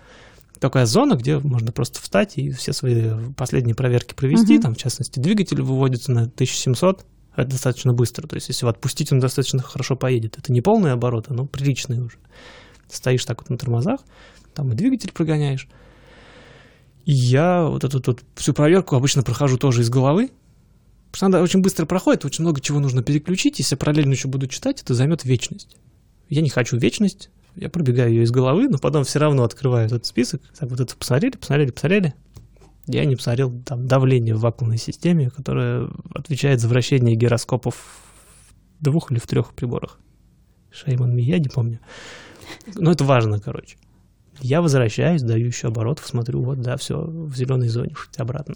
Такая 0.59 0.85
зона, 0.85 1.15
где 1.15 1.39
можно 1.39 1.71
просто 1.71 2.01
встать 2.01 2.37
и 2.37 2.51
все 2.51 2.73
свои 2.73 3.09
последние 3.37 3.73
проверки 3.73 4.13
провести. 4.13 4.55
Мгм. 4.55 4.61
Там, 4.61 4.75
в 4.75 4.77
частности, 4.77 5.17
двигатель 5.17 5.61
выводится 5.61 6.11
на 6.11 6.23
1700. 6.23 7.05
Это 7.37 7.49
достаточно 7.49 7.93
быстро. 7.93 8.27
То 8.27 8.35
есть, 8.35 8.49
если 8.49 8.65
его 8.65 8.71
отпустить, 8.71 9.13
он 9.13 9.21
достаточно 9.21 9.61
хорошо 9.61 9.95
поедет. 9.95 10.37
Это 10.37 10.51
не 10.51 10.59
полные 10.59 10.91
обороты, 10.91 11.33
но 11.33 11.45
приличные 11.45 12.01
уже. 12.01 12.17
Стоишь 12.89 13.23
так 13.23 13.39
вот 13.39 13.49
на 13.49 13.57
тормозах, 13.57 14.01
там 14.53 14.73
и 14.73 14.75
двигатель 14.75 15.13
прогоняешь. 15.13 15.69
И 17.05 17.13
я 17.13 17.63
вот 17.63 17.85
эту 17.85 18.03
вот 18.05 18.23
всю 18.35 18.53
проверку 18.53 18.97
обычно 18.97 19.23
прохожу 19.23 19.57
тоже 19.57 19.83
из 19.83 19.89
головы. 19.89 20.31
Потому 21.11 21.15
что 21.15 21.25
она 21.27 21.41
очень 21.41 21.61
быстро 21.61 21.85
проходит, 21.85 22.25
очень 22.25 22.43
много 22.43 22.59
чего 22.59 22.81
нужно 22.81 23.03
переключить. 23.03 23.59
Если 23.59 23.77
параллельно 23.77 24.11
еще 24.11 24.27
буду 24.27 24.47
читать, 24.47 24.81
это 24.81 24.93
займет 24.95 25.23
вечность. 25.23 25.77
Я 26.27 26.41
не 26.41 26.49
хочу 26.49 26.75
вечность, 26.75 27.29
я 27.55 27.69
пробегаю 27.69 28.11
ее 28.11 28.23
из 28.23 28.31
головы, 28.31 28.67
но 28.67 28.77
потом 28.77 29.03
все 29.03 29.19
равно 29.19 29.43
открываю 29.43 29.85
этот 29.85 30.05
список. 30.05 30.41
Так, 30.57 30.69
вот 30.69 30.79
это 30.79 30.95
посмотрели, 30.95 31.37
посмотрели, 31.37 31.71
посмотрели. 31.71 32.13
Я 32.87 33.05
не 33.05 33.15
посмотрел 33.15 33.51
там 33.63 33.87
давление 33.87 34.35
в 34.35 34.41
вакуумной 34.41 34.77
системе, 34.77 35.29
которое 35.29 35.89
отвечает 36.13 36.59
за 36.59 36.67
вращение 36.67 37.15
гироскопов 37.15 37.75
в 37.75 38.83
двух 38.83 39.11
или 39.11 39.19
в 39.19 39.27
трех 39.27 39.53
приборах. 39.53 39.99
Шейман 40.71 41.15
я 41.17 41.39
не 41.39 41.47
помню. 41.47 41.79
Но 42.75 42.91
это 42.91 43.03
важно, 43.03 43.39
короче. 43.39 43.77
Я 44.39 44.61
возвращаюсь, 44.61 45.21
даю 45.21 45.45
еще 45.45 45.67
оборотов, 45.67 46.07
смотрю, 46.07 46.41
вот, 46.41 46.59
да, 46.59 46.75
все 46.75 47.01
в 47.01 47.35
зеленой 47.35 47.69
зоне, 47.69 47.95
обратно. 48.17 48.55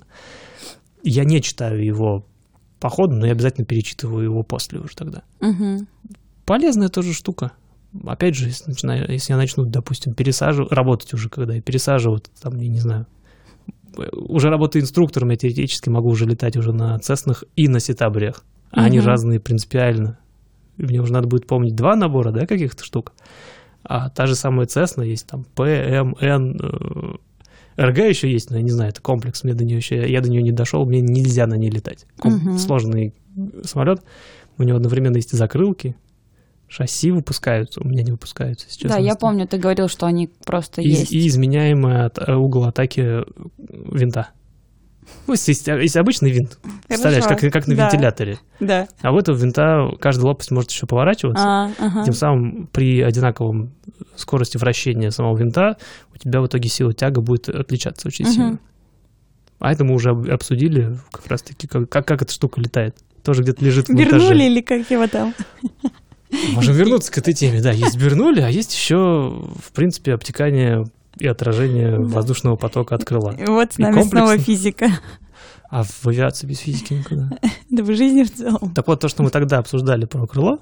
Я 1.03 1.23
не 1.23 1.41
читаю 1.41 1.85
его 1.85 2.25
по 2.79 2.89
ходу, 2.89 3.15
но 3.15 3.27
я 3.27 3.31
обязательно 3.31 3.65
перечитываю 3.65 4.23
его 4.23 4.43
после 4.43 4.79
уже 4.79 4.95
тогда. 4.95 5.23
Угу. 5.39 5.85
Полезная 6.45 6.89
тоже 6.89 7.13
штука. 7.13 7.53
Опять 8.05 8.35
же, 8.35 8.47
если, 8.47 8.69
начинаю, 8.69 9.11
если 9.11 9.33
я 9.33 9.37
начну, 9.37 9.65
допустим, 9.65 10.13
пересаживать, 10.13 10.71
работать 10.71 11.13
уже, 11.13 11.29
когда 11.29 11.53
я 11.55 11.61
пересаживаю, 11.61 12.21
там, 12.41 12.57
я 12.59 12.67
не 12.67 12.79
знаю, 12.79 13.07
уже 14.11 14.49
работаю 14.49 14.83
инструктором, 14.83 15.29
я 15.31 15.37
теоретически 15.37 15.89
могу 15.89 16.09
уже 16.09 16.25
летать 16.25 16.55
уже 16.57 16.71
на 16.73 16.97
Цеснах 16.99 17.43
и 17.55 17.67
на 17.67 17.79
Ситабриях. 17.79 18.43
А 18.71 18.83
они 18.83 18.99
разные 19.07 19.39
принципиально. 19.39 20.19
Мне 20.77 21.01
уже 21.01 21.11
надо 21.13 21.27
будет 21.27 21.47
помнить 21.47 21.75
два 21.75 21.95
набора, 21.95 22.31
да, 22.31 22.45
каких-то 22.45 22.83
штук. 22.83 23.13
А 23.83 24.09
та 24.09 24.27
же 24.27 24.35
самая 24.35 24.67
Цесна 24.67 25.01
есть 25.01 25.25
там 25.25 25.45
П, 25.55 25.63
М, 25.63 26.15
Н, 26.19 26.59
э, 26.61 27.81
РГ 27.81 27.97
еще 27.99 28.31
есть, 28.31 28.51
но 28.51 28.57
я 28.57 28.61
не 28.63 28.69
знаю, 28.71 28.89
это 28.91 29.01
комплекс, 29.01 29.43
мне 29.43 29.53
до 29.53 29.63
нее 29.63 29.77
еще, 29.77 30.07
я 30.11 30.21
до 30.21 30.29
нее 30.29 30.41
не 30.43 30.51
дошел, 30.51 30.85
мне 30.85 30.99
нельзя 31.01 31.47
на 31.47 31.55
ней 31.55 31.69
летать. 31.71 32.05
Ком- 32.19 32.33
Мгм. 32.35 32.57
Сложный 32.57 33.13
самолет, 33.63 34.01
у 34.57 34.63
него 34.63 34.77
одновременно 34.77 35.15
есть 35.15 35.33
и 35.33 35.37
закрылки, 35.37 35.95
шасси 36.67 37.11
выпускаются, 37.11 37.81
у 37.81 37.87
меня 37.87 38.03
не 38.03 38.11
выпускаются 38.11 38.69
сейчас. 38.69 38.91
Да, 38.91 38.97
я 38.97 39.15
помню, 39.15 39.47
ты 39.47 39.57
говорил, 39.57 39.87
что 39.87 40.05
они 40.05 40.29
просто 40.45 40.81
И, 40.81 40.89
есть. 40.89 41.11
и 41.11 41.27
изменяемый 41.27 42.05
от- 42.05 42.19
э, 42.19 42.33
угол 42.35 42.65
атаки 42.65 43.23
винта. 43.57 44.29
Ну, 45.25 45.33
если, 45.33 45.51
есть- 45.51 45.67
если 45.67 45.99
обычный 45.99 46.31
винт, 46.31 46.59
представляешь, 46.87 47.23
как, 47.23 47.39
как 47.39 47.67
на 47.67 47.75
Да. 47.75 47.85
вентиляторе. 47.89 48.39
Да. 48.59 48.87
А 49.01 49.13
у 49.13 49.17
этого 49.17 49.37
винта 49.37 49.89
каждая 50.01 50.25
лопасть 50.27 50.51
может 50.51 50.69
еще 50.71 50.85
поворачиваться. 50.85 51.43
А, 51.45 51.71
ага. 51.79 52.03
Тем 52.03 52.13
самым 52.13 52.67
при 52.73 53.01
одинаковом 53.01 53.71
скорости 54.17 54.57
вращения 54.57 55.09
самого 55.11 55.37
винта 55.37 55.77
у 56.13 56.17
тебя 56.17 56.41
в 56.41 56.47
итоге 56.47 56.67
сила 56.67 56.93
тяга 56.93 57.21
будет 57.21 57.47
отличаться 57.47 58.09
очень 58.09 58.25
Мгм. 58.25 58.33
сильно. 58.33 58.59
А 59.59 59.71
это 59.71 59.85
мы 59.85 59.95
уже 59.95 60.09
об- 60.09 60.29
обсудили 60.29 60.97
как 61.11 61.25
раз-таки, 61.27 61.67
как, 61.67 61.87
как, 61.89 62.05
как 62.05 62.21
эта 62.23 62.33
штука 62.33 62.59
летает. 62.59 62.97
Тоже 63.23 63.43
где-то 63.43 63.63
лежит 63.63 63.85
в 63.87 63.89
монтаже. 63.93 64.11
Вернули 64.19 64.43
или 64.43 64.61
как 64.61 64.91
его 64.91 65.07
там? 65.07 65.33
Можем 66.53 66.75
вернуться 66.75 67.11
к 67.11 67.17
этой 67.17 67.33
теме. 67.33 67.61
Да, 67.61 67.71
есть 67.71 67.95
вернули, 67.95 68.41
а 68.41 68.49
есть 68.49 68.73
еще, 68.73 68.95
в 68.95 69.71
принципе, 69.73 70.13
обтекание 70.13 70.85
и 71.19 71.27
отражение 71.27 71.97
воздушного 71.99 72.55
потока 72.55 72.95
от 72.95 73.05
крыла. 73.05 73.33
Вот 73.47 73.73
с 73.73 73.77
нами 73.77 74.01
снова 74.03 74.37
физика. 74.37 74.87
А 75.69 75.83
в 75.83 76.05
авиации 76.07 76.47
без 76.47 76.59
физики 76.59 76.93
никуда. 76.93 77.29
Да 77.69 77.83
в 77.83 77.87
жизни 77.95 78.23
в 78.23 78.33
целом. 78.33 78.73
Так 78.73 78.87
вот, 78.87 78.99
то, 79.01 79.07
что 79.09 79.23
мы 79.23 79.29
тогда 79.31 79.57
обсуждали 79.57 80.05
про 80.05 80.25
крыло, 80.25 80.59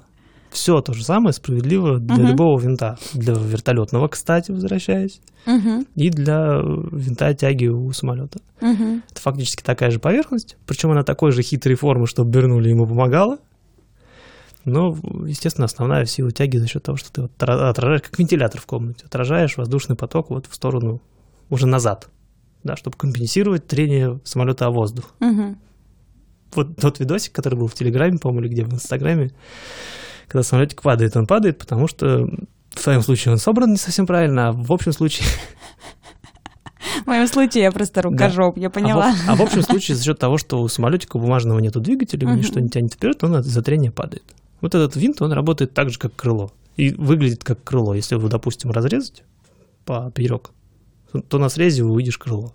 все 0.50 0.80
то 0.80 0.94
же 0.94 1.04
самое 1.04 1.32
справедливо 1.32 1.98
для 1.98 2.16
Мгм. 2.16 2.26
любого 2.28 2.58
винта. 2.60 2.98
Для 3.12 3.34
вертолетного, 3.34 4.08
кстати, 4.08 4.50
возвращаясь, 4.52 5.20
Мгм, 5.44 5.86
и 5.94 6.10
для 6.10 6.60
винта 6.90 7.34
тяги 7.34 7.66
у 7.66 7.92
самолета. 7.92 8.40
мгм. 8.60 9.02
Это 9.10 9.20
фактически 9.20 9.62
такая 9.62 9.90
же 9.90 9.98
поверхность, 10.00 10.56
причем 10.66 10.90
она 10.92 11.02
такой 11.04 11.30
же 11.32 11.42
хитрой 11.42 11.76
формы, 11.76 12.06
чтобы 12.06 12.30
Бернули 12.30 12.70
ему 12.70 12.86
помогала. 12.86 13.38
Но, 14.66 14.98
естественно, 15.26 15.64
основная 15.66 16.04
сила 16.06 16.32
тяги 16.32 16.58
за 16.58 16.66
счет 16.66 16.82
того, 16.82 16.98
что 16.98 17.12
ты 17.12 17.22
отражаешь, 17.46 18.02
как 18.02 18.18
вентилятор 18.18 18.60
в 18.60 18.66
комнате, 18.66 19.04
отражаешь 19.06 19.56
воздушный 19.56 19.94
поток 19.96 20.28
вот 20.30 20.46
в 20.46 20.54
сторону, 20.54 21.00
уже 21.50 21.68
назад, 21.68 22.08
да, 22.64 22.74
чтобы 22.76 22.96
компенсировать 22.96 23.66
трение 23.68 24.20
самолета 24.24 24.66
о 24.66 24.70
воздух. 24.70 25.14
Мгм. 25.20 25.56
Вот 26.54 26.76
тот 26.76 26.98
видосик, 26.98 27.32
который 27.32 27.54
был 27.56 27.68
в 27.68 27.74
Телеграме, 27.74 28.18
по-моему, 28.18 28.44
или 28.44 28.52
где, 28.52 28.64
в 28.64 28.74
Инстаграме, 28.74 29.30
когда 30.26 30.42
самолетик 30.42 30.82
падает, 30.82 31.16
он 31.16 31.28
падает, 31.28 31.58
потому 31.58 31.86
что 31.86 32.28
в 32.74 32.80
своем 32.80 33.02
случае 33.02 33.32
он 33.32 33.38
собран 33.38 33.70
не 33.70 33.76
совсем 33.78 34.04
правильно, 34.04 34.48
а 34.48 34.52
в 34.52 34.72
общем 34.72 34.92
случае 34.92 35.26
В 37.04 37.06
моем 37.06 37.28
случае 37.28 37.62
я 37.64 37.70
просто 37.72 38.02
рукожоп, 38.02 38.56
я 38.58 38.66
А 38.66 38.70
поняла. 38.70 39.12
в, 39.12 39.28
а 39.30 39.36
в 39.36 39.42
общем 39.42 39.62
случае 39.62 39.96
за 39.96 40.02
счет 40.02 40.18
того, 40.18 40.38
что 40.38 40.60
у 40.60 40.66
самолетика 40.68 41.18
бумажного 41.18 41.60
нету 41.60 41.78
двигателя, 41.80 42.26
Мгм. 42.26 42.36
ничто 42.38 42.58
не 42.58 42.68
тянет 42.68 42.94
вперед, 42.94 43.22
он 43.22 43.36
из-за 43.40 43.62
трения 43.62 43.92
падает. 43.92 44.24
Вот 44.60 44.74
этот 44.74 44.96
винт, 44.96 45.20
он 45.22 45.32
работает 45.32 45.74
так 45.74 45.90
же, 45.90 45.98
как 45.98 46.14
крыло. 46.16 46.52
И 46.76 46.90
выглядит 46.90 47.44
как 47.44 47.62
крыло. 47.64 47.94
Если 47.94 48.14
его, 48.16 48.28
допустим, 48.28 48.70
разрезать 48.70 49.22
поперек, 49.84 50.50
то 51.28 51.38
на 51.38 51.48
срезе 51.48 51.84
увидишь 51.84 52.18
крыло. 52.18 52.54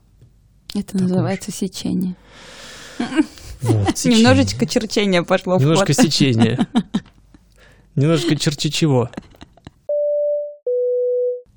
Это 0.74 0.94
Такое 0.94 1.02
называется 1.04 1.52
сечение. 1.52 2.16
Вот, 3.62 3.90
сечение. 3.98 4.20
Немножечко 4.20 4.66
черчение 4.66 5.24
пошло 5.24 5.58
в 5.58 5.62
Немножко 5.62 5.94
ход. 5.94 6.06
сечение. 6.06 6.68
Немножко 7.96 8.36
черчи 8.36 8.72
чего. 8.72 9.10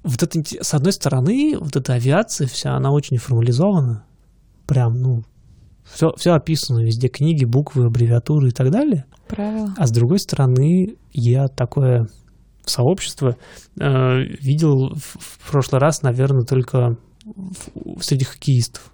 Вот 0.03 0.23
это, 0.23 0.43
с 0.63 0.75
одной 0.75 0.93
стороны, 0.93 1.57
вот 1.59 1.77
эта 1.77 1.95
авиация 1.95 2.47
вся, 2.47 2.75
она 2.75 2.93
очень 2.93 3.17
формализована. 3.19 4.05
Прям, 4.67 5.01
ну, 5.01 5.25
все, 5.85 6.13
все 6.17 6.33
описано 6.33 6.81
везде, 6.85 7.09
книги, 7.09 7.45
буквы, 7.45 7.87
аббревиатуры 7.87 8.49
и 8.49 8.53
так 8.53 8.71
далее. 8.71 9.05
Правило. 9.29 9.75
А 9.77 9.87
с 9.87 9.91
другой 9.93 10.19
стороны, 10.19 10.97
я 11.13 11.47
такое 11.49 12.09
сообщество 12.65 13.37
э, 13.81 13.85
видел 14.41 14.95
в, 14.95 15.17
в 15.19 15.51
прошлый 15.51 15.81
раз, 15.81 16.03
наверное, 16.03 16.45
только 16.45 16.97
в- 17.25 18.01
среди 18.03 18.25
хоккеистов. 18.25 18.91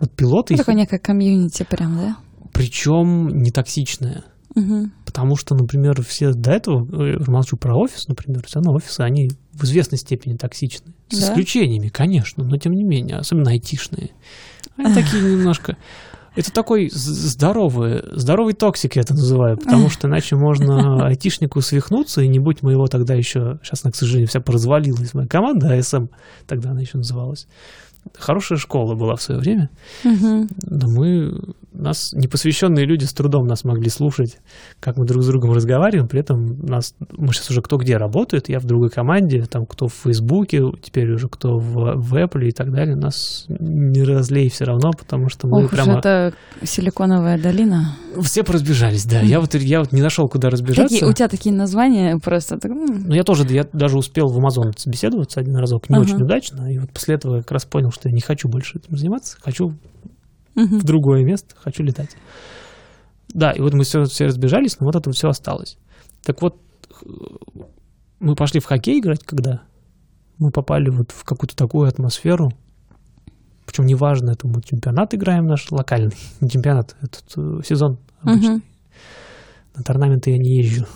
Вот 0.00 0.10
пилоты, 0.12 0.54
Ну, 0.54 0.56
их, 0.56 0.60
Такое 0.66 0.74
некое 0.74 0.98
комьюнити 0.98 1.64
прям, 1.68 1.96
да? 1.96 2.16
причем 2.52 3.28
не 3.28 3.50
токсичное. 3.50 4.24
Мгм. 4.54 4.92
Потому 5.14 5.36
что, 5.36 5.54
например, 5.54 6.02
все 6.02 6.32
до 6.32 6.50
этого, 6.50 6.84
э, 7.04 7.18
я 7.20 7.32
молчу 7.32 7.56
про 7.56 7.76
офис, 7.76 8.08
например, 8.08 8.42
все 8.44 8.56
равно 8.56 8.72
офисы, 8.74 9.00
они 9.02 9.30
в 9.52 9.62
известной 9.62 9.96
степени 9.96 10.36
токсичны. 10.36 10.92
С 11.08 11.20
Да? 11.20 11.26
исключениями, 11.28 11.86
конечно, 11.88 12.42
но 12.42 12.56
тем 12.56 12.72
не 12.72 12.82
менее, 12.82 13.18
особенно 13.18 13.52
айтишные. 13.52 14.10
Они 14.76 14.92
такие 14.92 15.22
немножко... 15.22 15.76
Это 16.34 16.50
такой 16.52 16.90
здоровый, 16.92 18.02
здоровый 18.10 18.54
токсик, 18.54 18.96
я 18.96 19.02
это 19.02 19.14
называю, 19.14 19.56
потому 19.56 19.88
что 19.88 20.08
иначе 20.08 20.34
можно 20.34 21.06
айтишнику 21.06 21.60
свихнуться, 21.60 22.22
и 22.22 22.26
не 22.26 22.40
будь 22.40 22.62
моего 22.62 22.88
тогда 22.88 23.14
еще, 23.14 23.60
сейчас 23.62 23.84
она, 23.84 23.92
к 23.92 23.94
сожалению, 23.94 24.26
вся 24.26 24.40
поразвалилась, 24.40 25.14
моя 25.14 25.28
команда 25.28 25.72
АСМ, 25.74 26.06
тогда 26.48 26.70
она 26.70 26.80
еще 26.80 26.98
называлась. 26.98 27.46
Хорошая 28.18 28.58
школа 28.58 28.96
была 28.96 29.14
в 29.14 29.22
свое 29.22 29.40
время, 29.40 29.70
Мгм. 30.02 30.48
но 30.66 30.88
мы, 30.90 31.40
нас, 31.74 32.12
непосвященные 32.12 32.86
люди 32.86 33.04
с 33.04 33.12
трудом 33.12 33.46
нас 33.46 33.64
могли 33.64 33.90
слушать, 33.90 34.38
как 34.80 34.96
мы 34.96 35.06
друг 35.06 35.22
с 35.22 35.26
другом 35.26 35.52
разговариваем, 35.52 36.08
при 36.08 36.20
этом 36.20 36.58
нас, 36.64 36.94
мы 37.16 37.32
сейчас 37.32 37.50
уже 37.50 37.60
кто 37.62 37.76
где 37.76 37.96
работает, 37.96 38.48
я 38.48 38.60
в 38.60 38.64
другой 38.64 38.90
команде, 38.90 39.42
там 39.42 39.66
кто 39.66 39.88
в 39.88 39.94
Фейсбуке, 39.94 40.60
теперь 40.80 41.10
уже 41.12 41.28
кто 41.28 41.58
в, 41.58 41.96
в 41.96 42.14
Apple 42.14 42.46
и 42.48 42.52
так 42.52 42.70
далее, 42.72 42.96
нас 42.96 43.46
не 43.48 44.02
разлей 44.04 44.48
все 44.48 44.64
равно, 44.64 44.92
потому 44.92 45.28
что 45.28 45.48
мы 45.48 45.64
Ох 45.64 45.70
прямо 45.70 45.98
это 45.98 46.32
силиконовая 46.62 47.40
долина. 47.40 47.96
все 48.22 48.44
поразбежались, 48.44 49.04
да, 49.04 49.20
я 49.20 49.40
вот, 49.40 49.54
я 49.54 49.80
вот 49.80 49.92
не 49.92 50.00
нашел, 50.02 50.28
куда 50.28 50.50
разбежаться. 50.50 50.94
Какие, 50.94 51.08
у 51.08 51.12
тебя 51.12 51.28
такие 51.28 51.54
названия 51.54 52.18
просто... 52.22 52.58
Но 52.62 53.14
я 53.14 53.24
тоже, 53.24 53.44
я 53.48 53.66
даже 53.72 53.98
успел 53.98 54.28
в 54.28 54.38
Amazon 54.38 54.72
собеседоваться 54.76 55.40
один 55.40 55.56
разок, 55.56 55.90
не 55.90 55.96
Ага. 55.96 56.04
очень 56.04 56.22
удачно, 56.22 56.72
и 56.72 56.78
вот 56.78 56.90
после 56.92 57.16
этого 57.16 57.36
я 57.36 57.42
как 57.42 57.52
раз 57.52 57.64
понял, 57.64 57.90
что 57.90 58.08
я 58.08 58.14
не 58.14 58.20
хочу 58.20 58.48
больше 58.48 58.78
этим 58.78 58.96
заниматься, 58.96 59.36
хочу 59.40 59.74
в 60.54 60.84
другое 60.84 61.24
место, 61.24 61.54
хочу 61.56 61.82
летать. 61.82 62.16
Да, 63.28 63.50
и 63.50 63.60
вот 63.60 63.74
мы 63.74 63.84
все, 63.84 64.04
все 64.04 64.26
разбежались, 64.26 64.78
но 64.78 64.86
вот 64.86 64.96
это 64.96 65.10
все 65.10 65.28
осталось. 65.28 65.76
Так 66.22 66.40
вот, 66.40 66.60
мы 68.20 68.34
пошли 68.36 68.60
в 68.60 68.64
хоккей 68.66 69.00
играть, 69.00 69.24
когда 69.24 69.62
мы 70.38 70.50
попали 70.50 70.90
вот 70.90 71.10
в 71.10 71.24
какую-то 71.24 71.56
такую 71.56 71.88
атмосферу. 71.88 72.52
Причем 73.66 73.86
неважно, 73.86 74.30
это 74.30 74.46
мы 74.46 74.62
чемпионат 74.62 75.14
играем 75.14 75.46
наш 75.46 75.70
локальный, 75.70 76.16
не 76.40 76.50
чемпионат, 76.50 76.96
этот 77.00 77.24
э, 77.36 77.60
сезон 77.64 77.98
обычный. 78.20 78.62
На 79.74 79.82
торнаменты 79.82 80.30
я 80.30 80.38
не 80.38 80.58
езжу. 80.58 80.86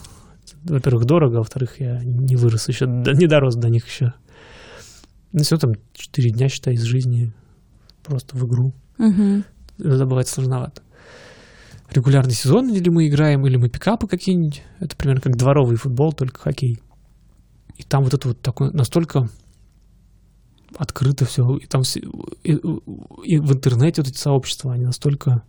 Во-первых, 0.64 1.05
дорого, 1.05 1.37
а 1.37 1.38
во-вторых, 1.38 1.81
я 1.81 2.01
не 2.05 2.37
вырос 2.37 2.68
еще, 2.68 2.87
не 2.87 3.27
дорос 3.27 3.57
до 3.57 3.68
них 3.68 3.87
еще. 3.87 4.12
Ну, 5.33 5.42
все 5.42 5.57
там 5.57 5.73
4 5.92 6.31
дня, 6.31 6.49
считай, 6.49 6.75
из 6.75 6.83
жизни 6.83 7.33
просто 8.03 8.37
в 8.37 8.47
игру. 8.47 8.73
Это 9.79 10.05
бывает 10.07 10.29
сложновато. 10.29 10.83
Регулярный 11.91 12.35
сезон, 12.35 12.69
или 12.69 12.89
мы 12.91 13.09
играем, 13.09 13.47
или 13.47 13.57
мы 13.57 13.69
пикапы 13.71 14.07
какие-нибудь. 14.07 14.63
Это 14.81 14.97
примерно 14.97 15.23
как 15.23 15.37
дворовый 15.37 15.77
футбол, 15.77 16.13
только 16.13 16.41
хоккей. 16.41 16.79
И 17.77 17.83
там 17.85 18.03
вот 18.03 18.13
это 18.13 18.29
вот 18.29 18.41
такое 18.43 18.71
настолько 18.73 19.29
открыто 20.77 21.25
все. 21.25 21.43
И 21.63 21.67
там 21.67 21.83
все- 21.83 22.01
и, 22.43 22.53
и 22.53 23.39
в 23.39 23.53
интернете 23.53 24.03
вот 24.03 24.09
эти 24.11 24.19
сообщества, 24.19 24.75
они 24.75 24.85
настолько 24.85 25.43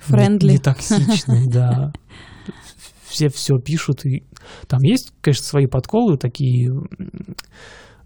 Френдли. 0.00 0.48
не, 0.48 0.52
не 0.54 0.58
токсичные, 0.58 1.46
да. 1.50 1.92
Все 3.08 3.28
все 3.28 3.58
пишут. 3.58 4.04
И 4.06 4.24
там 4.68 4.80
есть, 4.82 5.12
конечно, 5.20 5.44
свои 5.44 5.66
подколы 5.66 6.18
такие 6.18 6.70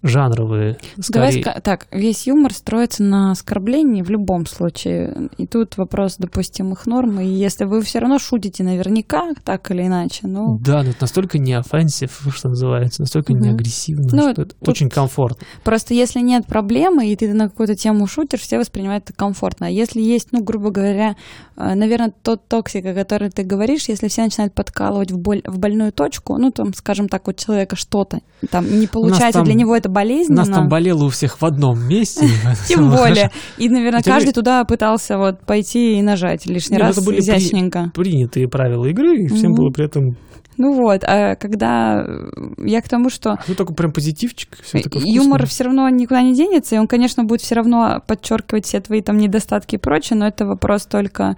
жанровые. 0.03 0.79
Давай 1.09 1.33
Скорее, 1.33 1.43
ска- 1.43 1.61
так, 1.61 1.87
весь 1.91 2.27
юмор 2.27 2.53
строится 2.53 3.03
на 3.03 3.33
оскорблении 3.33 4.03
в 4.03 4.11
любом 4.11 4.47
случае. 4.47 5.29
И 5.39 5.47
тут 5.47 5.77
вопрос 5.77 6.17
допустимых 6.19 6.87
норм. 6.87 7.21
И 7.21 7.27
если 7.27 7.65
вы 7.65 7.83
все 7.83 7.99
равно 7.99 8.19
шутите 8.19 8.63
наверняка, 8.65 9.31
так 9.45 9.71
или 9.71 9.87
иначе, 9.87 10.27
ну, 10.27 10.59
Да, 10.63 10.83
но 10.83 10.91
это 10.91 10.99
настолько 11.03 11.39
не 11.39 11.53
offensive, 11.55 12.21
что 12.35 12.49
называется, 12.49 13.03
настолько 13.03 13.33
не 13.33 13.49
Мгм. 13.49 13.55
агрессивно, 13.57 14.09
Ну, 14.13 14.33
что 14.33 14.43
это 14.43 14.55
очень 14.67 14.89
комфортно. 14.89 15.47
Просто 15.65 15.95
если 15.95 16.21
нет 16.21 16.47
проблемы, 16.47 17.09
и 17.11 17.17
ты 17.17 17.33
на 17.35 17.49
какую-то 17.49 17.75
тему 17.75 18.07
шутишь, 18.07 18.41
все 18.41 18.59
воспринимают 18.59 19.05
это 19.05 19.13
комфортно. 19.15 19.67
А 19.67 19.71
если 19.71 20.01
есть, 20.01 20.29
ну, 20.33 20.43
грубо 20.43 20.71
говоря, 20.71 21.17
э, 21.57 21.75
наверное, 21.75 22.13
тот 22.23 22.47
токсик, 22.49 22.87
о 22.87 22.95
котором 22.95 23.31
ты 23.31 23.43
говоришь, 23.43 23.89
если 23.89 24.09
все 24.09 24.23
начинают 24.23 24.55
подкалывать 24.55 25.11
в, 25.11 25.19
боль, 25.19 25.43
в 25.45 25.59
больную 25.59 25.93
точку, 25.93 26.37
ну, 26.39 26.51
там, 26.51 26.73
скажем 26.75 27.09
так, 27.09 27.27
у 27.29 27.33
человека 27.33 27.77
что-то, 27.77 28.21
там, 28.51 28.79
не 28.79 28.87
получается, 28.87 29.41
там- 29.41 29.45
для 29.45 29.55
него 29.55 29.75
это 29.77 29.88
У 29.89 29.93
болезненно. 29.93 30.39
нас 30.41 30.49
там 30.49 30.69
болело 30.69 31.05
у 31.05 31.09
всех 31.09 31.41
в 31.41 31.45
одном 31.45 31.87
месте. 31.89 32.27
Тем 32.69 32.91
более. 32.91 33.31
И, 33.59 33.69
наверное, 33.69 34.03
каждый 34.03 34.33
туда 34.33 34.65
пытался 34.65 35.19
вот 35.19 35.41
пойти 35.47 35.99
и 35.99 36.03
нажать 36.03 36.47
лишний 36.47 36.79
ну, 36.79 36.85
раз 36.85 36.99
это 36.99 37.19
изящненько. 37.19 37.91
Принятые 37.95 38.49
правила 38.49 38.87
игры, 38.87 39.25
и 39.25 39.29
всем 39.29 39.55
было 39.55 39.71
при 39.71 39.87
этом, 39.87 40.17
Ну 40.57 40.75
вот, 40.75 41.05
а 41.05 41.35
когда 41.37 42.05
э, 42.05 42.31
я 42.59 42.83
к 42.83 42.89
тому, 42.89 43.11
что 43.11 43.39
ну, 43.47 43.55
такой 43.55 43.75
прям 43.75 43.93
позитивчик, 43.93 44.59
все 44.63 44.81
такое 44.81 45.03
юмор 45.05 45.47
все 45.47 45.65
равно 45.65 45.89
никуда 45.89 46.23
не 46.23 46.35
денется, 46.35 46.75
и 46.77 46.79
он, 46.79 46.87
конечно, 46.87 47.25
будет 47.25 47.41
все 47.41 47.55
равно 47.55 48.03
подчеркивать 48.07 48.67
все 48.67 48.81
твои 48.81 49.01
там 49.01 49.19
недостатки 49.19 49.77
и 49.77 49.79
прочее, 49.79 50.19
но 50.19 50.27
это 50.27 50.47
вопрос 50.47 50.87
только 50.87 51.37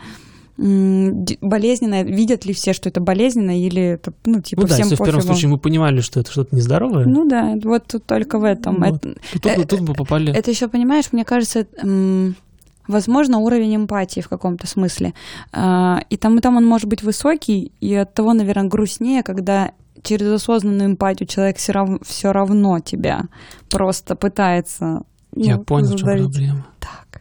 болезненно. 1.41 2.03
Видят 2.03 2.45
ли 2.45 2.53
все, 2.53 2.73
что 2.73 2.89
это 2.89 3.01
болезненно, 3.01 3.59
или 3.59 3.83
это, 3.83 4.13
ну, 4.27 4.41
типа, 4.41 4.63
Ну 4.63 4.69
да, 4.69 4.75
всем 4.75 4.85
если 4.87 4.95
в 4.97 4.99
первом 4.99 5.15
пофигу. 5.21 5.33
случае 5.35 5.51
мы 5.51 5.59
понимали, 5.59 6.01
что 6.01 6.21
это 6.21 6.31
что-то 6.31 6.55
нездоровое, 6.55 7.07
Ну 7.07 7.27
да, 7.29 7.55
вот 7.65 7.87
тут 7.87 8.05
только 8.07 8.39
в 8.39 8.45
этом. 8.45 8.77
Вот. 8.81 9.05
Это- 9.07 9.15
то 9.15 9.39
тут, 9.41 9.47
э, 9.59 9.65
тут 9.67 9.81
мы 9.81 9.95
попали. 9.95 10.33
Это 10.35 10.51
еще, 10.51 10.69
понимаешь, 10.69 11.07
мне 11.13 11.25
кажется, 11.25 11.67
возможно, 12.89 13.39
уровень 13.39 13.77
эмпатии 13.77 14.21
в 14.21 14.29
каком-то 14.29 14.67
смысле. 14.67 15.15
А, 15.53 16.03
И 16.11 16.17
там, 16.17 16.39
и 16.39 16.41
там 16.41 16.57
он 16.57 16.67
может 16.67 16.89
быть 16.89 17.03
высокий, 17.03 17.73
и 17.81 17.95
от 17.95 18.13
того, 18.15 18.33
наверное, 18.35 18.69
грустнее, 18.69 19.23
когда 19.23 19.73
через 20.03 20.27
осознанную 20.33 20.91
эмпатию 20.91 21.27
человек 21.29 21.57
все 21.59 21.73
равно, 21.73 21.99
все 22.03 22.33
равно 22.33 22.81
тебя 22.81 23.25
просто 23.71 24.15
пытается 24.17 25.03
Я 25.37 25.57
ну, 25.57 25.65
понял, 25.65 25.87
в 25.87 25.91
чем 25.91 25.99
задавить. 26.01 26.25
проблема. 26.33 26.67
Так. 26.81 27.20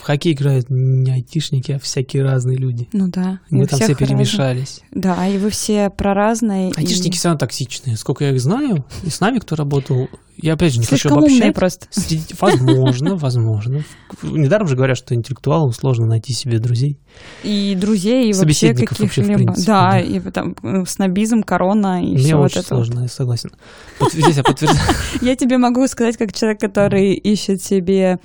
В 0.00 0.02
хоккей 0.02 0.32
играют 0.32 0.66
не 0.70 1.10
айтишники, 1.12 1.72
а 1.72 1.78
всякие 1.78 2.22
разные 2.22 2.56
люди. 2.56 2.88
Ну 2.92 3.08
да. 3.08 3.40
и 3.50 3.54
Мы 3.54 3.66
там 3.66 3.76
все 3.78 3.86
всех 3.86 4.00
разные. 4.00 4.06
перемешались. 4.18 4.80
Да, 4.92 5.26
и 5.28 5.38
вы 5.38 5.50
все 5.50 5.90
про 5.90 6.14
разные. 6.14 6.70
и 6.70 6.74
Айтишники 6.76 7.16
все 7.16 7.28
равно 7.28 7.38
токсичные. 7.38 7.96
Сколько 7.96 8.24
я 8.24 8.30
их 8.30 8.40
знаю, 8.40 8.84
и 9.02 9.10
с 9.10 9.20
нами 9.20 9.38
кто 9.38 9.56
работал, 9.56 10.08
я 10.40 10.52
опять 10.54 10.72
же 10.72 10.78
не 10.78 10.84
хочу 10.84 10.96
Слишком 11.08 11.18
умные 11.18 11.36
обобщать. 11.50 11.54
просто. 11.56 11.86
Среди- 11.90 12.34
Возможно, 12.40 13.16
возможно. 13.16 13.84
Недаром 14.22 14.68
же 14.68 14.76
говорят, 14.76 14.96
что 14.96 15.14
интеллектуалам 15.14 15.72
сложно 15.72 16.06
найти 16.06 16.32
себе 16.32 16.58
друзей. 16.60 16.96
И 17.42 17.76
друзей, 17.78 18.30
и 18.30 18.32
вообще 18.32 18.72
каких-либо. 18.74 19.52
да, 19.66 19.90
да. 19.92 20.00
и 20.00 20.20
там 20.30 20.54
э, 20.62 20.84
снобизм, 20.86 21.42
корона, 21.42 22.02
и 22.04 22.10
Мне 22.12 22.18
все 22.18 22.36
вот 22.36 22.52
это. 22.56 22.62
сложно, 22.66 23.00
я 23.00 23.08
согласен. 23.08 23.50
Здесь 24.12 24.36
я 24.36 24.44
подтверждаю. 24.44 24.80
Я 25.22 25.34
тебе 25.34 25.58
могу 25.58 25.86
сказать, 25.88 26.16
как 26.16 26.32
человек, 26.32 26.60
который 26.60 27.14
ищет 27.14 27.60
себе 27.62 28.20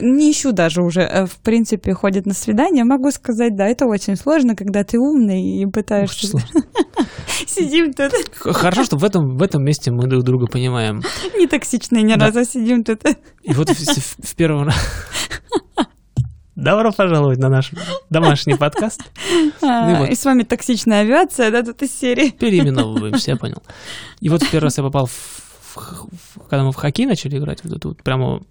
не 0.00 0.30
ищу 0.32 0.52
даже 0.52 0.82
уже, 0.82 1.00
э, 1.02 1.26
в 1.26 1.36
принципе, 1.38 1.92
ходит 1.94 2.26
на 2.26 2.34
свидание, 2.34 2.84
могу 2.84 3.10
сказать, 3.10 3.56
да, 3.56 3.66
это 3.66 3.86
очень 3.86 4.16
сложно, 4.16 4.54
когда 4.56 4.84
ты 4.84 4.98
умный 4.98 5.42
и 5.62 5.66
пытаешься... 5.66 6.38
Сидим 7.46 7.92
тут, 7.92 8.12
Хорошо, 8.38 8.84
что 8.84 8.96
в 8.96 9.04
этом, 9.04 9.36
в 9.36 9.42
этом 9.42 9.64
месте 9.64 9.90
мы 9.90 10.06
друг 10.06 10.22
друга 10.24 10.46
понимаем. 10.46 11.02
не 11.38 11.46
токсичные 11.46 12.02
ни 12.02 12.14
Да. 12.14 12.26
разу, 12.26 12.44
сидим 12.44 12.84
тут. 12.84 13.00
И 13.42 13.52
вот 13.54 13.70
в, 13.70 13.74
в- 13.74 14.16
в 14.26 14.34
первом 14.36 14.64
раз... 14.66 14.74
Добро 16.56 16.92
пожаловать 16.92 17.38
на 17.38 17.48
наш 17.48 17.70
домашний 18.10 18.54
подкаст. 18.54 19.00
А, 19.62 19.90
и 19.90 19.94
вот. 19.98 20.08
И 20.10 20.14
с 20.14 20.24
вами 20.26 20.42
токсичная 20.42 21.00
авиация, 21.00 21.50
да, 21.50 21.62
тут 21.62 21.80
из 21.82 21.90
серии. 21.92 22.30
Переименовываемся, 22.30 23.30
я 23.30 23.36
понял. 23.38 23.62
И 24.20 24.28
вот 24.28 24.42
в 24.42 24.50
первый 24.50 24.64
раз 24.64 24.76
я 24.76 24.84
попал, 24.84 25.06
в, 25.06 25.10
в- 25.74 26.08
в- 26.36 26.40
когда 26.50 26.62
мы 26.64 26.72
в 26.72 26.76
хоккей 26.76 27.06
начали 27.06 27.38
играть, 27.38 27.64
вот 27.64 27.72
это 27.78 27.88
вот 27.88 28.02
прямо, 28.02 28.42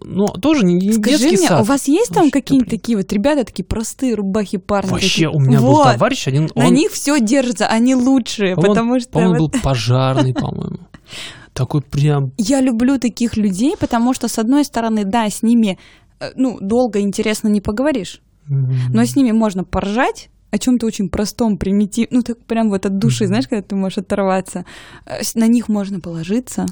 ну, 0.00 0.26
тоже 0.28 0.64
не, 0.64 0.74
не 0.74 0.92
Скажи 0.92 1.18
детский 1.18 1.36
мне, 1.36 1.48
сад. 1.48 1.60
у 1.60 1.64
вас 1.64 1.88
есть 1.88 2.12
там 2.12 2.30
какие-нибудь 2.30 2.70
такие 2.70 2.96
вот 2.96 3.12
ребята, 3.12 3.44
такие 3.44 3.64
простые 3.64 4.14
рубахи 4.14 4.58
парни? 4.58 4.90
Вообще, 4.90 5.26
такие? 5.26 5.30
у 5.30 5.38
меня 5.40 5.60
был 5.60 5.68
Вот, 5.74 5.92
товарищ 5.92 6.26
один, 6.28 6.48
На 6.54 6.66
он, 6.68 6.74
них 6.74 6.90
все 6.92 7.18
держится, 7.20 7.66
они 7.66 7.94
лучшие, 7.94 8.54
по-моему, 8.54 8.74
потому 8.74 9.00
что... 9.00 9.10
по-моему, 9.10 9.34
вот- 9.38 9.52
был 9.52 9.60
пожарный, 9.62 10.34
по-моему. 10.34 10.78
Такой 11.52 11.82
прям 11.82 12.32
Я 12.38 12.60
люблю 12.60 12.98
таких 12.98 13.36
людей, 13.36 13.74
потому 13.78 14.14
что, 14.14 14.28
с 14.28 14.38
одной 14.38 14.64
стороны, 14.64 15.04
да, 15.04 15.28
с 15.28 15.42
ними, 15.42 15.78
э, 16.20 16.30
ну, 16.34 16.58
долго 16.60 17.00
интересно 17.00 17.48
не 17.48 17.60
поговоришь, 17.60 18.20
но 18.48 19.04
с 19.04 19.14
ними 19.16 19.32
можно 19.32 19.62
поржать 19.64 20.28
о 20.50 20.58
чем-то 20.58 20.86
очень 20.86 21.08
простом, 21.08 21.56
примитив, 21.56 22.08
ну, 22.10 22.22
так 22.22 22.38
прям 22.44 22.68
вот 22.70 22.84
от 22.84 22.98
души, 22.98 23.26
знаешь, 23.26 23.48
когда 23.48 23.62
ты 23.62 23.74
можешь 23.74 23.98
оторваться. 23.98 24.64
Э, 25.06 25.20
На 25.34 25.46
них 25.46 25.68
можно 25.68 26.00
положиться, 26.00 26.66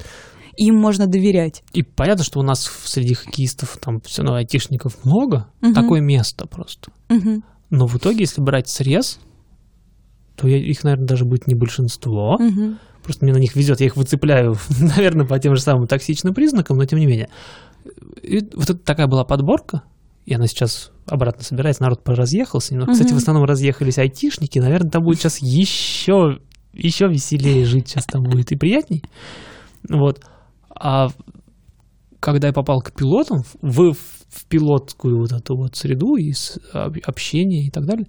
им 0.57 0.75
можно 0.75 1.07
доверять. 1.07 1.63
И 1.73 1.83
понятно, 1.83 2.23
что 2.23 2.39
у 2.39 2.43
нас 2.43 2.63
среди 2.85 3.13
хоккеистов, 3.13 3.77
там, 3.81 4.01
все 4.01 4.21
равно 4.21 4.37
айтишников 4.37 5.03
много, 5.05 5.47
Мгм. 5.61 5.73
такое 5.73 6.01
место 6.01 6.45
просто. 6.47 6.91
Мгм, 7.09 7.43
Но 7.69 7.87
в 7.87 7.95
итоге, 7.97 8.19
если 8.21 8.41
брать 8.41 8.67
срез, 8.69 9.19
то 10.35 10.47
я- 10.47 10.57
их, 10.57 10.83
наверное, 10.83 11.07
даже 11.07 11.25
будет 11.25 11.47
не 11.47 11.55
большинство. 11.55 12.37
мгм. 12.39 12.79
Просто 13.03 13.25
мне 13.25 13.33
на 13.33 13.37
них 13.39 13.55
везет, 13.55 13.79
я 13.79 13.87
их 13.87 13.95
выцепляю, 13.95 14.55
наверное, 14.79 15.25
по 15.25 15.39
тем 15.39 15.55
же 15.55 15.61
самым 15.61 15.87
токсичным 15.87 16.33
признакам, 16.33 16.77
но 16.77 16.85
тем 16.85 16.99
не 16.99 17.05
менее. 17.07 17.29
И 18.21 18.39
вот 18.53 18.69
это 18.69 18.75
такая 18.75 19.07
была 19.07 19.23
подборка, 19.23 19.81
и 20.25 20.33
она 20.35 20.45
сейчас 20.47 20.91
обратно 21.07 21.43
собирается, 21.43 21.81
народ 21.81 22.03
поразъехался. 22.03 22.75
Но, 22.75 22.85
кстати, 22.85 23.07
Мгм. 23.09 23.17
в 23.17 23.21
основном 23.21 23.45
разъехались 23.45 23.97
айтишники, 23.97 24.59
наверное, 24.59 24.91
там 24.91 25.03
будет 25.03 25.19
сейчас 25.19 25.39
еще, 25.39 26.39
еще 26.73 27.07
веселее 27.07 27.65
жить, 27.65 27.87
сейчас 27.87 28.05
там 28.05 28.21
будет 28.23 28.51
и 28.51 28.55
приятней. 28.55 29.03
Вот. 29.89 30.23
А 30.75 31.09
когда 32.19 32.47
я 32.47 32.53
попал 32.53 32.81
к 32.81 32.91
пилотам, 32.91 33.43
в, 33.61 33.93
в 33.93 34.45
пилотскую 34.47 35.17
вот 35.17 35.31
эту 35.31 35.55
вот 35.55 35.75
среду 35.75 36.15
и 36.15 36.31
с- 36.31 36.59
общение 36.73 37.63
и 37.65 37.71
так 37.71 37.85
далее, 37.85 38.07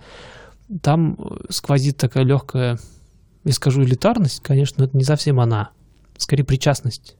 там 0.82 1.14
э, 1.18 1.44
сквозит 1.50 1.96
такая 1.96 2.24
легкая, 2.24 2.78
я 3.44 3.52
скажу, 3.52 3.82
элитарность, 3.82 4.40
конечно, 4.40 4.84
это 4.84 4.96
не 4.96 5.04
совсем 5.04 5.40
она, 5.40 5.70
скорее 6.16 6.44
причастность. 6.44 7.16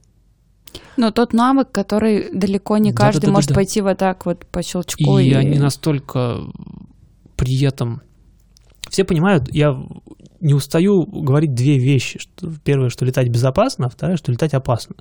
Но 0.97 1.11
тот 1.11 1.33
навык, 1.33 1.71
который 1.71 2.29
далеко 2.33 2.77
не 2.77 2.93
каждый 2.93 3.29
может 3.29 3.53
пойти 3.53 3.81
вот 3.81 3.97
так 3.97 4.25
вот 4.25 4.45
по 4.45 4.63
щелчку. 4.63 5.19
И 5.19 5.31
они 5.33 5.59
настолько 5.59 6.39
при 7.35 7.61
этом... 7.63 8.01
Все 8.89 9.03
понимают, 9.03 9.53
я 9.53 9.75
не 10.39 10.53
устаю 10.53 11.05
говорить 11.05 11.53
две 11.53 11.77
вещи. 11.77 12.19
Что, 12.19 12.51
первое, 12.63 12.89
что 12.89 13.05
летать 13.05 13.29
безопасно, 13.29 13.87
а 13.87 13.89
второе, 13.89 14.17
что 14.17 14.31
летать 14.31 14.53
опасно. 14.53 14.95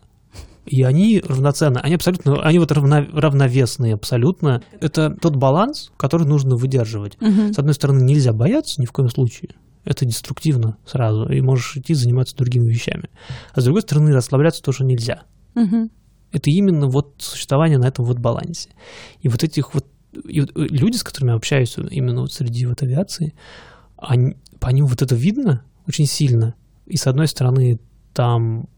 И 0.64 0.82
они 0.82 1.20
равноценны, 1.24 1.78
они 1.78 1.96
абсолютно, 1.96 2.40
они 2.42 2.58
вот 2.58 2.70
равно- 2.70 3.06
равновесные 3.12 3.94
абсолютно. 3.94 4.62
Это 4.80 5.10
тот 5.10 5.36
баланс, 5.36 5.90
который 5.96 6.26
нужно 6.26 6.56
выдерживать. 6.56 7.20
Мгм. 7.20 7.52
С 7.52 7.58
одной 7.58 7.74
стороны, 7.74 8.02
нельзя 8.04 8.32
бояться 8.32 8.80
ни 8.80 8.86
в 8.86 8.92
коем 8.92 9.08
случае. 9.08 9.50
Это 9.84 10.04
деструктивно 10.04 10.76
сразу, 10.86 11.28
и 11.28 11.40
можешь 11.40 11.76
идти 11.76 11.94
заниматься 11.94 12.36
другими 12.36 12.68
вещами. 12.70 13.10
А 13.52 13.60
с 13.60 13.64
другой 13.64 13.82
стороны, 13.82 14.12
расслабляться 14.12 14.62
тоже 14.62 14.84
нельзя. 14.84 15.22
Мгм. 15.54 15.90
Это 16.30 16.50
именно 16.50 16.86
вот 16.86 17.14
существование 17.18 17.78
на 17.78 17.86
этом 17.86 18.04
вот 18.04 18.18
балансе. 18.18 18.70
И 19.20 19.28
вот 19.28 19.42
этих 19.42 19.74
вот 19.74 19.86
и 20.28 20.40
э, 20.40 20.44
люди, 20.54 20.96
с 20.96 21.02
которыми 21.02 21.30
я 21.30 21.36
общаюсь 21.36 21.76
именно 21.90 22.20
вот 22.20 22.32
среди 22.32 22.66
вот 22.66 22.82
авиации, 22.82 23.34
они, 23.96 24.36
по 24.60 24.68
ним 24.68 24.86
вот 24.86 25.02
это 25.02 25.14
видно 25.14 25.64
очень 25.88 26.06
сильно. 26.06 26.54
И 26.86 26.96
с 26.96 27.06
одной 27.06 27.26
стороны, 27.26 27.80
там 28.12 28.68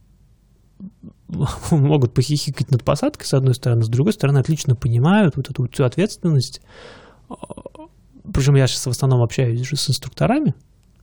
могут 1.70 2.14
похихикать 2.14 2.70
над 2.70 2.84
посадкой, 2.84 3.26
с 3.26 3.34
одной 3.34 3.54
стороны, 3.54 3.82
с 3.82 3.88
другой 3.88 4.12
стороны, 4.12 4.38
отлично 4.38 4.74
понимают 4.74 5.36
вот 5.36 5.50
эту 5.50 5.66
всю 5.70 5.84
ответственность. 5.84 6.60
Причем 8.32 8.54
я 8.54 8.66
сейчас 8.66 8.86
в 8.86 8.90
основном 8.90 9.22
общаюсь 9.22 9.60
же 9.66 9.76
с 9.76 9.90
инструкторами. 9.90 10.54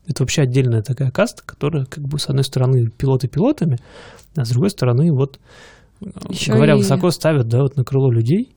Это 0.08 0.24
вообще 0.24 0.42
отдельная 0.42 0.82
такая 0.82 1.12
каста, 1.12 1.44
которая, 1.46 1.86
как 1.86 2.04
бы, 2.04 2.18
с 2.18 2.28
одной 2.28 2.44
стороны, 2.44 2.90
пилоты 2.90 3.28
пилотами, 3.28 3.78
а 4.36 4.44
с 4.46 4.50
другой 4.50 4.72
стороны, 4.72 5.12
вот, 5.12 5.40
э, 6.02 6.06
Ещё 6.30 6.54
говоря 6.54 6.74
и- 6.74 6.78
высоко, 6.78 7.12
ставят, 7.12 7.48
да, 7.48 7.62
вот 7.62 7.78
на 7.78 7.84
крыло 7.84 8.12
людей. 8.12 8.56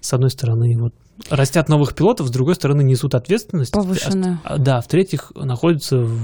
С 0.00 0.12
одной 0.12 0.30
стороны, 0.30 0.76
вот, 0.78 0.94
растят 1.30 1.68
новых 1.68 1.94
пилотов, 1.94 2.28
с 2.28 2.30
другой 2.30 2.54
стороны, 2.54 2.82
несут 2.84 3.14
ответственность. 3.14 3.72
Повышенную. 3.72 4.38
А, 4.44 4.58
да, 4.58 4.80
в-третьих, 4.80 5.32
находятся 5.34 5.98
в... 5.98 6.20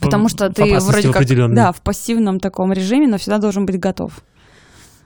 Потому 0.00 0.28
что 0.28 0.50
ты 0.50 0.78
вроде 0.78 1.12
как, 1.12 1.26
да, 1.54 1.72
в 1.72 1.80
пассивном 1.82 2.40
таком 2.40 2.72
режиме, 2.72 3.06
но 3.08 3.18
всегда 3.18 3.38
должен 3.38 3.66
быть 3.66 3.78
готов. 3.78 4.22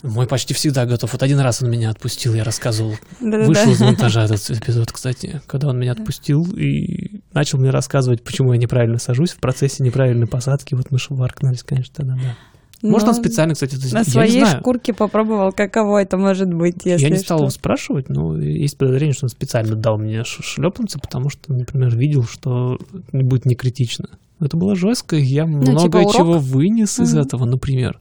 Мой 0.02 0.26
почти 0.26 0.52
всегда 0.52 0.85
готов. 0.85 1.14
Вот 1.14 1.22
один 1.22 1.40
раз 1.40 1.62
он 1.62 1.70
меня 1.70 1.88
отпустил, 1.88 2.35
я 2.35 2.44
рассказывал. 2.44 2.92
Да-да-да. 3.20 3.46
Вышел 3.46 3.72
из 3.72 3.80
монтажа 3.80 4.24
этот 4.24 4.50
эпизод, 4.50 4.92
кстати, 4.92 5.40
когда 5.46 5.68
он 5.68 5.78
меня 5.78 5.92
отпустил 5.92 6.44
и 6.54 7.22
начал 7.33 7.59
мне 7.59 7.70
рассказывать, 7.70 8.22
почему 8.22 8.52
я 8.52 8.59
неправильно 8.59 8.98
сажусь 8.98 9.30
в 9.30 9.38
процессе 9.38 9.83
неправильной 9.83 10.26
посадки. 10.26 10.74
Вот 10.74 10.90
мы 10.90 10.98
шваркнулись, 10.98 11.62
конечно, 11.62 11.94
тогда, 11.94 12.16
да. 12.16 12.37
Может, 12.83 13.07
Но 13.07 13.14
он 13.14 13.18
специально, 13.18 13.54
кстати, 13.54 13.76
это 13.76 13.94
На 13.94 13.98
я 14.00 14.04
не 14.04 14.11
своей 14.11 14.44
шкурке 14.44 14.92
попробовал, 14.92 15.52
каково 15.52 16.02
это 16.02 16.18
может 16.18 16.52
быть, 16.52 16.85
если 16.85 17.04
Я 17.04 17.11
не 17.11 17.16
стал 17.16 17.38
что. 17.38 17.44
его 17.44 17.50
спрашивать, 17.50 18.11
но 18.11 18.37
есть 18.38 18.76
подозрение, 18.76 19.14
что 19.14 19.24
он 19.24 19.30
специально 19.30 19.74
дал 19.74 19.96
мне 19.96 20.22
ш- 20.24 20.42
шлепанцы, 20.42 20.98
потому 20.98 21.30
что, 21.30 21.50
например, 21.50 21.96
видел, 21.96 22.24
что 22.24 22.76
будет 23.11 23.46
не 23.46 23.54
критично. 23.54 24.11
Это 24.40 24.56
было 24.56 24.74
жестко, 24.76 25.16
я 25.16 25.44
типа 25.44 25.56
много 25.56 25.96
урок? 25.98 26.14
чего 26.14 26.38
вынес 26.38 26.98
из 26.98 27.14
этого, 27.16 27.44
например. 27.44 28.00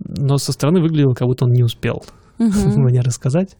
Но 0.00 0.38
со 0.38 0.52
стороны 0.52 0.80
выглядело, 0.80 1.14
как 1.14 1.26
будто 1.28 1.44
он 1.44 1.52
не 1.52 1.62
успел 1.62 2.04
мне 2.38 3.00
рассказать. 3.00 3.56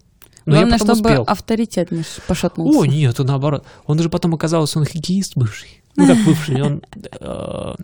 Но 0.47 0.53
Главное, 0.55 0.73
я 0.75 0.79
потом 0.79 0.97
чтобы 0.97 1.09
успел. 1.11 1.25
авторитет 1.27 1.91
не 1.91 2.05
пошатнулся. 2.27 2.79
О, 2.79 2.87
нет, 2.87 3.19
наоборот. 3.19 3.67
Он 3.87 3.99
же 3.99 4.09
потом 4.09 4.35
оказался, 4.35 4.79
он 4.79 4.87
хоккеист 4.87 5.33
бывший. 5.37 5.83
Ну, 5.95 6.07
как 6.07 6.17
бывший, 6.25 6.63
он 6.63 6.83
э, 7.21 7.75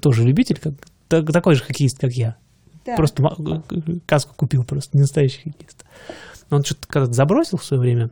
тоже 0.00 0.24
любитель, 0.24 0.58
как, 0.58 0.74
так- 1.08 1.32
такой 1.32 1.54
же 1.54 1.62
хоккеист, 1.62 1.98
как 1.98 2.12
я. 2.12 2.36
Просто 2.96 3.22
каску 4.04 4.34
купил, 4.36 4.62
просто 4.64 4.96
не 4.96 5.00
настоящий 5.02 5.50
хоккеист. 5.50 5.84
Он 6.50 6.62
что-то 6.64 6.86
когда-то 6.86 7.12
забросил 7.14 7.56
в 7.58 7.64
свое 7.64 7.80
время, 7.80 8.10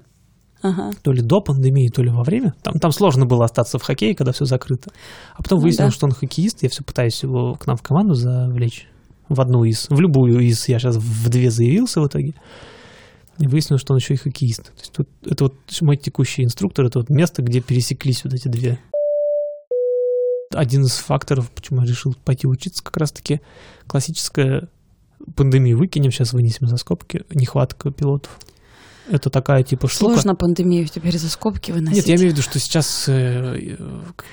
Ага. 0.64 0.92
то 1.02 1.12
ли 1.12 1.20
до 1.20 1.40
пандемии, 1.42 1.90
то 1.90 2.02
ли 2.02 2.08
во 2.08 2.22
время. 2.22 2.54
Там, 2.62 2.78
там 2.80 2.90
сложно 2.90 3.26
было 3.26 3.44
остаться 3.44 3.78
в 3.78 3.82
хоккее, 3.82 4.14
когда 4.14 4.32
все 4.32 4.46
закрыто. 4.46 4.90
А 5.34 5.42
потом 5.42 5.58
Ну 5.58 5.64
выяснилось, 5.64 5.92
да. 5.92 5.96
что 5.96 6.06
он 6.06 6.12
хоккеист. 6.12 6.62
Я 6.62 6.70
все 6.70 6.82
пытаюсь 6.82 7.22
его 7.22 7.54
к 7.54 7.66
нам 7.66 7.76
в 7.76 7.82
команду 7.82 8.14
завлечь. 8.14 8.88
В 9.28 9.40
одну 9.42 9.64
из. 9.64 9.86
В 9.90 10.00
любую 10.00 10.40
из. 10.40 10.66
Я 10.68 10.78
сейчас 10.78 10.96
в 10.96 11.28
две 11.28 11.50
заявился 11.50 12.00
в 12.00 12.06
итоге. 12.08 12.32
И 13.38 13.46
выяснилось, 13.46 13.82
что 13.82 13.92
он 13.92 13.98
еще 13.98 14.14
и 14.14 14.16
хоккеист. 14.16 14.64
То 14.64 14.78
есть 14.78 14.92
тут, 14.92 15.08
это 15.26 15.44
вот 15.44 15.54
мой 15.82 15.96
текущий 15.98 16.44
инструктор, 16.44 16.86
это 16.86 17.00
вот 17.00 17.10
место, 17.10 17.42
где 17.42 17.60
пересеклись 17.60 18.24
вот 18.24 18.32
эти 18.32 18.48
две. 18.48 18.78
Один 20.54 20.84
из 20.84 20.92
факторов, 20.92 21.50
почему 21.50 21.82
я 21.82 21.86
решил 21.86 22.14
пойти 22.24 22.46
учиться, 22.46 22.82
как 22.82 22.96
раз-таки 22.96 23.40
классическая 23.86 24.68
пандемия. 25.36 25.76
Выкинем, 25.76 26.10
сейчас 26.10 26.32
вынесем 26.32 26.68
за 26.68 26.76
скобки, 26.76 27.22
нехватка 27.34 27.90
пилотов. 27.90 28.38
Это 29.10 29.28
такая 29.30 29.62
типа 29.62 29.86
штука. 29.88 30.12
Сложно 30.14 30.34
пандемию 30.34 30.86
теперь 30.86 31.18
за 31.18 31.28
скобки 31.28 31.70
выносить. 31.72 31.96
Нет, 31.98 32.06
я 32.08 32.14
имею 32.16 32.30
в 32.30 32.32
виду, 32.32 32.42
что 32.42 32.58
сейчас, 32.58 33.04
э, 33.08 33.76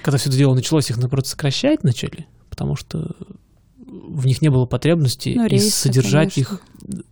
когда 0.02 0.18
все 0.18 0.30
это 0.30 0.38
дело 0.38 0.54
началось, 0.56 0.90
их 0.90 0.98
наоборот 0.98 1.28
сокращать 1.28 1.84
начали, 1.84 2.28
потому 2.50 2.76
что 2.76 3.16
в 3.78 4.26
них 4.26 4.42
не 4.42 4.50
было 4.50 4.66
потребности 4.66 5.34
Ну, 5.36 5.46
и 5.46 5.50
рейсы, 5.50 5.72
содержать 5.72 6.34
конечно. 6.36 6.54
их, 6.56 6.62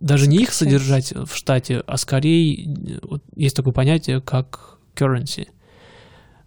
даже 0.00 0.26
не 0.28 0.38
их 0.38 0.52
содержать 0.54 1.12
в 1.12 1.34
штате, 1.34 1.82
а 1.86 1.96
скорее 1.98 3.00
вот 3.02 3.22
есть 3.36 3.54
такое 3.56 3.72
понятие, 3.74 4.20
как 4.22 4.78
currency. 4.94 5.48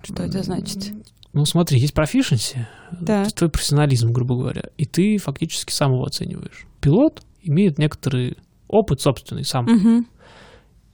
Что 0.01 0.23
это 0.23 0.41
значит? 0.43 0.91
Ну, 1.33 1.45
смотри, 1.45 1.79
есть 1.79 1.93
proficiency, 1.93 2.65
Да. 2.99 3.25
твой 3.25 3.49
профессионализм, 3.49 4.11
грубо 4.11 4.35
говоря, 4.35 4.63
и 4.77 4.85
ты 4.85 5.17
фактически 5.17 5.71
сам 5.71 5.93
его 5.93 6.03
оцениваешь. 6.03 6.65
Пилот 6.81 7.23
имеет 7.41 7.77
некоторый 7.79 8.37
опыт 8.67 9.01
собственный 9.01 9.43
сам, 9.45 9.65
Мгм. 9.65 10.07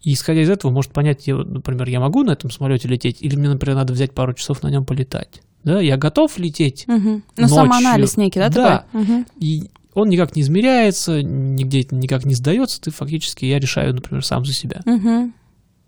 И 0.02 0.14
исходя 0.14 0.42
из 0.42 0.50
этого, 0.50 0.72
может 0.72 0.92
понять, 0.92 1.28
я, 1.28 1.36
например, 1.36 1.90
я 1.90 2.00
могу 2.00 2.24
на 2.24 2.32
этом 2.32 2.50
самолете 2.52 2.88
лететь, 2.88 3.18
или 3.22 3.36
мне, 3.36 3.50
например, 3.50 3.76
надо 3.76 3.92
взять 3.94 4.14
пару 4.14 4.34
часов 4.34 4.64
на 4.64 4.70
нем 4.70 4.86
полетать. 4.86 5.42
Да, 5.66 5.82
я 5.82 5.98
готов 5.98 6.38
лететь, 6.38 6.86
Мгм. 6.88 7.22
Ну, 7.36 7.48
самоанализ 7.50 8.16
некий, 8.16 8.40
да, 8.40 8.50
Да. 8.50 8.78
такой? 8.92 9.02
Мгм. 9.02 9.26
и 9.40 9.70
он 9.94 10.08
никак 10.08 10.36
не 10.38 10.42
измеряется, 10.44 11.22
нигде 11.22 11.86
никак 11.92 12.24
не 12.24 12.34
сдается. 12.36 12.80
Ты 12.80 12.92
фактически, 12.92 13.44
я 13.46 13.60
решаю, 13.60 13.94
например, 13.94 14.24
сам 14.24 14.46
за 14.46 14.54
себя. 14.54 14.80
Мгм. 14.86 15.34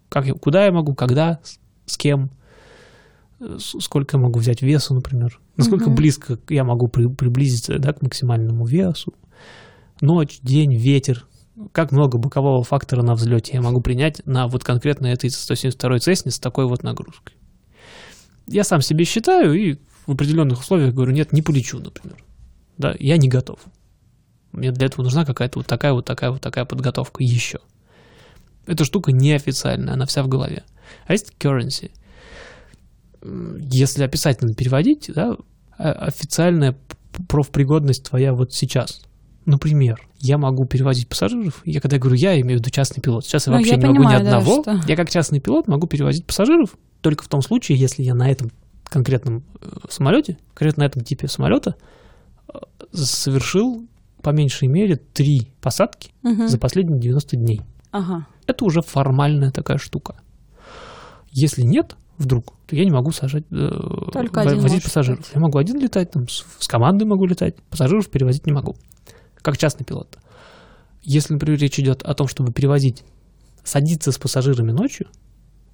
Как 0.10 0.26
я, 0.26 0.34
куда 0.34 0.66
я 0.66 0.72
могу, 0.74 0.94
когда, 0.94 1.40
с, 1.44 1.60
с 1.86 1.96
кем, 1.98 2.32
с- 3.40 3.80
сколько 3.80 4.18
я 4.18 4.22
могу 4.24 4.40
взять 4.40 4.62
весу, 4.62 4.94
например. 4.94 5.40
Насколько 5.56 5.86
Мгм. 5.86 5.96
близко 5.96 6.38
я 6.50 6.64
могу 6.66 6.88
при- 6.90 7.08
приблизиться 7.08 7.80
да, 7.80 7.94
к 7.94 8.02
максимальному 8.02 8.66
весу. 8.66 9.14
Ночь, 10.02 10.40
день, 10.42 10.76
ветер. 10.76 11.26
Как 11.74 11.92
много 11.92 12.18
бокового 12.18 12.64
фактора 12.64 13.02
на 13.02 13.14
взлете 13.14 13.54
я 13.54 13.62
могу 13.62 13.82
принять 13.82 14.26
на 14.26 14.48
вот 14.48 14.64
конкретно 14.64 15.08
этой 15.08 15.30
172-й 15.30 16.00
Цесне 16.00 16.32
с 16.32 16.40
такой 16.40 16.66
вот 16.66 16.84
нагрузкой. 16.84 17.36
Я 18.48 18.64
сам 18.64 18.82
себе 18.82 19.06
считаю 19.06 19.54
и 19.54 19.78
в 20.06 20.12
определенных 20.12 20.62
условиях 20.62 20.94
говорю, 20.94 21.12
нет, 21.12 21.34
не 21.34 21.42
полечу, 21.42 21.80
например. 21.80 22.24
Да, 22.78 22.96
я 23.00 23.18
не 23.18 23.28
готов. 23.28 23.60
Мне 24.52 24.72
для 24.72 24.88
этого 24.88 25.04
нужна 25.04 25.26
какая-то 25.26 25.60
вот 25.60 25.68
такая 25.68 25.94
вот 25.94 26.06
такая 26.06 26.32
вот 26.32 26.42
такая 26.42 26.66
подготовка 26.66 27.24
еще. 27.24 27.60
Эта 28.66 28.86
штука 28.86 29.12
неофициальная, 29.12 29.94
она 29.94 30.06
вся 30.06 30.24
в 30.24 30.28
голове. 30.28 30.64
А 31.06 31.14
есть 31.14 31.34
currency. 31.40 31.92
Если 33.24 34.04
описательно 34.04 34.54
переводить, 34.54 35.12
да, 35.14 35.36
официальная 35.78 36.78
профпригодность 37.28 38.06
твоя 38.10 38.34
вот 38.34 38.54
сейчас. 38.54 39.02
Например, 39.46 40.00
я 40.20 40.38
могу 40.38 40.66
перевозить 40.66 41.08
пассажиров. 41.08 41.62
Я 41.66 41.82
когда 41.82 41.98
говорю 41.98 42.16
я, 42.16 42.40
имею 42.40 42.60
в 42.60 42.62
виду 42.62 42.70
частный 42.70 43.02
пилот. 43.02 43.26
Сейчас 43.26 43.48
я 43.48 43.52
Ну, 43.54 43.58
вообще 43.58 43.72
я 43.72 43.78
не 43.78 43.86
могу 43.88 43.94
ни 43.96 43.98
понимаю, 44.06 44.24
да, 44.24 44.38
одного. 44.38 44.62
что- 44.62 44.82
Я 44.88 44.96
как 44.96 45.10
частный 45.10 45.40
пилот 45.40 45.68
могу 45.68 45.88
перевозить 45.88 46.26
пассажиров 46.26 46.76
только 47.02 47.24
в 47.24 47.28
том 47.28 47.42
случае, 47.42 47.78
если 47.80 48.04
я 48.04 48.14
на 48.14 48.30
этом 48.30 48.52
конкретном 48.84 49.44
э, 49.62 49.66
самолете, 49.90 50.38
конкретно 50.54 50.84
на 50.84 50.88
этом 50.88 51.04
типе 51.04 51.28
самолета 51.28 51.76
э, 52.54 52.58
совершил 52.94 53.88
по 54.22 54.30
меньшей 54.30 54.68
мере 54.68 54.98
три 54.98 55.52
посадки 55.62 56.12
Мгм. 56.22 56.48
за 56.48 56.60
последние 56.60 57.00
90 57.00 57.36
дней. 57.38 57.62
Ага. 57.92 58.28
Это 58.46 58.64
уже 58.66 58.82
формальная 58.82 59.50
такая 59.52 59.78
штука. 59.80 60.16
Если 61.32 61.64
нет, 61.64 61.96
вдруг, 62.18 62.54
то 62.68 62.76
я 62.76 62.84
не 62.86 62.92
могу 62.92 63.12
сажать, 63.12 63.46
э, 63.52 63.70
Только 64.14 64.44
возить 64.44 64.84
пассажиров. 64.84 65.20
летать. 65.20 65.32
Я 65.34 65.42
могу 65.42 65.58
один 65.58 65.80
летать, 65.80 66.12
там, 66.12 66.28
с, 66.28 66.46
с 66.60 66.68
командой 66.68 67.06
могу 67.06 67.26
летать, 67.26 67.56
пассажиров 67.70 68.10
перевозить 68.10 68.46
не 68.46 68.54
могу. 68.54 68.76
Как 69.42 69.58
частный 69.58 69.86
пилот. 69.86 70.18
Если, 71.02 71.34
например, 71.34 71.60
речь 71.60 71.80
идет 71.80 72.04
о 72.04 72.14
том, 72.14 72.28
чтобы 72.28 72.52
перевозить, 72.52 73.04
садиться 73.64 74.12
с 74.12 74.18
пассажирами 74.18 74.72
ночью, 74.72 75.08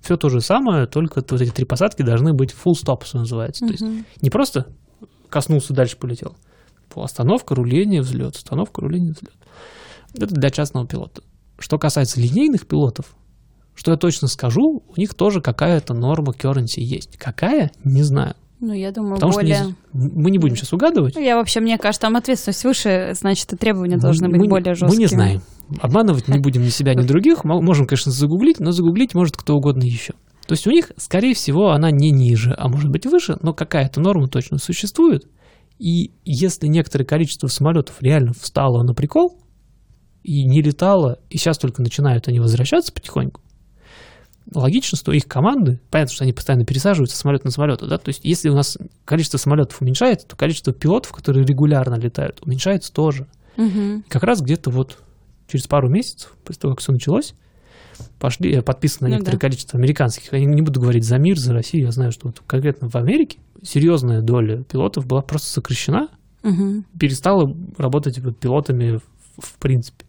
все 0.02 0.16
то 0.18 0.30
же 0.30 0.42
самое, 0.42 0.88
только 0.88 1.24
вот 1.28 1.42
эти 1.42 1.52
три 1.52 1.66
посадки 1.66 2.02
должны 2.02 2.34
быть 2.34 2.52
full 2.54 2.74
stop, 2.74 3.04
что 3.06 3.20
называется. 3.20 3.66
То 3.66 3.72
есть 3.72 3.84
не 4.22 4.30
просто 4.30 4.68
коснулся, 5.30 5.74
дальше 5.74 5.98
полетел. 5.98 6.36
Остановка, 6.96 7.54
руление, 7.54 8.02
взлет, 8.02 8.36
остановка, 8.36 8.82
руление, 8.82 9.14
взлет. 9.14 9.36
Это 10.16 10.34
для 10.34 10.50
частного 10.50 10.88
пилота. 10.88 11.22
Что 11.60 11.78
касается 11.78 12.20
линейных 12.20 12.66
пилотов, 12.66 13.16
что 13.76 13.92
я 13.92 13.98
точно 13.98 14.28
скажу, 14.28 14.84
у 14.88 15.00
них 15.00 15.14
тоже 15.14 15.42
какая-то 15.42 15.94
норма 15.94 16.34
currency 16.34 16.80
есть. 16.80 17.18
Какая? 17.18 17.72
Не 17.84 18.02
знаю. 18.02 18.36
Ну, 18.60 18.74
я 18.74 18.92
думаю, 18.92 19.16
Потому 19.16 19.34
более... 19.34 19.56
что 19.56 19.66
не- 19.66 19.76
мы 20.16 20.32
не 20.32 20.40
будем 20.40 20.56
сейчас 20.56 20.74
угадывать. 20.74 21.16
Я 21.16 21.36
вообще, 21.36 21.60
мне 21.60 21.78
кажется, 21.78 22.02
там 22.02 22.16
ответственность 22.16 22.64
выше, 22.64 23.12
значит, 23.14 23.54
и 23.54 23.56
требования 23.56 23.98
должны 23.98 24.28
Мы- 24.28 24.34
быть 24.34 24.42
мы, 24.42 24.48
более 24.50 24.72
Мы 24.72 24.76
жесткими. 24.76 25.00
не 25.02 25.08
знаем. 25.08 25.42
Обманывать 25.80 26.28
не 26.28 26.40
будем 26.40 26.64
ни 26.64 26.70
себя, 26.70 26.94
ни 26.96 27.02
других. 27.08 27.44
Мо- 27.44 27.62
Можем, 27.62 27.86
конечно, 27.86 28.12
загуглить, 28.12 28.60
но 28.60 28.72
загуглить 28.72 29.14
может 29.14 29.38
кто 29.38 29.56
угодно 29.56 29.84
еще. 29.84 30.14
То 30.48 30.54
есть 30.54 30.66
у 30.66 30.72
них, 30.72 30.92
скорее 30.98 31.36
всего, 31.36 31.70
она 31.72 31.92
не 31.92 32.10
ниже, 32.10 32.56
а 32.58 32.68
может 32.70 32.90
быть 32.90 33.06
выше, 33.06 33.38
но 33.42 33.54
какая-то 33.54 34.00
норма 34.02 34.28
точно 34.28 34.58
существует. 34.58 35.26
И 35.78 36.14
если 36.26 36.68
некоторое 36.68 37.06
количество 37.06 37.48
самолетов 37.48 37.98
реально 38.02 38.34
встало 38.34 38.82
на 38.84 38.94
прикол 38.96 39.40
и 40.24 40.44
не 40.46 40.62
летало, 40.62 41.20
и 41.30 41.38
сейчас 41.38 41.58
только 41.58 41.82
начинают 41.84 42.28
они 42.28 42.40
возвращаться 42.40 42.92
потихоньку, 42.94 43.42
логично, 44.54 44.98
что 44.98 45.12
их 45.12 45.28
команды, 45.28 45.80
понятно, 45.90 46.14
что 46.14 46.24
они 46.24 46.34
постоянно 46.34 46.66
пересаживаются 46.66 47.18
с 47.18 47.20
самолета 47.20 47.46
на 47.46 47.52
самолет, 47.52 47.82
да, 47.88 47.98
то 47.98 48.10
есть 48.10 48.22
если 48.24 48.50
у 48.50 48.56
нас 48.56 48.78
количество 49.06 49.38
самолетов 49.38 49.82
уменьшается, 49.82 50.28
то 50.28 50.36
количество 50.36 50.74
пилотов, 50.74 51.12
которые 51.12 51.46
регулярно 51.46 51.96
летают, 51.96 52.40
уменьшается 52.46 52.94
тоже. 52.94 53.28
Мгм. 53.58 54.04
Как 54.08 54.24
раз 54.24 54.42
где-то 54.42 54.70
вот 54.70 55.00
через 55.48 55.68
пару 55.68 55.90
месяцев, 55.90 56.36
после 56.44 56.62
того, 56.62 56.74
как 56.74 56.82
все 56.82 56.92
началось, 56.92 57.34
пошли 58.20 58.54
э, 58.54 58.62
подписано 58.62 59.10
Ну 59.10 59.16
некоторое 59.16 59.38
да. 59.38 59.42
количество 59.42 59.80
американских. 59.80 60.32
Я 60.34 60.40
не, 60.46 60.62
буду 60.62 60.80
говорить 60.80 61.04
за 61.04 61.18
мир, 61.18 61.38
за 61.38 61.54
Россию. 61.54 61.86
Я 61.86 61.92
знаю, 61.92 62.12
что 62.12 62.28
вот 62.28 62.42
конкретно 62.46 62.90
в 62.90 62.96
Америке 62.96 63.40
серьезная 63.64 64.22
доля 64.22 64.64
пилотов 64.64 65.08
была 65.08 65.22
просто 65.22 65.50
сокращена, 65.50 66.10
Мгм. 66.44 66.86
перестала 67.00 67.52
работать 67.78 68.20
вот 68.20 68.38
пилотами 68.38 69.00
в, 69.38 69.58
принципе. 69.60 70.06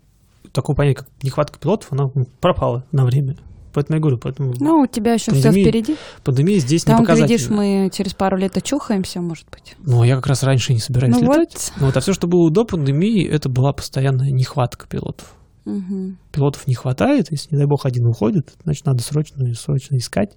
Такое 0.53 0.77
понятие, 0.77 1.05
как 1.05 1.09
нехватка 1.22 1.59
пилотов, 1.59 1.92
она 1.92 2.11
пропала 2.40 2.85
на 2.92 3.05
время. 3.05 3.37
Поэтому 3.79 3.97
я 3.97 4.01
говорю, 4.01 4.19
поэтому 4.19 4.55
Ну, 4.59 4.81
у 4.81 4.87
тебя 4.87 5.12
еще 5.14 5.31
все 5.33 5.43
Пандемия 5.45 5.69
впереди. 5.71 5.97
пандемия 6.25 6.59
здесь 6.59 6.85
не 6.85 6.91
Там, 6.93 7.01
показательна. 7.05 7.27
глядишь, 7.29 7.49
мы 7.51 7.91
через 7.95 8.12
пару 8.14 8.37
лет 8.37 8.57
очухаемся, 8.57 9.21
может 9.21 9.47
быть. 9.53 9.77
Ну, 9.79 10.03
я 10.03 10.17
как 10.17 10.27
раз 10.27 10.43
раньше 10.43 10.73
не 10.73 10.81
собираюсь 10.81 11.14
Ну 11.14 11.23
летать. 11.23 11.53
вот. 11.55 11.73
Но 11.81 11.87
вот, 11.87 11.97
а 11.97 12.01
все, 12.01 12.12
что 12.12 12.27
было 12.27 12.51
до 12.51 12.64
пандемии, 12.64 13.25
это 13.25 13.49
была 13.49 13.73
постоянная 13.73 14.31
нехватка 14.33 14.87
пилотов. 14.88 15.35
Мгм. 15.64 16.17
пилотов 16.33 16.67
не 16.67 16.75
хватает, 16.75 17.27
если, 17.31 17.51
не 17.55 17.59
дай 17.59 17.67
бог, 17.67 17.85
один 17.85 18.07
уходит, 18.07 18.55
значит, 18.64 18.87
надо 18.87 19.03
срочно, 19.03 19.55
срочно 19.55 19.97
искать, 19.99 20.31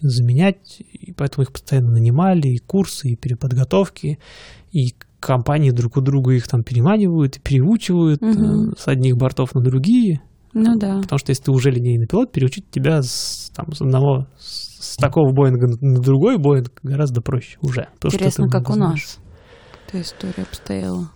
заменять, 0.00 0.80
и 0.92 1.12
поэтому 1.12 1.42
их 1.42 1.52
постоянно 1.52 1.90
нанимали, 1.90 2.48
и 2.48 2.58
курсы, 2.58 3.08
и 3.10 3.16
переподготовки, 3.16 4.18
и 4.70 4.94
компании 5.18 5.70
друг 5.70 5.96
у 5.96 6.00
друга 6.00 6.32
их 6.34 6.46
там 6.46 6.62
переманивают 6.62 7.36
и 7.36 7.40
переучивают 7.40 8.22
э, 8.22 8.72
с 8.78 8.86
одних 8.86 9.16
бортов 9.16 9.54
на 9.54 9.60
другие, 9.60 10.20
Ну 10.58 10.78
да. 10.78 11.00
потому 11.02 11.18
что 11.18 11.30
если 11.30 11.44
ты 11.44 11.50
уже 11.50 11.70
линейный 11.70 12.06
пилот, 12.06 12.32
переучить 12.32 12.70
тебя 12.70 13.02
с, 13.02 13.52
там, 13.54 13.72
с 13.72 13.82
одного, 13.82 14.26
с 14.38 14.96
такого 14.96 15.32
Боинга 15.34 15.66
на 15.80 16.00
другой 16.00 16.38
Боинг 16.38 16.72
гораздо 16.82 17.20
проще 17.20 17.58
уже. 17.60 17.88
что 17.98 18.08
Интересно, 18.08 18.48
как 18.48 18.70
у 18.70 18.72
знаешь. 18.72 19.02
нас 19.02 19.18
эта 19.88 20.00
история 20.00 20.42
обстояла. 20.42 21.10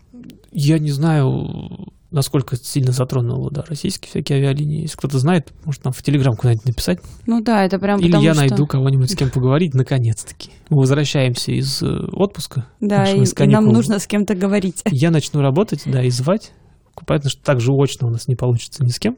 Я 0.53 0.79
не 0.79 0.91
знаю, 0.91 1.91
насколько 2.11 2.57
сильно 2.57 2.93
затронуло, 2.93 3.51
да, 3.51 3.65
российские 3.67 4.11
всякие 4.11 4.39
авиалинии. 4.39 4.83
Если 4.83 4.97
кто-то 4.97 5.19
знает, 5.19 5.53
может 5.65 5.85
нам 5.85 5.93
в 5.93 6.03
Телеграм 6.03 6.35
куда-нибудь 6.37 6.67
написать. 6.67 7.01
Ну 7.27 7.43
да, 7.43 7.65
это 7.65 7.79
прям 7.79 8.01
Или 8.01 8.17
я 8.23 8.35
что... 8.35 8.43
найду 8.43 8.67
кого-нибудь, 8.67 9.11
с 9.11 9.17
кем 9.17 9.31
поговорить, 9.31 9.75
наконец-таки. 9.75 10.51
Мы 10.69 10.79
возвращаемся 10.79 11.53
из 11.53 11.83
э, 11.83 11.87
отпуска. 12.13 12.67
Да, 12.81 13.05
и, 13.11 13.25
и 13.25 13.47
нам 13.47 13.65
нужно 13.67 13.99
с 13.99 14.07
кем-то 14.07 14.35
говорить. 14.35 14.83
Я 14.91 15.11
начну 15.11 15.41
работать, 15.41 15.83
да, 15.87 16.03
и 16.03 16.11
звать. 16.11 16.53
Понятно, 17.07 17.31
что 17.31 17.43
так 17.43 17.61
же 17.61 17.73
очно 17.73 18.09
у 18.09 18.11
нас 18.11 18.29
не 18.29 18.37
получится 18.37 18.85
ни 18.85 18.91
с 18.91 18.99
кем. 18.99 19.17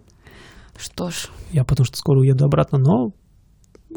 Что 0.76 1.10
ж, 1.10 1.28
Я 1.52 1.64
потому 1.64 1.84
что 1.84 1.96
скоро 1.96 2.20
уеду 2.20 2.44
обратно, 2.44 2.78
но 2.78 3.10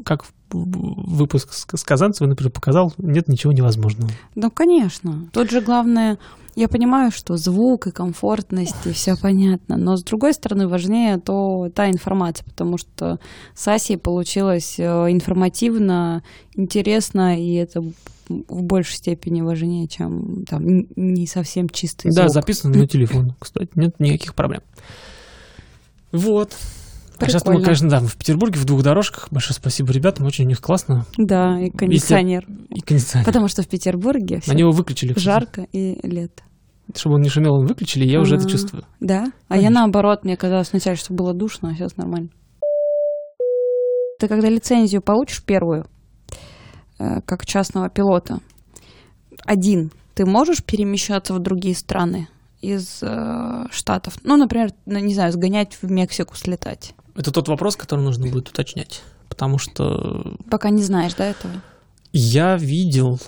как 0.04 0.26
выпуск 0.52 1.50
с 1.76 1.84
Казанцевой, 1.84 2.30
например, 2.30 2.52
показал, 2.52 2.94
нет 2.98 3.28
ничего 3.28 3.52
невозможного. 3.54 4.12
ну 4.36 4.50
конечно. 4.52 5.28
Тут 5.34 5.52
же 5.52 5.60
главное, 5.62 6.18
я 6.56 6.68
понимаю, 6.70 7.12
что 7.12 7.36
звук 7.36 7.88
и 7.88 7.92
комфортность, 7.92 8.76
и 8.86 8.92
все 8.92 9.16
понятно, 9.18 9.76
но 9.76 9.98
с 9.98 10.04
другой 10.04 10.34
стороны 10.34 10.68
важнее 10.68 11.18
то 11.18 11.70
та 11.74 11.90
информация, 11.90 12.46
потому 12.46 12.78
что 12.78 13.20
с 13.54 13.68
Асей 13.68 13.98
получилось 13.98 14.76
э, 14.80 14.84
информативно, 15.12 16.24
интересно, 16.56 17.38
и 17.42 17.54
это 17.56 17.82
в 18.30 18.64
большей 18.64 18.96
степени 18.96 19.42
важнее, 19.42 19.88
чем 19.88 20.46
там 20.46 20.86
не 20.96 21.28
совсем 21.28 21.70
чистый 21.70 22.12
Да, 22.12 22.24
звук. 22.30 22.34
записано 22.34 22.78
на 22.78 22.88
телефон, 22.88 23.34
кстати, 23.40 23.70
нет 23.76 24.00
никаких 24.00 24.34
проблем. 24.36 24.62
Вот. 26.12 26.54
А 27.20 27.26
сейчас 27.28 27.46
мы, 27.46 27.52
Прикольно. 27.54 27.66
конечно, 27.66 27.90
да, 27.90 28.00
в 28.00 28.16
Петербурге 28.18 28.60
в 28.60 28.66
двух 28.66 28.84
дорожках. 28.84 29.28
Большое 29.32 29.56
спасибо 29.56 29.92
ребятам, 29.94 30.26
очень 30.26 30.46
у 30.46 30.48
них 30.48 30.60
классно. 30.62 31.06
Да, 31.18 31.60
и 31.60 31.70
кондиционер. 31.70 32.46
И 32.70 32.82
кондиционер. 32.82 33.26
Потому 33.26 33.48
что 33.48 33.62
в 33.62 33.68
Петербурге 33.68 34.36
На 34.36 34.42
всё 34.42 34.54
него 34.54 34.72
выключили. 34.72 35.14
кстати. 35.14 35.24
жарко 35.26 35.68
и 35.72 35.98
лето. 36.08 36.44
Чтобы 36.96 37.16
он 37.16 37.22
не 37.22 37.30
шумел, 37.30 37.54
он 37.56 37.66
выключили, 37.68 38.06
и 38.06 38.10
я 38.10 38.20
уже 38.20 38.36
это 38.36 38.46
А. 38.46 38.50
чувствую. 38.50 38.84
Да? 39.00 39.32
А 39.48 39.56
я 39.56 39.62
Конечно. 39.64 39.80
наоборот, 39.82 40.24
мне 40.24 40.38
казалось 40.38 40.72
вначале, 40.72 40.98
что 40.98 41.14
было 41.14 41.34
душно, 41.34 41.70
а 41.70 41.74
сейчас 41.74 41.98
нормально. 41.98 42.30
Ты 44.20 44.28
когда 44.28 44.50
лицензию 44.50 45.02
получишь 45.02 45.44
первую, 45.44 45.88
э, 47.00 47.22
как 47.26 47.46
частного 47.46 47.90
пилота, 47.90 48.40
один, 49.46 49.92
ты 50.14 50.26
можешь 50.26 50.64
перемещаться 50.64 51.34
в 51.34 51.40
другие 51.40 51.76
страны 51.76 52.28
из 52.62 53.00
э, 53.02 53.66
штатов? 53.72 54.14
Ну, 54.24 54.38
например, 54.38 54.70
ну, 54.86 55.00
не 55.00 55.14
знаю, 55.14 55.32
сгонять 55.34 55.78
в 55.82 55.92
Мексику, 55.92 56.36
слетать. 56.36 56.94
Это 57.16 57.32
тот 57.32 57.48
вопрос, 57.48 57.76
который 57.76 58.02
нужно 58.02 58.28
будет 58.28 58.50
уточнять. 58.50 59.02
Потому 59.30 59.58
что 59.58 60.36
Пока 60.50 60.70
не 60.70 60.84
знаешь, 60.84 61.14
да, 61.16 61.26
этого? 61.26 61.54
я 62.12 62.58
видел 62.58 63.20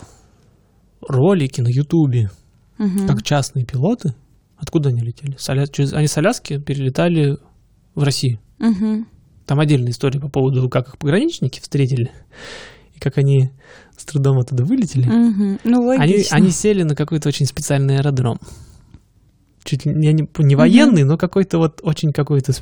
ролики 1.02 1.62
на 1.62 1.68
Ютубе, 1.70 2.30
Мгм. 2.78 3.08
как 3.08 3.24
частные 3.24 3.66
пилоты. 3.66 4.14
Откуда 4.58 4.90
они 4.90 5.02
летели? 5.02 5.36
С 5.38 5.50
Аля- 5.50 5.68
через- 5.68 5.94
Они 5.94 6.08
с 6.08 6.18
Аляски 6.18 6.60
перелетали 6.60 7.38
в 7.96 8.04
Россию. 8.04 8.40
Мгм. 8.60 9.08
Там 9.46 9.60
отдельная 9.60 9.92
история 9.92 10.20
по 10.20 10.30
поводу, 10.30 10.68
как 10.70 10.90
их 10.90 10.98
пограничники 10.98 11.60
встретили, 11.62 12.12
и 12.96 13.00
как 13.00 13.18
они 13.18 13.52
с 13.96 14.04
трудом 14.06 14.40
оттуда 14.40 14.64
вылетели. 14.66 15.06
Мгм. 15.08 15.60
Ну, 15.64 15.90
Они, 15.92 16.14
логично. 16.14 16.38
они 16.38 16.50
сели 16.52 16.84
на 16.84 16.96
какой-то 16.96 17.30
очень 17.30 17.46
специальный 17.46 17.98
аэродром. 17.98 18.40
Чуть 19.64 19.86
ли 19.86 19.94
не, 19.94 20.14
не- 20.14 20.56
военный, 20.56 21.04
но 21.04 21.18
какой-то 21.18 21.58
вот 21.58 21.80
очень 21.84 22.12
какой-то... 22.14 22.54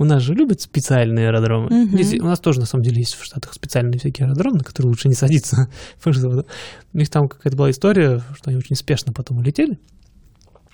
У 0.00 0.04
нас 0.04 0.22
же 0.22 0.34
любят 0.34 0.62
специальные 0.62 1.28
аэродромы. 1.28 1.66
Мгм. 1.68 2.02
Здесь- 2.02 2.20
у 2.20 2.24
нас 2.24 2.40
тоже, 2.40 2.58
на 2.60 2.64
самом 2.66 2.84
деле, 2.84 3.00
есть 3.00 3.14
в 3.16 3.22
Штатах 3.22 3.52
специальные 3.52 3.98
всякие 3.98 4.26
аэродромы, 4.28 4.56
на 4.56 4.64
которые 4.64 4.88
лучше 4.88 5.08
не 5.08 5.14
садиться. 5.14 5.68
У 6.06 6.98
них 6.98 7.10
там 7.10 7.28
какая-то 7.28 7.54
была 7.56 7.70
история, 7.70 8.22
что 8.34 8.48
они 8.48 8.56
очень 8.58 8.76
спешно 8.76 9.12
потом 9.12 9.36
улетели. 9.38 9.78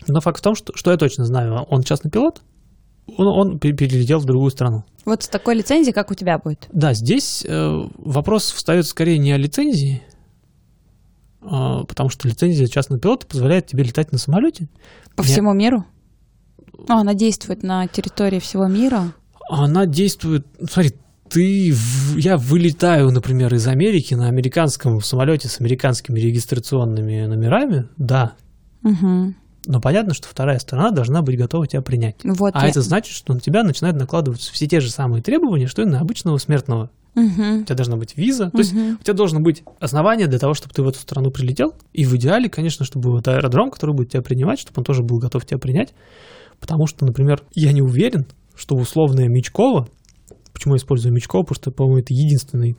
Но 0.06 0.20
факт 0.20 0.38
в 0.38 0.42
том, 0.42 0.54
что, 0.54 0.72
что 0.76 0.92
я 0.92 0.96
точно 0.96 1.24
знаю, 1.24 1.54
он 1.68 1.82
частный 1.82 2.08
пилот, 2.10 2.42
он, 3.18 3.26
он 3.26 3.58
пе- 3.58 3.72
перелетел 3.72 4.20
в 4.20 4.26
другую 4.26 4.50
страну. 4.52 4.84
Вот 5.04 5.24
с 5.24 5.28
такой 5.28 5.56
лицензией, 5.56 5.92
как 5.92 6.12
у 6.12 6.14
тебя 6.14 6.38
будет. 6.38 6.68
Да, 6.72 6.94
здесь 6.94 7.44
э, 7.44 7.84
вопрос 7.98 8.52
встает 8.52 8.86
скорее 8.86 9.18
не 9.18 9.32
о 9.32 9.36
лицензии, 9.38 10.02
а, 11.42 11.84
потому 11.84 12.10
что 12.10 12.28
лицензия 12.28 12.66
частного 12.68 13.00
пилота 13.00 13.26
позволяет 13.26 13.66
тебе 13.66 13.82
летать 13.84 14.12
на 14.12 14.18
самолете. 14.18 14.68
По 15.16 15.22
Я- 15.22 15.28
всему 15.28 15.52
миру? 15.52 15.84
А, 16.88 17.00
она 17.00 17.14
действует 17.14 17.62
на 17.62 17.86
территории 17.86 18.38
всего 18.38 18.66
мира? 18.66 19.12
Она 19.48 19.86
действует... 19.86 20.46
Смотри, 20.70 20.92
ты, 21.28 21.74
я 22.16 22.36
вылетаю, 22.36 23.10
например, 23.10 23.52
из 23.54 23.66
Америки 23.66 24.14
на 24.14 24.28
американском 24.28 25.00
самолете 25.00 25.48
с 25.48 25.60
американскими 25.60 26.18
регистрационными 26.20 27.26
номерами, 27.26 27.88
да, 27.96 28.34
Угу. 28.84 29.34
но 29.66 29.80
понятно, 29.80 30.14
что 30.14 30.28
вторая 30.28 30.58
страна 30.60 30.90
должна 30.92 31.22
быть 31.22 31.36
готова 31.36 31.66
тебя 31.66 31.82
принять. 31.82 32.16
Вот 32.22 32.52
А 32.54 32.62
я- 32.64 32.70
это 32.70 32.82
значит, 32.82 33.12
что 33.14 33.34
на 33.34 33.40
тебя 33.40 33.64
начинают 33.64 33.96
накладываться 33.98 34.52
все 34.52 34.68
те 34.68 34.80
же 34.80 34.90
самые 34.90 35.22
требования, 35.22 35.66
что 35.66 35.82
и 35.82 35.86
на 35.86 35.98
обычного 36.00 36.38
смертного. 36.38 36.90
Мгм. 37.16 37.62
У 37.62 37.64
тебя 37.64 37.74
должна 37.74 37.96
быть 37.96 38.16
виза. 38.16 38.50
То 38.50 38.58
есть 38.58 38.74
у 38.74 39.02
тебя 39.02 39.14
должно 39.14 39.40
быть 39.40 39.64
основание 39.80 40.26
для 40.28 40.38
того, 40.38 40.52
чтобы 40.54 40.74
ты 40.74 40.82
в 40.82 40.88
эту 40.88 40.98
страну 41.00 41.30
прилетел. 41.30 41.74
И 41.94 42.04
в 42.04 42.14
идеале, 42.16 42.48
конечно, 42.50 42.84
чтобы 42.84 43.10
вот 43.10 43.26
аэродром, 43.26 43.70
который 43.70 43.94
будет 43.94 44.10
тебя 44.12 44.22
принимать, 44.22 44.60
чтобы 44.60 44.80
он 44.80 44.84
тоже 44.84 45.02
был 45.02 45.18
готов 45.18 45.44
тебя 45.46 45.58
принять. 45.58 45.94
Потому 46.60 46.86
что, 46.86 47.04
например, 47.04 47.42
я 47.54 47.72
не 47.72 47.82
уверен, 47.82 48.26
что 48.54 48.74
условная 48.76 49.28
Мечкова, 49.28 49.88
почему 50.52 50.74
я 50.74 50.78
использую 50.78 51.12
Мечкова, 51.14 51.42
потому 51.42 51.56
что, 51.56 51.70
по-моему, 51.70 51.98
это 51.98 52.14
единственный 52.14 52.76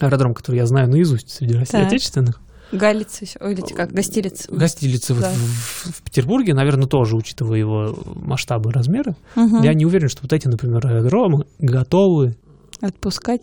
аэродром, 0.00 0.34
который 0.34 0.56
я 0.56 0.66
знаю 0.66 0.88
наизусть 0.90 1.30
среди 1.30 1.54
России 1.54 1.72
Так. 1.72 1.86
отечественных. 1.86 2.40
Галица 2.72 3.24
еще, 3.24 3.38
или 3.42 3.60
как, 3.74 3.92
гостилица. 3.92 4.50
Гостилицы 4.52 5.14
вот 5.14 5.22
Да. 5.22 5.30
в, 5.32 5.90
в 5.98 6.02
Петербурге, 6.02 6.54
наверное, 6.54 6.86
тоже, 6.88 7.14
учитывая 7.16 7.58
его 7.58 7.96
масштабы 8.16 8.70
и 8.70 8.72
размеры. 8.72 9.14
Мгм. 9.36 9.62
Я 9.62 9.74
не 9.74 9.84
уверен, 9.86 10.08
что 10.08 10.22
вот 10.22 10.32
эти, 10.32 10.48
например, 10.48 10.84
аэродромы 10.84 11.44
готовы 11.58 12.36
Отпускать? 12.80 13.42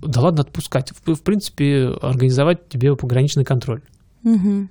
да 0.00 0.20
ладно 0.22 0.42
отпускать. 0.42 0.92
В, 1.04 1.14
в 1.14 1.22
принципе, 1.22 1.88
организовать 2.00 2.68
тебе 2.68 2.94
пограничный 2.96 3.44
контроль. 3.44 3.82
Мгм. 4.22 4.70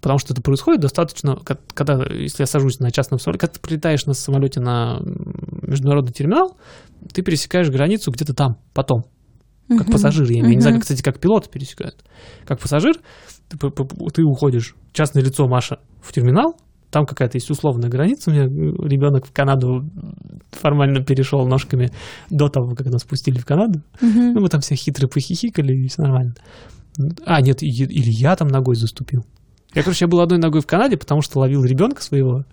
Потому 0.00 0.18
что 0.18 0.32
это 0.32 0.40
происходит 0.42 0.80
достаточно, 0.80 1.36
когда, 1.74 2.02
если 2.14 2.42
я 2.42 2.46
сажусь 2.46 2.80
на 2.80 2.90
частном 2.90 3.18
самолете, 3.20 3.40
когда 3.40 3.54
ты 3.54 3.60
прилетаешь 3.60 4.06
на 4.06 4.14
самолете 4.14 4.60
на 4.60 5.00
международный 5.62 6.12
терминал, 6.12 6.56
ты 7.12 7.22
пересекаешь 7.22 7.68
границу 7.68 8.10
где-то 8.10 8.34
там, 8.34 8.56
потом, 8.72 9.04
как 9.68 9.86
Мгм. 9.86 9.92
пассажир. 9.92 10.30
Я, 10.30 10.40
виду. 10.40 10.48
не 10.48 10.60
знаю, 10.60 10.80
кстати, 10.80 11.02
как 11.02 11.20
пилот 11.20 11.50
пересекают. 11.50 11.96
Как 12.46 12.58
пассажир, 12.60 12.94
ты, 13.48 13.58
ты 13.58 14.22
уходишь, 14.24 14.74
частное 14.92 15.22
лицо 15.22 15.46
Маша, 15.46 15.78
в 16.02 16.12
терминал, 16.12 16.56
там 16.90 17.04
какая-то 17.06 17.36
есть 17.36 17.50
условная 17.50 17.88
граница. 17.88 18.30
У 18.30 18.32
меня 18.32 18.44
э, 18.44 18.48
ребенок 18.88 19.26
в 19.26 19.32
Канаду 19.32 19.84
формально 20.50 21.04
перешел 21.04 21.46
ножками 21.46 21.92
до 22.30 22.48
того, 22.48 22.74
как 22.74 22.86
нас 22.86 23.02
спустили 23.02 23.38
в 23.38 23.44
Канаду. 23.46 23.80
Мгм. 24.00 24.32
Ну, 24.32 24.40
мы 24.40 24.48
там 24.48 24.60
все 24.60 24.74
хитро 24.74 25.06
похихикали, 25.06 25.72
и 25.72 25.88
все 25.88 26.02
нормально. 26.02 26.34
А, 27.24 27.40
нет, 27.40 27.62
или 27.62 28.10
я 28.10 28.34
там 28.34 28.48
ногой 28.48 28.74
заступил. 28.74 29.24
Я, 29.74 29.82
короче, 29.82 30.04
я 30.04 30.08
был 30.08 30.20
одной 30.20 30.38
ногой 30.38 30.60
в 30.60 30.66
Канаде, 30.66 30.96
потому 30.96 31.22
что 31.22 31.38
ловил 31.38 31.64
ребенка 31.64 32.02
своего 32.02 32.44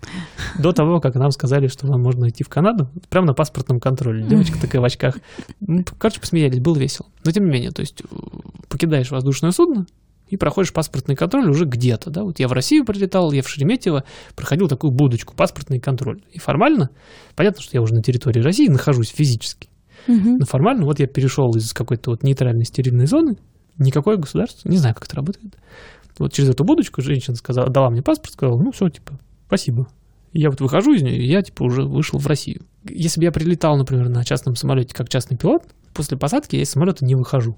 до 0.58 0.72
того, 0.72 1.00
как 1.00 1.16
нам 1.16 1.32
сказали, 1.32 1.66
что 1.66 1.86
нам 1.86 2.00
можно 2.00 2.28
идти 2.28 2.44
в 2.44 2.48
Канаду, 2.48 2.88
прямо 3.08 3.26
на 3.26 3.34
паспортном 3.34 3.80
контроле. 3.80 4.24
Девочка 4.24 4.60
такая 4.60 4.80
в 4.80 4.84
очках. 4.84 5.18
Ну, 5.60 5.84
короче, 5.98 6.20
посмеялись, 6.20 6.60
было 6.60 6.76
весело. 6.76 7.08
Но 7.24 7.32
тем 7.32 7.46
не 7.46 7.50
менее, 7.50 7.72
то 7.72 7.80
есть 7.80 8.02
э, 8.02 8.16
покидаешь 8.68 9.10
воздушное 9.10 9.50
судно 9.50 9.86
и 10.28 10.36
проходишь 10.36 10.72
паспортный 10.72 11.16
контроль 11.16 11.48
уже 11.50 11.64
где-то, 11.64 12.10
да. 12.10 12.22
Вот 12.22 12.38
я 12.38 12.46
в 12.46 12.52
Россию 12.52 12.84
прилетал, 12.84 13.32
я 13.32 13.42
в 13.42 13.48
Шереметьево 13.48 14.04
проходил 14.36 14.68
такую 14.68 14.92
будочку, 14.92 15.34
паспортный 15.34 15.80
контроль. 15.80 16.22
И 16.32 16.38
формально, 16.38 16.90
понятно, 17.34 17.62
что 17.62 17.76
я 17.76 17.82
уже 17.82 17.94
на 17.94 18.02
территории 18.02 18.40
России 18.40 18.68
нахожусь 18.68 19.08
физически. 19.08 19.68
Мгм. 20.06 20.38
Но 20.38 20.46
формально 20.46 20.84
вот 20.84 21.00
я 21.00 21.06
перешел 21.06 21.54
из 21.56 21.72
какой-то 21.72 22.10
вот 22.10 22.22
нейтральной 22.22 22.64
стерильной 22.64 23.06
зоны, 23.06 23.36
никакое 23.78 24.16
государство, 24.16 24.68
не 24.68 24.76
знаю, 24.76 24.94
как 24.94 25.04
это 25.06 25.16
работает. 25.16 25.54
Вот 26.18 26.32
через 26.32 26.50
эту 26.50 26.64
будочку 26.64 27.02
женщина 27.02 27.36
сказала, 27.36 27.68
дала 27.68 27.90
мне 27.90 28.02
паспорт, 28.02 28.32
сказала, 28.32 28.60
ну 28.60 28.72
все, 28.72 28.88
типа, 28.88 29.18
спасибо. 29.46 29.88
И 30.32 30.40
я 30.40 30.50
вот 30.50 30.60
выхожу 30.60 30.92
из 30.94 31.02
нее, 31.02 31.16
и 31.16 31.26
я 31.26 31.42
типа 31.42 31.62
уже 31.62 31.82
вышел 31.82 32.18
в 32.18 32.26
Россию. 32.26 32.62
Если 32.84 33.20
бы 33.20 33.24
я 33.24 33.32
прилетал, 33.32 33.76
например, 33.76 34.08
на 34.08 34.24
частном 34.24 34.56
самолете 34.56 34.94
как 34.94 35.08
частный 35.08 35.36
пилот, 35.36 35.62
после 35.94 36.16
посадки 36.16 36.56
я 36.56 36.62
из 36.62 36.70
самолета 36.70 37.04
не 37.04 37.14
выхожу. 37.14 37.56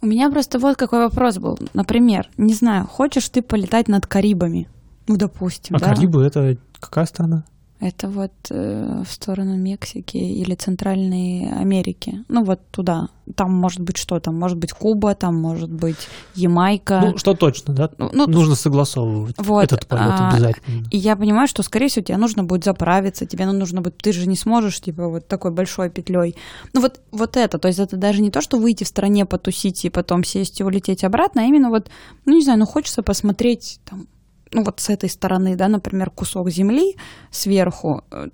У 0.00 0.06
меня 0.06 0.30
просто 0.30 0.58
вот 0.58 0.76
какой 0.76 1.00
вопрос 1.00 1.38
был. 1.38 1.58
Например, 1.74 2.28
не 2.36 2.54
знаю, 2.54 2.86
хочешь 2.86 3.28
ты 3.28 3.42
полетать 3.42 3.88
над 3.88 4.06
Карибами? 4.06 4.68
Ну, 5.06 5.16
допустим, 5.16 5.76
А 5.76 5.80
да? 5.80 5.86
Карибы 5.94 6.24
это 6.24 6.56
какая 6.78 7.06
страна? 7.06 7.44
Это 7.80 8.08
вот 8.08 8.32
э, 8.50 9.02
в 9.06 9.12
сторону 9.12 9.56
Мексики 9.56 10.16
или 10.16 10.56
Центральной 10.56 11.48
Америки. 11.52 12.24
Ну, 12.28 12.42
вот 12.42 12.60
туда. 12.72 13.08
Там 13.36 13.52
может 13.52 13.80
быть 13.80 13.96
что? 13.96 14.18
Там 14.18 14.36
может 14.36 14.58
быть 14.58 14.72
Куба, 14.72 15.14
там 15.14 15.36
может 15.36 15.70
быть 15.70 16.08
Ямайка. 16.34 17.00
Ну, 17.04 17.18
что 17.18 17.34
точно, 17.34 17.74
да? 17.74 17.90
Ну, 17.96 18.10
ну, 18.12 18.26
Нужно 18.26 18.56
согласовывать 18.56 19.36
вот, 19.38 19.62
этот 19.62 19.86
полет 19.86 20.06
а, 20.08 20.30
обязательно. 20.30 20.88
И 20.90 20.98
я 20.98 21.14
понимаю, 21.14 21.46
что, 21.46 21.62
скорее 21.62 21.86
всего, 21.86 22.04
тебе 22.04 22.16
нужно 22.16 22.42
будет 22.42 22.64
заправиться, 22.64 23.26
тебе 23.26 23.46
ну, 23.46 23.52
нужно 23.52 23.80
будет, 23.80 23.98
ты 23.98 24.12
же 24.12 24.26
не 24.26 24.36
сможешь, 24.36 24.80
типа, 24.80 25.06
вот 25.08 25.28
такой 25.28 25.52
большой 25.52 25.88
петлей. 25.88 26.34
Ну, 26.72 26.80
вот, 26.80 27.00
вот 27.12 27.36
это, 27.36 27.58
то 27.58 27.68
есть 27.68 27.78
это 27.78 27.96
даже 27.96 28.22
не 28.22 28.32
то, 28.32 28.40
что 28.40 28.58
выйти 28.58 28.82
в 28.82 28.88
стране, 28.88 29.24
потусить 29.24 29.84
и 29.84 29.90
потом 29.90 30.24
сесть 30.24 30.58
и 30.58 30.64
улететь 30.64 31.04
обратно, 31.04 31.42
а 31.42 31.44
именно 31.44 31.70
вот, 31.70 31.88
ну, 32.24 32.34
не 32.34 32.42
знаю, 32.42 32.58
ну, 32.58 32.66
хочется 32.66 33.04
посмотреть 33.04 33.78
там 33.88 34.08
ну 34.52 34.64
вот 34.64 34.80
с 34.80 34.88
этой 34.90 35.08
стороны, 35.08 35.56
да, 35.56 35.68
например, 35.68 36.10
кусок 36.10 36.50
земли 36.50 36.96
сверху, 37.30 38.02
э, 38.10 38.28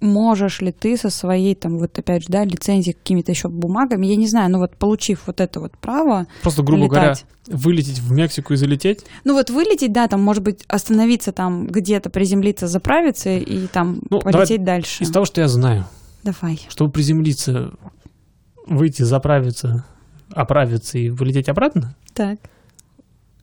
можешь 0.00 0.60
ли 0.60 0.72
ты 0.72 0.96
со 0.96 1.10
своей, 1.10 1.54
там, 1.54 1.78
вот 1.78 1.96
опять 1.98 2.22
же, 2.22 2.28
да, 2.28 2.44
лицензией, 2.44 2.94
какими-то 2.94 3.30
еще 3.30 3.48
бумагами, 3.48 4.06
я 4.06 4.16
не 4.16 4.26
знаю, 4.26 4.50
ну 4.50 4.58
вот 4.58 4.76
получив 4.76 5.22
вот 5.26 5.40
это 5.40 5.60
вот 5.60 5.76
право 5.78 6.26
Просто, 6.42 6.62
грубо 6.62 6.84
летать. 6.86 7.24
говоря, 7.46 7.58
вылететь 7.58 7.98
в 8.00 8.10
Мексику 8.12 8.52
и 8.52 8.56
залететь. 8.56 9.04
Ну 9.24 9.34
вот 9.34 9.50
вылететь, 9.50 9.92
да, 9.92 10.08
там, 10.08 10.22
может 10.22 10.42
быть, 10.42 10.64
остановиться 10.66 11.30
там 11.32 11.66
где-то, 11.68 12.10
приземлиться, 12.10 12.66
заправиться 12.66 13.30
и 13.30 13.66
там 13.68 14.00
Ну, 14.10 14.18
полететь 14.20 14.64
дальше. 14.64 15.04
Из 15.04 15.10
того, 15.10 15.24
что 15.24 15.40
я 15.40 15.48
знаю, 15.48 15.84
Давай. 16.24 16.60
чтобы 16.68 16.90
приземлиться, 16.90 17.72
выйти, 18.66 19.02
заправиться, 19.02 19.84
оправиться 20.32 20.98
и 20.98 21.10
вылететь 21.10 21.48
обратно, 21.48 21.94
Так. 22.14 22.38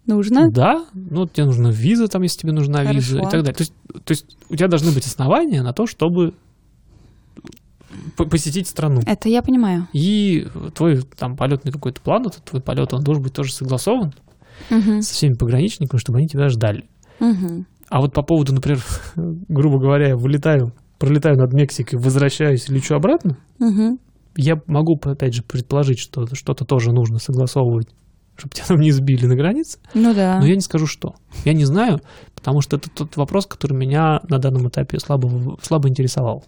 Нужно? 0.08 0.49
да, 0.49 0.86
ну 0.93 1.28
тебе 1.28 1.45
нужна 1.45 1.70
виза, 1.72 2.08
там, 2.08 2.22
если 2.24 2.39
тебе 2.39 2.53
нужна 2.53 2.84
виза 2.84 3.18
и 3.18 3.20
Хорошо. 3.20 3.30
так 3.32 3.41
далее. 3.43 3.53
То 3.53 3.62
есть, 3.62 3.74
то 4.05 4.12
есть 4.12 4.26
у 4.49 4.55
тебя 4.55 4.68
должны 4.68 4.91
быть 4.91 5.05
основания 5.05 5.62
на 5.62 5.74
то, 5.74 5.86
чтобы 5.86 6.34
по- 8.16 8.26
посетить 8.26 8.68
страну. 8.68 9.01
Это 9.05 9.30
я 9.30 9.41
понимаю. 9.41 9.88
И 9.93 10.47
твой 10.76 11.01
там 11.18 11.36
полетный 11.36 11.72
какой-то 11.72 12.01
план, 12.01 12.24
этот 12.28 12.43
твой 12.43 12.62
полет, 12.62 12.93
он 12.93 13.03
должен 13.03 13.24
быть 13.24 13.34
тоже 13.34 13.51
согласован 13.53 14.14
Мгм. 14.70 15.01
со 15.01 15.14
всеми 15.14 15.34
пограничниками, 15.34 15.99
чтобы 15.99 16.20
они 16.20 16.28
тебя 16.28 16.49
ждали. 16.49 16.86
Мгм. 17.20 17.66
А 17.89 18.01
вот 18.01 18.14
по 18.14 18.22
поводу, 18.22 18.53
например, 18.53 18.82
грубо 19.47 19.80
говоря, 19.80 20.10
я 20.10 20.16
вылетаю, 20.18 20.74
пролетаю 20.99 21.38
над 21.38 21.53
Мексикой, 21.53 21.99
возвращаюсь 21.99 22.68
лечу 22.70 22.95
обратно, 22.95 23.38
Мгм. 23.60 23.99
я 24.36 24.60
могу, 24.68 24.99
опять 25.03 25.34
же, 25.36 25.43
предположить, 25.43 25.99
что 25.99 26.26
что-то 26.34 26.66
тоже 26.66 26.91
нужно 26.91 27.20
согласовывать, 27.20 27.88
чтобы 28.38 28.53
тебя 28.53 28.65
там 28.67 28.77
не 28.79 28.91
сбили 28.91 29.25
на 29.25 29.35
границе, 29.35 29.79
Ну 29.93 30.13
да. 30.13 30.39
но 30.39 30.45
я 30.45 30.55
не 30.55 30.61
скажу, 30.61 30.85
что. 30.88 31.15
Я 31.43 31.53
не 31.53 31.65
знаю, 31.65 32.01
потому 32.35 32.61
что 32.61 32.77
это 32.77 32.89
тот 32.89 33.17
вопрос, 33.17 33.45
который 33.47 33.73
меня 33.73 34.21
на 34.29 34.38
данном 34.39 34.67
этапе 34.69 34.99
слабо, 34.99 35.57
слабо 35.61 35.89
интересовал. 35.89 36.45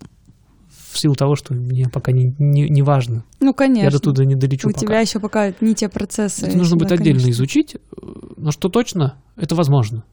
В 0.92 0.98
силу 0.98 1.14
того, 1.16 1.36
что 1.36 1.54
мне 1.54 1.88
пока 1.88 2.12
не, 2.12 2.34
не, 2.40 2.68
не 2.68 2.82
важно. 2.82 3.24
Ну, 3.40 3.54
конечно. 3.54 3.84
Я 3.86 3.92
до 3.92 4.00
туда 4.00 4.26
не 4.26 4.34
долечу 4.36 4.68
У 4.68 4.72
пока. 4.72 4.80
тебя 4.86 5.00
еще 5.02 5.20
пока 5.20 5.54
не 5.62 5.76
те 5.76 5.88
процессы. 5.90 6.48
Это 6.48 6.58
нужно 6.58 6.78
Да, 6.78 6.86
будет 6.86 6.92
отдельно 7.00 7.20
конечно. 7.20 7.30
изучить, 7.32 7.78
но 8.38 8.52
что 8.52 8.70
точно, 8.70 9.16
это 9.36 9.54
возможно. 9.56 10.04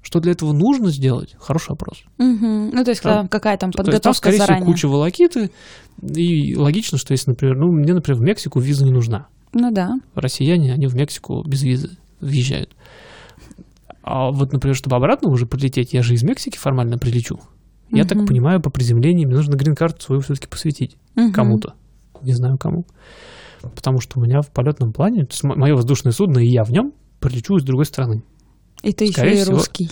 Что 0.00 0.20
для 0.20 0.32
этого 0.32 0.52
нужно 0.52 0.90
сделать? 0.90 1.34
Хороший 1.40 1.70
вопрос. 1.70 2.04
Мгм. 2.18 2.70
Ну, 2.72 2.84
то 2.84 2.90
есть, 2.90 3.02
Там- 3.02 3.26
какая 3.28 3.56
там 3.58 3.72
То 3.72 3.78
есть 3.80 3.84
там, 3.84 3.84
подготовка 3.86 4.16
скорее 4.18 4.38
заранее. 4.38 4.62
всего, 4.62 4.72
куча 4.72 4.88
волокиты, 4.88 5.50
и 6.00 6.54
логично, 6.56 6.96
что 6.98 7.12
если, 7.12 7.30
например, 7.30 7.56
ну, 7.58 7.72
мне, 7.72 7.92
например, 7.92 8.20
в 8.20 8.22
Мексику 8.22 8.60
виза 8.60 8.84
не 8.84 8.92
нужна. 8.92 9.26
Ну 9.52 9.70
да. 9.72 9.94
Россияне, 10.14 10.72
они 10.72 10.86
в 10.86 10.94
Мексику 10.94 11.42
без 11.46 11.62
визы 11.62 11.96
въезжают. 12.20 12.74
А 14.02 14.30
вот, 14.30 14.52
например, 14.52 14.74
чтобы 14.74 14.96
обратно 14.96 15.30
уже 15.30 15.46
прилететь, 15.46 15.92
я 15.92 16.02
же 16.02 16.14
из 16.14 16.22
Мексики 16.22 16.56
формально 16.56 16.98
прилечу. 16.98 17.40
Я 17.90 18.04
так 18.04 18.18
Мгм. 18.18 18.26
понимаю, 18.26 18.60
по 18.60 18.70
приземлению 18.70 19.26
мне 19.28 19.36
нужно 19.36 19.56
грин-карту 19.56 20.02
свою 20.02 20.20
все-таки 20.20 20.46
посвятить 20.46 20.96
Мгм. 21.14 21.32
кому-то. 21.32 21.74
Не 22.22 22.32
знаю 22.34 22.58
кому. 22.58 22.84
Потому 23.74 24.00
что 24.00 24.18
у 24.18 24.22
меня 24.22 24.40
в 24.40 24.50
полетном 24.50 24.92
плане, 24.92 25.24
то 25.24 25.32
есть 25.32 25.42
мое 25.44 25.74
воздушное 25.74 26.12
судно, 26.12 26.38
и 26.38 26.46
я 26.46 26.64
в 26.64 26.70
нем 26.70 26.92
прилечу 27.20 27.56
из 27.56 27.64
другой 27.64 27.86
страны. 27.86 28.22
И 28.82 28.92
ты 28.92 29.08
Скорее 29.08 29.30
еще 29.32 29.40
и 29.40 29.44
всего. 29.44 29.56
русский. 29.56 29.90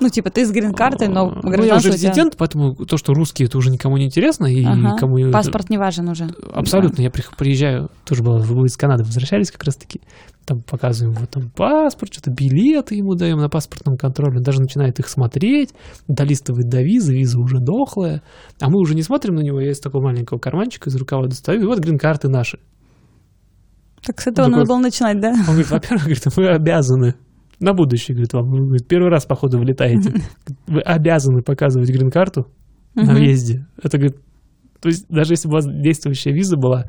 Ну, 0.00 0.08
типа, 0.08 0.30
ты 0.30 0.46
с 0.46 0.50
грин-картой, 0.50 1.08
но 1.08 1.28
А, 1.28 1.30
ну, 1.30 1.34
я 1.34 1.38
уже 1.38 1.50
гражданство 1.50 1.90
у 1.90 1.92
тебя- 1.94 2.08
резидент, 2.10 2.36
поэтому 2.36 2.74
то, 2.74 2.96
что 2.96 3.14
русские, 3.14 3.46
это 3.48 3.58
уже 3.58 3.70
никому 3.70 3.96
не 3.96 4.04
интересно, 4.06 4.46
и 4.46 4.64
Ага. 4.64 4.96
кому... 4.98 5.18
это- 5.18 5.30
Паспорт 5.32 5.70
не 5.70 5.78
важен 5.78 6.08
уже. 6.08 6.28
Абсолютно. 6.52 7.02
Я 7.02 7.10
прих- 7.10 7.36
приезжаю, 7.36 7.90
тоже 8.04 8.22
было, 8.22 8.38
вы 8.38 8.66
из 8.66 8.76
Канады 8.76 9.04
возвращались 9.04 9.50
как 9.50 9.64
раз-таки, 9.64 10.00
там 10.44 10.62
показываем 10.62 11.14
вот 11.18 11.28
там 11.30 11.50
паспорт, 11.50 12.12
что-то 12.12 12.30
билеты 12.30 12.94
ему 12.94 13.14
даем 13.14 13.38
на 13.38 13.48
паспортном 13.50 13.96
контроле, 13.98 14.38
он 14.38 14.42
даже 14.42 14.60
начинает 14.62 14.98
их 14.98 15.08
смотреть, 15.08 15.74
долистывает 16.06 16.68
до 16.68 16.80
визы, 16.82 17.14
виза 17.14 17.38
уже 17.38 17.58
дохлая, 17.58 18.22
а 18.60 18.70
мы 18.70 18.78
уже 18.80 18.94
не 18.94 19.02
смотрим 19.02 19.34
на 19.34 19.40
него, 19.40 19.60
я 19.60 19.72
из 19.72 19.80
такого 19.80 20.04
маленького 20.04 20.38
карманчика 20.38 20.88
из 20.88 20.96
рукава 20.96 21.26
достаю, 21.26 21.62
и 21.62 21.66
вот 21.66 21.80
грин-карты 21.80 22.28
наши. 22.28 22.58
Так 24.04 24.20
с 24.20 24.26
этого 24.28 24.46
Ну, 24.46 24.52
надо 24.58 24.68
было 24.68 24.78
начинать, 24.78 25.20
да? 25.20 25.32
Он 25.32 25.44
говорит, 25.44 25.70
во-первых, 25.70 26.02
говорит, 26.04 26.24
вы 26.36 26.46
обязаны 26.48 27.14
на 27.60 27.72
будущее, 27.74 28.14
говорит, 28.14 28.32
вам, 28.32 28.50
вы, 28.50 28.58
говорит, 28.66 28.88
первый 28.88 29.10
раз, 29.10 29.26
походу, 29.26 29.58
вылетаете, 29.58 30.12
вы 30.66 30.80
обязаны 30.80 31.42
показывать 31.42 31.90
грин-карту 31.90 32.46
на 32.94 33.14
въезде. 33.14 33.66
Это, 33.82 33.98
говорит, 33.98 34.16
то 34.80 34.88
есть 34.88 35.06
даже 35.08 35.32
если 35.32 35.48
бы 35.48 35.52
у 35.52 35.56
вас 35.56 35.66
действующая 35.66 36.32
виза 36.32 36.56
была, 36.56 36.84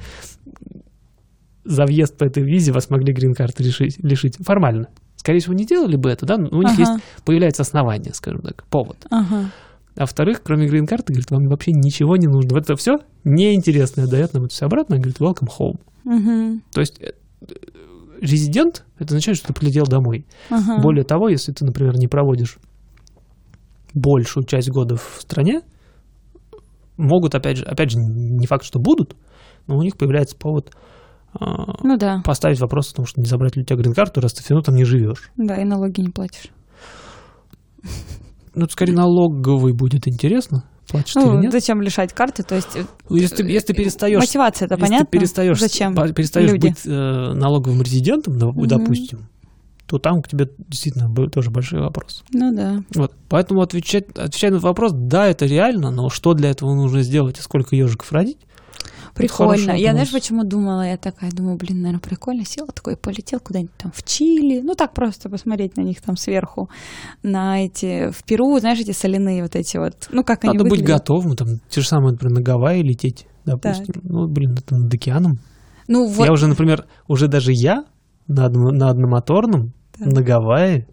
за 1.66 1.86
въезд 1.86 2.18
по 2.18 2.24
этой 2.24 2.44
визе 2.44 2.72
вас 2.72 2.90
могли 2.90 3.14
грин-карты 3.14 3.64
лишить, 3.64 3.98
лишить. 4.04 4.38
Формально. 4.44 4.88
Скорее 5.16 5.40
всего, 5.40 5.54
не 5.54 5.66
делали 5.66 5.98
бы 5.98 6.10
это, 6.10 6.26
да, 6.26 6.38
но 6.38 6.48
у 6.58 6.62
них 6.62 6.74
Ага. 6.80 6.94
есть, 6.94 7.04
появляется 7.26 7.64
основание, 7.64 8.14
скажем 8.14 8.42
так, 8.42 8.64
повод. 8.70 9.06
Ага. 9.12 9.52
А 9.96 10.02
во-вторых, 10.02 10.42
кроме 10.44 10.68
грин-карты, 10.68 11.14
говорит, 11.14 11.30
вам 11.30 11.48
вообще 11.48 11.72
ничего 11.74 12.16
не 12.16 12.28
нужно. 12.28 12.52
Вот 12.54 12.64
это 12.64 12.76
все 12.76 13.00
неинтересное 13.26 14.08
дает 14.08 14.34
нам 14.34 14.46
это 14.46 14.54
все 14.54 14.66
обратно, 14.66 14.98
говорит, 14.98 15.18
welcome 15.20 15.50
home. 15.60 15.80
Мгм. 16.06 16.62
То 16.72 16.80
есть 16.80 17.02
э, 17.02 17.12
резидент, 18.22 18.86
это 18.98 19.14
означает, 19.14 19.38
что 19.38 19.48
ты 19.48 19.54
прилетел 19.54 19.86
домой. 19.86 20.26
Ага. 20.50 20.82
Более 20.82 21.04
того, 21.04 21.30
если 21.30 21.52
ты, 21.52 21.66
например, 21.66 21.98
не 21.98 22.08
проводишь 22.08 22.58
большую 23.94 24.46
часть 24.46 24.70
года 24.70 24.96
в 24.96 25.18
стране, 25.20 25.62
могут, 26.98 27.36
опять 27.36 27.58
же, 27.58 27.64
опять 27.66 27.92
же, 27.92 27.98
не 28.00 28.46
факт, 28.48 28.64
что 28.66 28.80
будут, 28.80 29.16
но 29.68 29.78
у 29.78 29.82
них 29.82 29.98
появляется 29.98 30.36
повод 30.36 30.72
а, 31.34 31.78
Ну 31.84 31.98
да. 31.98 32.22
поставить 32.26 32.60
вопрос 32.60 32.92
о 32.92 32.96
том, 32.96 33.06
что 33.06 33.22
не 33.22 33.28
забрать 33.28 33.56
ли 33.56 33.62
у 33.62 33.66
тебя 33.66 33.78
грин-карту, 33.78 34.22
раз 34.22 34.34
ты 34.34 34.44
все 34.44 34.54
равно 34.54 34.64
там 34.64 34.76
не 34.76 34.84
живешь. 34.84 35.32
Да, 35.38 35.56
и 35.56 35.64
налоги 35.64 36.02
не 36.02 36.10
платишь. 36.10 36.50
Ну, 38.56 38.66
это 38.66 38.74
скорее 38.74 38.94
налоговый 38.94 39.74
будет 39.74 40.08
интересно, 40.08 40.64
или 40.94 41.26
Ну, 41.36 41.40
нет. 41.42 41.52
зачем 41.52 41.82
лишать 41.82 42.14
карты? 42.14 42.44
То 42.44 42.56
есть 42.56 42.76
э, 42.76 42.86
Ну, 43.10 43.16
Если, 43.16 43.36
ты- 43.44 43.50
если 43.52 43.68
ты 43.68 43.74
перестаешь, 43.74 44.20
мотивация 44.20 44.66
это 44.66 44.76
если 44.76 44.86
понятно? 44.86 45.06
ты 45.06 45.12
перестаешь, 45.18 45.60
Зачем? 45.60 45.96
перестаешь 46.14 46.52
люди? 46.52 46.68
быть 46.70 46.80
э, 46.86 47.34
налоговым 47.34 47.82
резидентом, 47.82 48.36
Мгм. 48.38 48.68
допустим, 48.68 49.28
то 49.86 49.98
там 49.98 50.22
к 50.22 50.28
тебе 50.28 50.50
действительно 50.68 51.14
тоже 51.30 51.50
большой 51.50 51.80
вопрос. 51.82 52.24
Ну 52.32 52.56
да. 52.56 52.84
Вот. 52.94 53.14
Поэтому 53.28 53.62
отвечать, 53.62 54.10
отвечая 54.18 54.52
на 54.52 54.56
этот 54.56 54.64
вопрос, 54.66 54.92
да, 54.94 55.28
это 55.28 55.46
реально, 55.48 55.90
но 55.92 56.10
что 56.10 56.34
для 56.36 56.52
этого 56.52 56.76
нужно 56.76 57.02
сделать 57.02 57.40
и 57.40 57.42
сколько 57.42 57.76
ежиков 57.76 58.12
родить? 58.12 58.38
Прикольно. 59.20 59.72
Я, 59.72 59.92
знаешь, 59.92 60.12
почему 60.12 60.44
думала? 60.44 60.88
Я 60.88 60.98
такая 60.98 61.32
думаю, 61.32 61.58
блин, 61.58 61.82
наверное, 61.82 62.00
прикольно. 62.00 62.46
Села 62.46 62.68
такой, 62.68 62.96
полетел 62.96 63.40
куда-нибудь 63.40 63.76
там 63.78 63.92
в 63.94 64.04
Чили. 64.04 64.62
Ну, 64.62 64.76
так 64.76 64.94
просто 64.94 65.30
посмотреть 65.30 65.78
на 65.78 65.82
них 65.82 66.02
там 66.02 66.16
сверху. 66.18 66.70
На 67.22 67.66
эти... 67.66 68.12
В 68.12 68.24
Перу, 68.24 68.58
знаешь, 68.60 68.80
эти 68.80 68.92
соляные 68.92 69.44
вот 69.44 69.56
эти 69.56 69.78
вот... 69.78 70.08
Ну, 70.12 70.24
как 70.24 70.44
они 70.46 70.58
Надо 70.58 70.70
быть 70.70 70.84
готовым, 70.84 71.36
там, 71.36 71.60
те 71.70 71.82
же 71.82 71.88
самые, 71.88 72.14
например, 72.14 72.36
на 72.36 72.42
Гавайи 72.42 72.82
лететь, 72.82 73.28
допустим. 73.46 73.96
Ну, 74.04 74.28
блин, 74.28 74.58
это 74.58 74.76
над 74.76 74.94
океаном. 74.94 75.40
Ну, 75.88 76.08
вот... 76.08 76.26
Я 76.26 76.32
уже, 76.32 76.48
например, 76.48 76.86
уже 77.08 77.28
даже 77.28 77.52
я 77.52 77.86
на, 78.28 78.46
одно- 78.46 78.72
на 78.72 78.90
одномоторном 78.90 79.74
Да. 79.98 80.06
на 80.06 80.22
Гавайи 80.22 80.88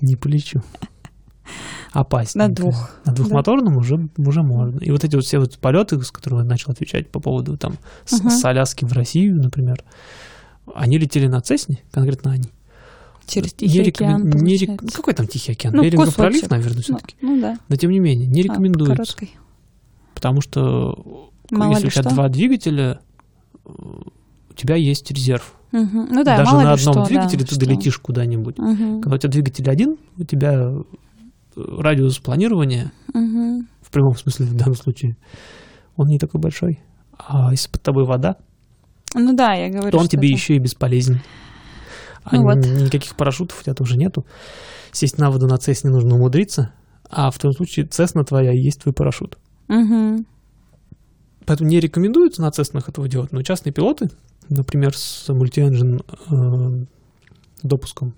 не 0.00 0.16
полечу. 0.16 0.62
Опаснее. 1.92 2.48
На 2.48 2.54
двух. 2.54 2.90
На 3.04 3.12
двухмоторном 3.12 3.76
уже, 3.76 4.08
уже 4.16 4.42
можно. 4.42 4.78
И 4.78 4.90
вот 4.90 5.04
эти 5.04 5.14
вот 5.16 5.24
все 5.24 5.38
вот 5.38 5.58
полеты, 5.58 6.00
с 6.02 6.10
которыми 6.10 6.40
я 6.40 6.44
начал 6.46 6.72
отвечать 6.72 7.10
по 7.10 7.20
поводу 7.20 7.56
там 7.58 7.74
с, 8.06 8.18
Мгм. 8.20 8.30
с 8.30 8.44
Аляски 8.44 8.84
в 8.84 8.92
Россию, 8.92 9.36
например, 9.42 9.82
они 10.74 10.98
летели 10.98 11.26
на 11.26 11.40
Цесне, 11.40 11.82
конкретно 11.90 12.32
они. 12.32 12.48
Через 13.26 13.52
Не 13.60 13.68
Тихий 13.68 13.82
рекомен- 13.84 14.28
океан, 14.28 14.42
не 14.42 14.56
рек- 14.56 14.82
ну, 14.82 14.88
Какой 14.92 15.14
там 15.14 15.26
Тихий 15.26 15.52
океан? 15.52 15.74
Ну, 15.76 15.82
Берингов 15.82 16.06
кусочек. 16.06 16.16
пролив, 16.18 16.50
наверное, 16.50 16.76
Ну, 16.76 16.82
все-таки. 16.82 17.14
ну 17.20 17.40
да. 17.40 17.58
Но 17.68 17.76
тем 17.76 17.90
не 17.90 18.00
менее, 18.00 18.26
не 18.26 18.40
А, 18.40 18.44
по 18.44 18.48
рекомендуется. 18.48 18.94
короткой. 18.96 19.30
Потому 20.14 20.40
что 20.40 21.30
Мало 21.50 21.70
если 21.72 21.82
ли 21.84 21.88
у 21.88 21.90
тебя 21.92 22.02
что. 22.02 22.10
два 22.14 22.28
двигателя, 22.28 23.00
э, 23.64 23.70
у 23.70 24.54
тебя 24.54 24.76
есть 24.76 25.10
резерв. 25.10 25.54
Мгм. 25.72 26.08
Ну 26.10 26.24
да, 26.24 26.36
Даже 26.38 26.50
мало 26.52 26.62
на 26.62 26.72
одном 26.72 26.92
что, 26.94 27.02
да, 27.02 27.06
двигателе 27.06 27.44
ты 27.44 27.54
что. 27.54 27.60
долетишь 27.60 27.98
куда-нибудь. 27.98 28.58
Мгм. 28.58 29.00
Когда 29.02 29.14
у 29.16 29.18
тебя 29.18 29.30
двигатель 29.30 29.70
один, 29.70 29.96
у 30.18 30.24
тебя 30.24 30.52
э, 30.54 30.82
радиус 31.56 32.18
планирования, 32.18 32.92
Мгм. 33.14 33.68
в 33.80 33.90
прямом 33.90 34.14
смысле 34.16 34.46
в 34.46 34.54
данном 34.56 34.74
случае, 34.74 35.16
он 35.96 36.08
не 36.08 36.18
такой 36.18 36.40
большой. 36.40 36.80
А 37.18 37.50
если 37.50 37.70
под 37.70 37.82
тобой 37.82 38.04
вода, 38.04 38.36
Ну 39.14 39.34
да, 39.34 39.52
я 39.54 39.68
говорю, 39.68 39.90
то 39.90 39.98
он 39.98 40.08
тебе 40.08 40.28
это- 40.28 40.34
еще 40.36 40.56
и 40.56 40.58
бесполезен. 40.58 41.20
А 42.24 42.36
Ну 42.36 42.42
вот. 42.42 42.56
никаких 42.56 43.14
парашютов 43.16 43.60
у 43.60 43.62
тебя 43.64 43.74
тоже 43.74 43.96
нету. 43.96 44.24
Сесть 44.92 45.18
на 45.18 45.30
воду 45.30 45.46
на 45.46 45.58
Цесне 45.58 45.90
нужно 45.90 46.14
умудриться, 46.14 46.72
а 47.10 47.30
в 47.30 47.38
том 47.38 47.52
случае 47.52 47.86
Цесна 47.86 48.24
твоя 48.24 48.52
и 48.52 48.58
есть 48.58 48.80
твой 48.82 48.94
парашют. 48.94 49.38
Мгм. 49.68 50.24
Поэтому 51.44 51.68
не 51.68 51.80
рекомендуется 51.80 52.40
на 52.42 52.50
Цеснах 52.52 52.88
этого 52.88 53.08
делать, 53.08 53.32
но 53.32 53.42
частные 53.42 53.72
пилоты, 53.72 54.10
например, 54.48 54.96
с 54.96 55.28
мультиэнджин 55.32 56.00
э, 56.30 56.86
допуском, 57.62 58.14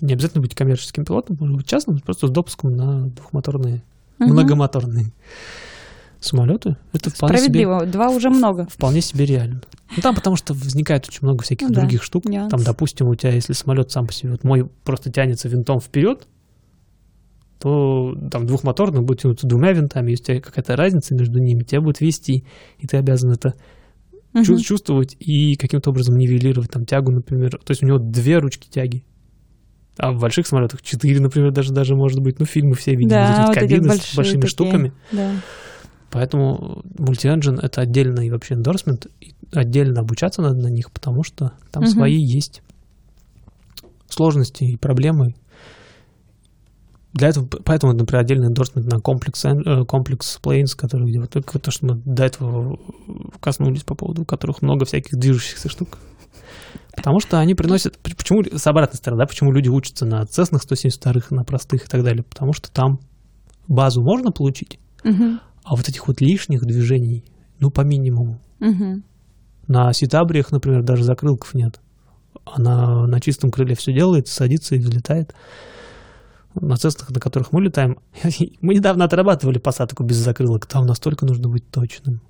не 0.00 0.12
обязательно 0.12 0.42
быть 0.42 0.54
коммерческим 0.54 1.04
пилотом, 1.04 1.36
может 1.40 1.56
быть 1.56 1.66
частным, 1.66 1.98
просто 2.00 2.26
с 2.26 2.30
допуском 2.30 2.76
на 2.76 3.08
двухмоторные, 3.08 3.82
Мгм. 4.18 4.30
многомоторные. 4.32 5.12
Самолеты? 6.20 6.76
Это 6.92 7.10
вполне 7.10 7.36
себе, 7.38 7.44
Справедливо, 7.44 7.84
два 7.86 8.08
уже 8.10 8.30
много. 8.30 8.66
вполне 8.70 9.00
себе 9.00 9.26
реально. 9.26 9.60
Ну, 9.96 10.02
там 10.02 10.14
потому 10.14 10.36
что 10.36 10.54
возникает 10.54 11.08
очень 11.08 11.18
много 11.22 11.42
всяких 11.42 11.68
Ну 11.68 11.74
да, 11.74 11.80
других 11.80 12.02
штук. 12.04 12.24
нюанс. 12.26 12.50
Там, 12.50 12.62
допустим, 12.62 13.08
у 13.08 13.14
тебя, 13.16 13.32
если 13.32 13.52
самолет 13.54 13.90
сам 13.90 14.06
по 14.06 14.12
себе, 14.12 14.30
вот 14.30 14.44
мой 14.44 14.68
просто 14.84 15.10
тянется 15.10 15.48
винтом 15.48 15.80
вперед, 15.80 16.28
то 17.58 18.16
там 18.30 18.46
двухмоторный 18.46 19.02
будет 19.02 19.20
тянуться 19.22 19.46
двумя 19.46 19.72
винтами, 19.72 20.10
если 20.12 20.22
у 20.22 20.26
тебя 20.26 20.40
какая-то 20.40 20.76
разница 20.76 21.14
между 21.14 21.38
ними, 21.38 21.62
тебя 21.64 21.80
будет 21.80 22.00
вести, 22.00 22.44
и 22.78 22.86
ты 22.86 22.96
обязан 22.96 23.32
это 23.32 23.54
Мгм. 24.32 24.58
чувствовать 24.58 25.16
и 25.20 25.56
каким-то 25.56 25.90
образом 25.90 26.16
нивелировать 26.16 26.70
там 26.70 26.86
тягу, 26.86 27.10
например. 27.12 27.50
То 27.64 27.70
есть 27.72 27.82
у 27.82 27.86
него 27.86 27.98
две 27.98 28.38
ручки 28.38 28.68
тяги. 28.68 29.04
А 29.98 30.12
в 30.12 30.18
больших 30.20 30.46
самолетах 30.46 30.82
четыре, 30.82 31.20
например, 31.20 31.52
даже 31.52 31.72
даже 31.72 31.94
может 31.94 32.20
быть. 32.20 32.38
Ну, 32.40 32.46
фильмы 32.46 32.74
все 32.74 32.92
видели, 32.92 33.10
Да, 33.10 33.44
вот 33.46 33.54
кабины 33.54 33.90
с 33.90 34.14
большими 34.14 34.40
такие. 34.40 34.50
штуками. 34.50 34.92
Да. 35.12 35.32
Поэтому 36.10 36.82
мультиэнджин— 36.98 37.58
это 37.62 37.80
отдельный 37.80 38.30
вообще 38.30 38.54
эндорсмент, 38.54 39.06
и 39.20 39.32
отдельно 39.52 40.00
обучаться 40.00 40.42
надо 40.42 40.56
на 40.56 40.68
них, 40.68 40.90
потому 40.92 41.22
что 41.24 41.52
там 41.70 41.84
Мгм. 41.84 41.92
свои 41.92 42.18
есть 42.18 42.62
сложности 44.08 44.64
и 44.64 44.76
проблемы. 44.76 45.34
Для 47.14 47.28
этого, 47.28 47.46
поэтому, 47.46 47.92
например, 47.92 48.22
отдельный 48.22 48.48
эндорсмент 48.48 48.86
на 48.90 48.98
комплекс, 49.00 49.44
э, 49.44 49.84
комплекс 49.86 50.38
planes, 50.42 50.74
который 50.76 51.06
где 51.08 51.20
вот 51.20 51.30
только 51.30 51.58
то, 51.58 51.70
что 51.70 51.86
мы 51.86 52.02
до 52.06 52.24
этого 52.24 52.78
коснулись 53.40 53.82
по 53.82 53.94
поводу 53.94 54.24
которых 54.24 54.62
много 54.62 54.86
всяких 54.86 55.18
движущихся 55.18 55.68
штук. 55.68 55.98
Потому 56.94 57.20
что 57.20 57.38
они 57.38 57.54
приносят... 57.54 57.98
Почему 57.98 58.42
с 58.44 58.66
обратной 58.66 58.96
стороны, 58.96 59.22
да, 59.22 59.26
почему 59.26 59.52
люди 59.52 59.68
учатся 59.68 60.04
на 60.04 60.24
цеснах 60.26 60.62
172 60.62 61.22
на 61.30 61.44
простых 61.44 61.84
и 61.84 61.88
так 61.88 62.02
далее? 62.02 62.22
Потому 62.22 62.52
что 62.52 62.70
там 62.70 62.98
базу 63.66 64.02
можно 64.02 64.30
получить, 64.30 64.78
Мгм. 65.04 65.40
а 65.64 65.76
вот 65.76 65.88
этих 65.88 66.06
вот 66.06 66.20
лишних 66.20 66.62
движений, 66.62 67.24
ну, 67.60 67.70
по 67.70 67.80
минимуму. 67.82 68.40
Мгм. 68.60 69.04
На 69.68 69.92
ситабриях, 69.92 70.52
например, 70.52 70.82
даже 70.82 71.04
закрылков 71.04 71.54
нет. 71.54 71.80
Она 72.44 73.06
на 73.06 73.20
чистом 73.20 73.50
крыле 73.50 73.74
все 73.74 73.92
делает, 73.94 74.28
садится 74.28 74.74
и 74.74 74.78
взлетает. 74.78 75.34
На 76.54 76.76
цестах, 76.76 77.10
на 77.10 77.20
которых 77.20 77.52
мы 77.52 77.62
летаем, 77.62 77.96
мы 78.60 78.74
недавно 78.74 79.04
отрабатывали 79.06 79.58
посадку 79.58 80.04
без 80.04 80.16
закрылок, 80.16 80.66
там 80.66 80.84
настолько 80.84 81.24
нужно 81.24 81.48
быть 81.48 81.70
точным. 81.70 82.20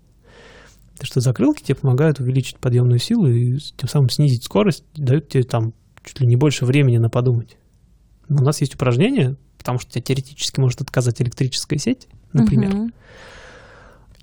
Что 1.03 1.21
закрылки 1.21 1.63
тебе 1.63 1.75
помогают 1.75 2.21
увеличить 2.21 2.59
подъемную 2.59 2.99
силу 2.99 3.27
и 3.27 3.59
тем 3.77 3.89
самым 3.89 4.09
снизить 4.09 4.45
скорость, 4.45 4.85
дают 4.95 5.29
тебе 5.29 5.43
там 5.43 5.75
чуть 6.05 6.21
ли 6.21 6.27
не 6.27 6.37
больше 6.37 6.65
времени 6.65 6.99
на 6.99 7.11
подумать. 7.11 7.57
Но 8.29 8.43
у 8.43 8.45
нас 8.45 8.61
есть 8.61 8.75
упражнение, 8.75 9.37
потому 9.59 9.79
что 9.79 9.91
тебе 9.91 10.03
теоретически 10.03 10.61
может 10.61 10.81
отказать 10.81 11.21
электрическая 11.21 11.79
сеть, 11.79 12.09
например. 12.33 12.93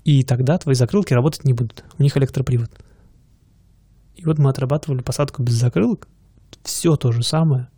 И 0.04 0.24
тогда 0.24 0.58
твои 0.58 0.74
закрылки 0.74 1.12
работать 1.12 1.44
не 1.44 1.52
будут. 1.52 1.84
У 1.98 2.02
них 2.02 2.16
электропривод. 2.16 2.70
И 4.16 4.24
вот 4.24 4.38
мы 4.38 4.50
отрабатывали 4.50 5.02
посадку 5.02 5.42
без 5.42 5.54
закрылок. 5.54 6.08
Все 6.62 6.96
то 6.96 7.12
же 7.12 7.22
самое. 7.22 7.68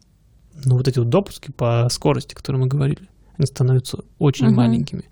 Но 0.64 0.76
вот 0.76 0.88
эти 0.88 0.98
вот 0.98 1.09
допуски 1.09 1.50
по 1.50 1.88
скорости, 1.90 2.34
о 2.34 2.36
которой 2.36 2.57
мы 2.57 2.66
говорили, 2.66 3.09
становятся 3.47 3.99
очень 4.18 4.47
Мгм. 4.47 4.57
маленькими. 4.57 5.05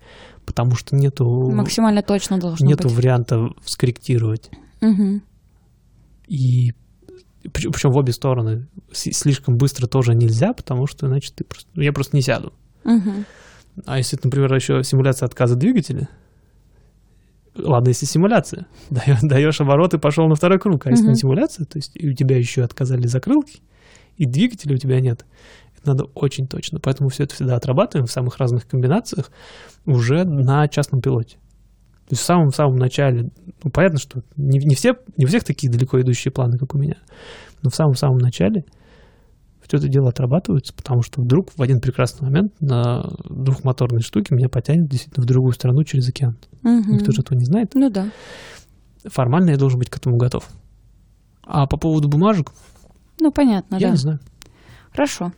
Потому 0.45 0.75
что 0.75 0.95
нету, 0.95 1.49
Максимально 1.51 2.01
точно 2.01 2.39
должно 2.39 2.65
нету 2.67 2.87
быть. 2.87 2.97
варианта 2.97 3.49
скорректировать. 3.63 4.49
Мгм. 4.81 5.21
И 6.27 6.73
причем 7.53 7.91
в 7.91 7.97
обе 7.97 8.13
стороны. 8.13 8.67
Слишком 8.91 9.57
быстро 9.57 9.87
тоже 9.87 10.13
нельзя, 10.15 10.53
потому 10.53 10.87
что 10.87 11.07
иначе 11.07 11.31
ты 11.35 11.43
просто... 11.43 11.69
ну, 11.75 11.81
Я 11.83 11.91
просто 11.93 12.15
не 12.15 12.21
сяду. 12.21 12.53
Мгм. 12.83 13.25
А 13.85 13.97
если, 13.97 14.19
например, 14.23 14.53
еще 14.53 14.83
симуляция 14.83 15.25
отказа 15.27 15.55
двигателя, 15.55 16.09
ладно, 17.55 17.89
если 17.89 18.05
симуляция, 18.05 18.65
даешь, 18.89 19.19
даешь 19.21 19.61
оборот 19.61 19.93
и 19.93 19.97
пошел 19.97 20.27
на 20.27 20.35
второй 20.35 20.59
круг, 20.59 20.85
а 20.87 20.89
если 20.91 21.03
Мгм. 21.05 21.13
не 21.13 21.19
симуляция, 21.19 21.65
то 21.65 21.77
есть 21.77 21.95
у 22.03 22.13
тебя 22.13 22.37
еще 22.37 22.63
отказали 22.63 23.07
закрылки, 23.07 23.61
и 24.17 24.25
двигателя 24.25 24.75
у 24.75 24.77
тебя 24.77 24.99
нет, 24.99 25.25
надо 25.85 26.05
очень 26.15 26.47
точно. 26.47 26.79
Поэтому 26.79 27.09
все 27.09 27.23
это 27.23 27.35
всегда 27.35 27.55
отрабатываем 27.55 28.07
в 28.07 28.11
самых 28.11 28.37
разных 28.37 28.67
комбинациях 28.67 29.31
уже 29.85 30.23
на 30.23 30.67
частном 30.67 31.01
пилоте. 31.01 31.37
То 32.07 32.13
есть 32.13 32.23
в 32.23 32.25
самом-самом 32.25 32.75
начале, 32.75 33.29
ну, 33.63 33.71
понятно, 33.71 33.97
что 33.97 34.21
не, 34.35 34.59
не, 34.59 34.75
все, 34.75 34.95
не 35.17 35.25
у 35.25 35.27
всех 35.27 35.43
такие 35.43 35.71
далеко 35.71 35.99
идущие 36.01 36.31
планы, 36.31 36.57
как 36.57 36.75
у 36.75 36.77
меня, 36.77 36.97
но 37.63 37.69
в 37.69 37.75
самом-самом 37.75 38.17
начале 38.17 38.65
все 39.65 39.77
это 39.77 39.87
дело 39.87 40.09
отрабатывается, 40.09 40.73
потому 40.73 41.03
что 41.03 41.21
вдруг 41.21 41.51
в 41.55 41.61
один 41.61 41.79
прекрасный 41.79 42.25
момент 42.25 42.51
на 42.59 43.09
двухмоторной 43.29 44.01
штуке 44.01 44.35
меня 44.35 44.49
потянет 44.49 44.89
действительно 44.89 45.23
в 45.23 45.25
другую 45.25 45.53
страну 45.53 45.83
через 45.85 46.09
океан. 46.09 46.35
Мгм. 46.63 46.95
Никто 46.95 47.13
же 47.13 47.21
этого 47.21 47.37
не 47.37 47.45
знает. 47.45 47.71
Ну 47.75 47.89
да. 47.89 48.11
Формально 49.05 49.51
я 49.51 49.57
должен 49.57 49.79
быть 49.79 49.89
к 49.89 49.95
этому 49.95 50.17
готов. 50.17 50.49
А 51.43 51.65
по 51.65 51.77
поводу 51.77 52.09
бумажек, 52.09 52.51
Ну 53.21 53.31
понятно, 53.31 53.75
я 53.75 53.87
да. 53.87 53.91
не 53.91 53.97
знаю. 53.97 54.19
Хорошо. 54.91 55.31